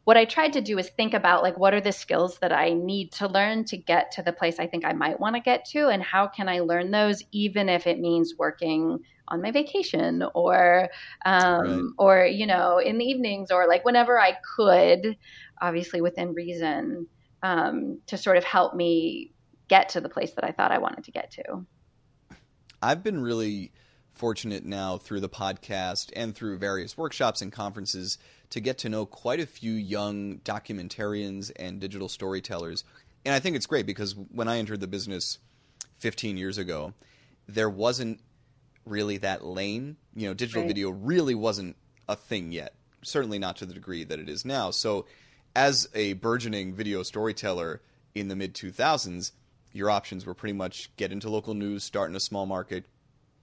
what 0.06 0.16
I 0.16 0.24
tried 0.24 0.52
to 0.52 0.60
do 0.60 0.78
is 0.78 0.88
think 0.88 1.14
about 1.14 1.42
like 1.42 1.58
what 1.58 1.74
are 1.74 1.80
the 1.80 1.90
skills 1.90 2.38
that 2.38 2.52
I 2.52 2.72
need 2.72 3.10
to 3.14 3.26
learn 3.26 3.64
to 3.64 3.76
get 3.76 4.12
to 4.12 4.22
the 4.22 4.32
place 4.32 4.60
I 4.60 4.68
think 4.68 4.84
I 4.84 4.92
might 4.92 5.18
want 5.18 5.34
to 5.34 5.40
get 5.40 5.64
to, 5.70 5.88
and 5.88 6.00
how 6.00 6.28
can 6.28 6.48
I 6.48 6.60
learn 6.60 6.92
those, 6.92 7.24
even 7.32 7.68
if 7.68 7.88
it 7.88 7.98
means 7.98 8.34
working 8.38 9.00
on 9.26 9.42
my 9.42 9.50
vacation 9.50 10.24
or 10.32 10.90
um, 11.24 11.60
right. 11.60 11.82
or 11.98 12.24
you 12.24 12.46
know 12.46 12.78
in 12.78 12.98
the 12.98 13.04
evenings 13.04 13.50
or 13.50 13.66
like 13.66 13.84
whenever 13.84 14.16
I 14.16 14.36
could, 14.54 15.16
obviously 15.60 16.00
within 16.00 16.34
reason, 16.34 17.08
um, 17.42 17.98
to 18.06 18.16
sort 18.16 18.36
of 18.36 18.44
help 18.44 18.76
me 18.76 19.32
get 19.66 19.88
to 19.88 20.00
the 20.00 20.08
place 20.08 20.30
that 20.34 20.44
I 20.44 20.52
thought 20.52 20.70
I 20.70 20.78
wanted 20.78 21.02
to 21.02 21.10
get 21.10 21.32
to. 21.32 21.66
I've 22.80 23.02
been 23.02 23.20
really 23.20 23.72
fortunate 24.16 24.64
now 24.64 24.98
through 24.98 25.20
the 25.20 25.28
podcast 25.28 26.10
and 26.16 26.34
through 26.34 26.58
various 26.58 26.96
workshops 26.96 27.42
and 27.42 27.52
conferences 27.52 28.18
to 28.50 28.60
get 28.60 28.78
to 28.78 28.88
know 28.88 29.06
quite 29.06 29.40
a 29.40 29.46
few 29.46 29.72
young 29.72 30.38
documentarians 30.38 31.50
and 31.56 31.80
digital 31.80 32.08
storytellers. 32.08 32.84
And 33.24 33.34
I 33.34 33.40
think 33.40 33.56
it's 33.56 33.66
great 33.66 33.86
because 33.86 34.14
when 34.14 34.48
I 34.48 34.58
entered 34.58 34.80
the 34.80 34.86
business 34.86 35.38
15 35.98 36.36
years 36.36 36.58
ago, 36.58 36.94
there 37.48 37.70
wasn't 37.70 38.20
really 38.84 39.18
that 39.18 39.44
lane. 39.44 39.96
You 40.14 40.28
know, 40.28 40.34
digital 40.34 40.62
right. 40.62 40.68
video 40.68 40.90
really 40.90 41.34
wasn't 41.34 41.76
a 42.08 42.16
thing 42.16 42.52
yet, 42.52 42.74
certainly 43.02 43.38
not 43.38 43.56
to 43.56 43.66
the 43.66 43.74
degree 43.74 44.04
that 44.04 44.18
it 44.18 44.28
is 44.28 44.44
now. 44.44 44.70
So, 44.70 45.06
as 45.54 45.88
a 45.94 46.12
burgeoning 46.14 46.74
video 46.74 47.02
storyteller 47.02 47.80
in 48.14 48.28
the 48.28 48.36
mid 48.36 48.54
2000s, 48.54 49.32
your 49.72 49.90
options 49.90 50.24
were 50.24 50.34
pretty 50.34 50.52
much 50.52 50.94
get 50.96 51.12
into 51.12 51.28
local 51.28 51.54
news, 51.54 51.82
start 51.82 52.10
in 52.10 52.16
a 52.16 52.20
small 52.20 52.46
market, 52.46 52.84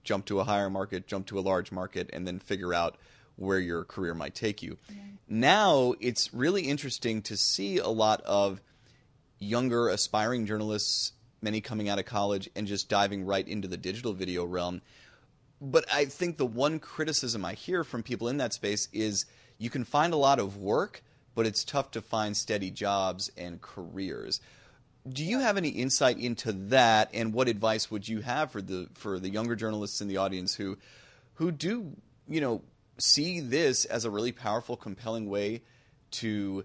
jump 0.04 0.26
to 0.26 0.40
a 0.40 0.44
higher 0.44 0.70
market, 0.70 1.06
jump 1.06 1.26
to 1.26 1.38
a 1.38 1.40
large 1.40 1.72
market, 1.72 2.10
and 2.12 2.26
then 2.26 2.38
figure 2.38 2.72
out 2.72 2.96
where 3.36 3.58
your 3.58 3.84
career 3.84 4.14
might 4.14 4.34
take 4.34 4.62
you. 4.62 4.78
Yeah. 4.88 5.02
Now 5.28 5.94
it's 6.00 6.32
really 6.32 6.62
interesting 6.62 7.22
to 7.22 7.36
see 7.36 7.78
a 7.78 7.88
lot 7.88 8.20
of 8.22 8.60
younger 9.38 9.88
aspiring 9.88 10.46
journalists, 10.46 11.12
many 11.42 11.60
coming 11.60 11.88
out 11.88 11.98
of 11.98 12.04
college 12.04 12.48
and 12.54 12.66
just 12.66 12.88
diving 12.88 13.24
right 13.24 13.46
into 13.46 13.68
the 13.68 13.76
digital 13.76 14.12
video 14.12 14.44
realm. 14.44 14.82
But 15.60 15.84
I 15.92 16.04
think 16.04 16.36
the 16.36 16.46
one 16.46 16.78
criticism 16.78 17.44
I 17.44 17.54
hear 17.54 17.84
from 17.84 18.02
people 18.02 18.28
in 18.28 18.36
that 18.38 18.52
space 18.52 18.88
is 18.92 19.26
you 19.58 19.70
can 19.70 19.84
find 19.84 20.12
a 20.12 20.18
lot 20.18 20.38
of 20.38 20.56
work, 20.56 21.02
but 21.34 21.46
it's 21.46 21.64
tough 21.64 21.90
to 21.92 22.02
find 22.02 22.36
steady 22.36 22.70
jobs 22.70 23.30
and 23.36 23.60
careers 23.60 24.40
do 25.08 25.24
you 25.24 25.40
have 25.40 25.56
any 25.56 25.68
insight 25.68 26.18
into 26.18 26.52
that 26.52 27.10
and 27.12 27.34
what 27.34 27.48
advice 27.48 27.90
would 27.90 28.08
you 28.08 28.20
have 28.20 28.50
for 28.50 28.62
the 28.62 28.88
for 28.94 29.18
the 29.18 29.28
younger 29.28 29.54
journalists 29.54 30.00
in 30.00 30.08
the 30.08 30.16
audience 30.16 30.54
who 30.54 30.78
who 31.34 31.50
do 31.50 31.92
you 32.28 32.40
know 32.40 32.62
see 32.98 33.40
this 33.40 33.84
as 33.84 34.04
a 34.04 34.10
really 34.10 34.32
powerful 34.32 34.76
compelling 34.76 35.28
way 35.28 35.62
to 36.10 36.64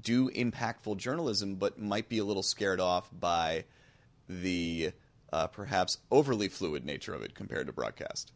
do 0.00 0.30
impactful 0.30 0.96
journalism 0.96 1.56
but 1.56 1.78
might 1.78 2.08
be 2.08 2.18
a 2.18 2.24
little 2.24 2.42
scared 2.42 2.80
off 2.80 3.10
by 3.12 3.64
the 4.28 4.90
uh, 5.32 5.46
perhaps 5.48 5.98
overly 6.10 6.48
fluid 6.48 6.84
nature 6.84 7.12
of 7.12 7.22
it 7.22 7.34
compared 7.34 7.66
to 7.66 7.72
broadcast? 7.72 8.32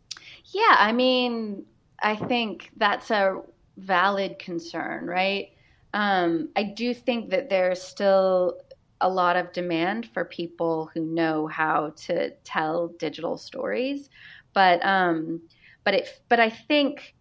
Yeah 0.47 0.77
i 0.79 0.93
mean 0.93 1.65
i 2.03 2.17
think 2.17 2.71
that's 2.77 3.11
a 3.11 3.41
valid 3.79 4.39
concern 4.39 5.07
right? 5.07 5.53
Um, 5.95 6.51
i 6.55 6.65
do 6.65 6.93
think 6.93 7.31
that 7.31 7.49
there's 7.49 7.81
still 7.81 8.59
a 9.01 9.09
lot 9.09 9.37
of 9.37 9.53
demand 9.53 10.09
for 10.13 10.25
people 10.25 10.91
who 10.95 11.01
know 11.01 11.47
how 11.47 11.93
to 12.07 12.31
tell 12.45 12.89
digital 12.99 13.37
stories. 13.39 14.11
But 14.55 14.85
um, 14.85 15.43
but 15.85 15.95
it 15.95 16.21
but 16.29 16.41
I 16.41 16.51
think 16.51 17.15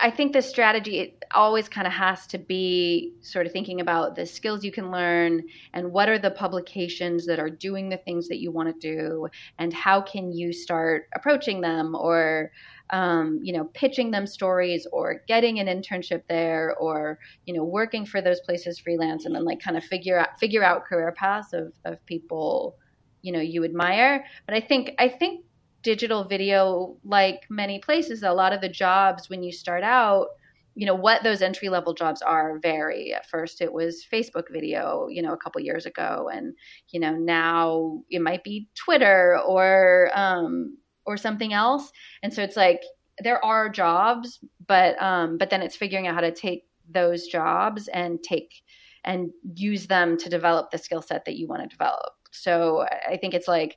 I 0.00 0.10
think 0.10 0.32
the 0.32 0.42
strategy 0.42 1.16
always 1.34 1.68
kind 1.68 1.86
of 1.86 1.92
has 1.92 2.26
to 2.28 2.38
be 2.38 3.14
sort 3.20 3.46
of 3.46 3.52
thinking 3.52 3.80
about 3.80 4.14
the 4.14 4.26
skills 4.26 4.64
you 4.64 4.70
can 4.70 4.90
learn 4.90 5.42
and 5.72 5.92
what 5.92 6.08
are 6.08 6.18
the 6.18 6.30
publications 6.30 7.26
that 7.26 7.38
are 7.38 7.50
doing 7.50 7.88
the 7.88 7.96
things 7.96 8.28
that 8.28 8.38
you 8.38 8.50
want 8.50 8.68
to 8.68 8.96
do 8.96 9.28
and 9.58 9.72
how 9.72 10.00
can 10.00 10.32
you 10.32 10.52
start 10.52 11.08
approaching 11.14 11.60
them 11.60 11.94
or 11.94 12.50
um, 12.90 13.40
you 13.42 13.52
know, 13.52 13.64
pitching 13.74 14.10
them 14.10 14.26
stories 14.26 14.86
or 14.92 15.22
getting 15.28 15.60
an 15.60 15.66
internship 15.66 16.22
there 16.28 16.74
or, 16.76 17.18
you 17.44 17.54
know, 17.54 17.64
working 17.64 18.06
for 18.06 18.22
those 18.22 18.40
places 18.40 18.78
freelance 18.78 19.26
and 19.26 19.34
then 19.34 19.44
like 19.44 19.60
kind 19.60 19.76
of 19.76 19.84
figure 19.84 20.18
out 20.18 20.38
figure 20.40 20.64
out 20.64 20.86
career 20.86 21.12
paths 21.12 21.52
of, 21.52 21.72
of 21.84 22.04
people, 22.06 22.76
you 23.20 23.32
know, 23.32 23.40
you 23.40 23.64
admire. 23.64 24.24
But 24.46 24.54
I 24.54 24.60
think 24.60 24.92
I 24.98 25.08
think 25.08 25.44
digital 25.82 26.24
video, 26.24 26.96
like 27.04 27.42
many 27.48 27.78
places, 27.78 28.22
a 28.22 28.32
lot 28.32 28.52
of 28.52 28.60
the 28.60 28.68
jobs 28.68 29.28
when 29.30 29.42
you 29.42 29.52
start 29.52 29.82
out, 29.82 30.28
you 30.74 30.86
know 30.86 30.94
what 30.94 31.24
those 31.24 31.42
entry 31.42 31.68
level 31.68 31.92
jobs 31.92 32.22
are 32.22 32.60
vary 32.60 33.12
at 33.12 33.28
first 33.28 33.60
it 33.60 33.72
was 33.72 34.06
facebook 34.12 34.44
video 34.48 35.08
you 35.08 35.22
know 35.22 35.32
a 35.32 35.36
couple 35.36 35.60
years 35.60 35.86
ago 35.86 36.30
and 36.32 36.54
you 36.90 37.00
know 37.00 37.16
now 37.16 38.00
it 38.10 38.22
might 38.22 38.44
be 38.44 38.68
twitter 38.76 39.40
or 39.44 40.08
um, 40.14 40.76
or 41.08 41.16
something 41.16 41.54
else. 41.54 41.90
And 42.22 42.32
so 42.32 42.42
it's 42.42 42.56
like 42.56 42.82
there 43.18 43.42
are 43.42 43.68
jobs, 43.68 44.38
but 44.66 45.00
um, 45.02 45.38
but 45.38 45.50
then 45.50 45.62
it's 45.62 45.74
figuring 45.74 46.06
out 46.06 46.14
how 46.14 46.20
to 46.20 46.30
take 46.30 46.64
those 46.88 47.26
jobs 47.26 47.88
and 47.88 48.22
take 48.22 48.62
and 49.04 49.30
use 49.54 49.86
them 49.86 50.18
to 50.18 50.28
develop 50.28 50.70
the 50.70 50.78
skill 50.78 51.00
set 51.00 51.24
that 51.24 51.36
you 51.36 51.48
want 51.48 51.62
to 51.62 51.68
develop. 51.68 52.12
So 52.30 52.86
I 53.08 53.16
think 53.16 53.32
it's 53.32 53.48
like, 53.48 53.76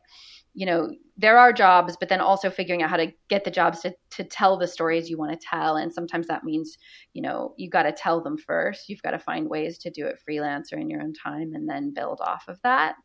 you 0.54 0.66
know, 0.66 0.90
there 1.18 1.38
are 1.38 1.54
jobs, 1.54 1.96
but 2.00 2.10
then 2.10 2.20
also 2.20 2.50
figuring 2.50 2.82
out 2.84 2.90
how 2.90 2.98
to 2.98 3.12
get 3.30 3.44
the 3.44 3.52
jobs 3.52 3.82
to, 3.82 3.94
to 4.12 4.24
tell 4.24 4.58
the 4.58 4.68
stories 4.68 5.10
you 5.10 5.18
want 5.18 5.32
to 5.32 5.48
tell. 5.50 5.78
And 5.78 5.94
sometimes 5.94 6.28
that 6.28 6.44
means, 6.44 6.78
you 7.14 7.22
know, 7.22 7.54
you 7.58 7.70
got 7.70 7.84
to 7.84 7.92
tell 7.92 8.22
them 8.22 8.38
first. 8.38 8.90
You've 8.90 9.02
got 9.02 9.12
to 9.12 9.20
find 9.20 9.50
ways 9.50 9.78
to 9.80 9.92
do 9.92 10.06
it 10.08 10.20
freelance 10.26 10.74
or 10.74 10.78
in 10.78 10.90
your 10.90 11.02
own 11.02 11.14
time 11.14 11.54
and 11.54 11.70
then 11.70 11.94
build 11.94 12.20
off 12.22 12.46
of 12.48 12.60
that. 12.64 12.96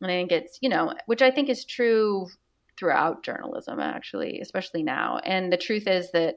And 0.00 0.10
I 0.10 0.14
think 0.14 0.32
it's, 0.32 0.58
you 0.60 0.68
know, 0.68 0.94
which 1.06 1.22
I 1.22 1.30
think 1.30 1.48
is 1.48 1.64
true 1.64 2.26
throughout 2.78 3.22
journalism, 3.22 3.78
actually, 3.78 4.40
especially 4.40 4.82
now. 4.82 5.18
And 5.24 5.52
the 5.52 5.58
truth 5.58 5.86
is 5.86 6.10
that 6.12 6.36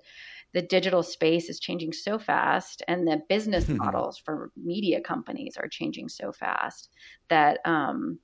the 0.53 0.61
digital 0.61 1.01
space 1.01 1.49
is 1.49 1.59
changing 1.59 1.93
so 1.93 2.19
fast, 2.19 2.83
and 2.87 3.07
the 3.07 3.21
business 3.27 3.67
models 3.69 4.19
for 4.23 4.51
media 4.55 5.01
companies 5.01 5.57
are 5.57 5.67
changing 5.67 6.09
so 6.09 6.31
fast 6.31 6.89
that 7.29 7.59
um, 7.65 8.19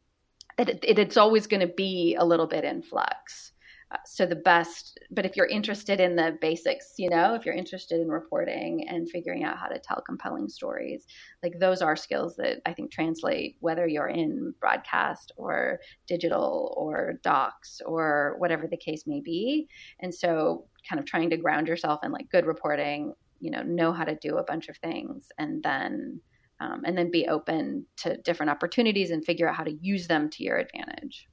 that 0.59 0.83
it, 0.83 0.99
it's 0.99 1.17
always 1.17 1.47
going 1.47 1.65
to 1.65 1.73
be 1.73 2.15
a 2.19 2.25
little 2.25 2.47
bit 2.47 2.63
in 2.63 2.81
flux. 2.81 3.53
Uh, 3.91 3.97
so 4.05 4.23
the 4.23 4.35
best 4.35 4.99
but 5.09 5.25
if 5.25 5.35
you're 5.35 5.47
interested 5.47 5.99
in 5.99 6.15
the 6.15 6.37
basics 6.41 6.93
you 6.99 7.09
know 7.09 7.33
if 7.33 7.43
you're 7.43 7.55
interested 7.55 7.99
in 7.99 8.07
reporting 8.07 8.87
and 8.87 9.09
figuring 9.09 9.43
out 9.43 9.57
how 9.57 9.65
to 9.65 9.79
tell 9.79 9.99
compelling 10.05 10.47
stories 10.47 11.07
like 11.41 11.53
those 11.59 11.81
are 11.81 11.95
skills 11.95 12.35
that 12.35 12.61
i 12.67 12.71
think 12.73 12.91
translate 12.91 13.57
whether 13.61 13.87
you're 13.87 14.09
in 14.09 14.53
broadcast 14.59 15.31
or 15.37 15.79
digital 16.07 16.71
or 16.77 17.13
docs 17.23 17.81
or 17.83 18.35
whatever 18.37 18.67
the 18.67 18.77
case 18.77 19.05
may 19.07 19.21
be. 19.21 19.67
And 20.01 20.13
so 20.13 20.65
kind 20.87 20.99
of 20.99 21.07
trying 21.07 21.31
to 21.31 21.37
ground 21.37 21.67
yourself 21.67 22.01
in 22.03 22.11
like 22.11 22.29
good 22.31 22.45
reporting 22.45 23.13
you 23.39 23.49
know 23.49 23.63
know 23.63 23.91
how 23.91 24.03
to 24.03 24.15
do 24.21 24.37
a 24.37 24.43
bunch 24.43 24.67
of 24.67 24.77
things 24.77 25.29
and 25.39 25.63
then 25.63 26.21
um, 26.59 26.83
and 26.85 26.97
then 26.97 27.11
be 27.11 27.27
open 27.27 27.85
to 27.97 28.17
different 28.17 28.49
opportunities 28.49 29.11
and 29.11 29.23
figure 29.25 29.47
out 29.47 29.55
how 29.55 29.63
to 29.63 29.71
use 29.71 30.07
them 30.07 30.29
to 30.29 30.43
your 30.43 30.57
advantage 30.57 31.27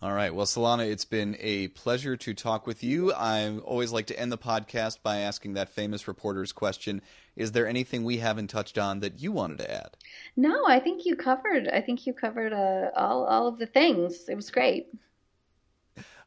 all 0.00 0.12
right. 0.12 0.32
Well, 0.32 0.46
Solana, 0.46 0.88
it's 0.88 1.04
been 1.04 1.36
a 1.40 1.68
pleasure 1.68 2.16
to 2.18 2.32
talk 2.32 2.68
with 2.68 2.84
you. 2.84 3.12
I 3.12 3.58
always 3.58 3.90
like 3.90 4.06
to 4.06 4.18
end 4.18 4.30
the 4.30 4.38
podcast 4.38 5.02
by 5.02 5.18
asking 5.18 5.54
that 5.54 5.70
famous 5.70 6.06
reporter's 6.06 6.52
question. 6.52 7.02
Is 7.34 7.50
there 7.50 7.66
anything 7.66 8.04
we 8.04 8.18
haven't 8.18 8.46
touched 8.46 8.78
on 8.78 9.00
that 9.00 9.20
you 9.20 9.32
wanted 9.32 9.58
to 9.58 9.74
add? 9.74 9.96
No, 10.36 10.64
I 10.68 10.78
think 10.78 11.04
you 11.04 11.16
covered. 11.16 11.66
I 11.66 11.80
think 11.80 12.06
you 12.06 12.12
covered 12.12 12.52
uh, 12.52 12.90
all 12.96 13.24
all 13.24 13.48
of 13.48 13.58
the 13.58 13.66
things. 13.66 14.28
It 14.28 14.36
was 14.36 14.52
great. 14.52 14.86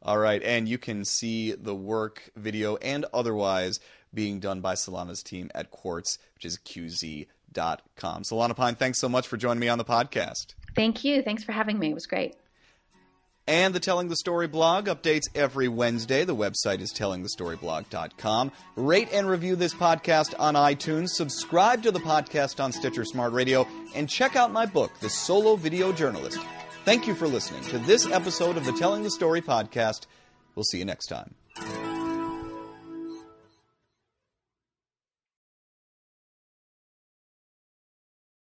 All 0.02 0.18
right, 0.18 0.44
and 0.44 0.68
you 0.68 0.78
can 0.78 1.06
see 1.06 1.54
the 1.54 1.76
work, 1.76 2.30
video, 2.36 2.76
and 2.76 3.06
otherwise 3.14 3.80
being 4.14 4.42
done 4.42 4.60
by 4.60 4.74
Solana's 4.74 5.24
team 5.24 5.50
at 5.56 5.72
Quartz, 5.72 6.18
which 6.34 6.44
is 6.44 6.58
qz.com. 7.54 8.24
Solana 8.24 8.56
Pyne, 8.56 8.76
thanks 8.76 9.00
so 9.00 9.10
much 9.10 9.28
for 9.28 9.38
joining 9.38 9.60
me 9.60 9.70
on 9.70 9.78
the 9.78 9.86
podcast. 9.86 10.56
Thank 10.76 11.04
you. 11.04 11.22
Thanks 11.22 11.44
for 11.44 11.52
having 11.52 11.80
me. 11.80 11.92
It 11.92 11.94
was 11.94 12.06
great. 12.06 12.36
And 13.48 13.74
the 13.74 13.80
Telling 13.80 14.08
the 14.08 14.16
Story 14.16 14.48
blog 14.48 14.86
updates 14.86 15.24
every 15.34 15.68
Wednesday. 15.68 16.24
The 16.24 16.36
website 16.36 16.80
is 16.80 16.94
tellingthestoryblog.com. 16.94 18.52
Rate 18.76 19.10
and 19.12 19.28
review 19.28 19.56
this 19.56 19.74
podcast 19.74 20.36
on 20.40 20.54
iTunes. 20.54 21.10
Subscribe 21.10 21.84
to 21.84 21.92
the 21.92 22.00
podcast 22.00 22.64
on 22.64 22.72
Stitcher 22.72 23.04
Smart 23.04 23.34
Radio. 23.34 23.68
And 23.96 24.08
check 24.08 24.36
out 24.36 24.52
my 24.52 24.66
book, 24.66 24.92
The 25.00 25.10
Solo 25.10 25.56
Video 25.56 25.92
Journalist. 25.92 26.40
Thank 26.86 27.08
you 27.08 27.16
for 27.16 27.28
listening 27.28 27.64
to 27.66 27.80
this 27.80 28.06
episode 28.06 28.58
of 28.58 28.66
the 28.66 28.74
Telling 28.74 29.04
the 29.04 29.12
Story 29.12 29.42
podcast. 29.42 30.06
We'll 30.56 30.64
see 30.64 30.78
you 30.78 30.86
next 30.86 31.08
time. 31.08 31.91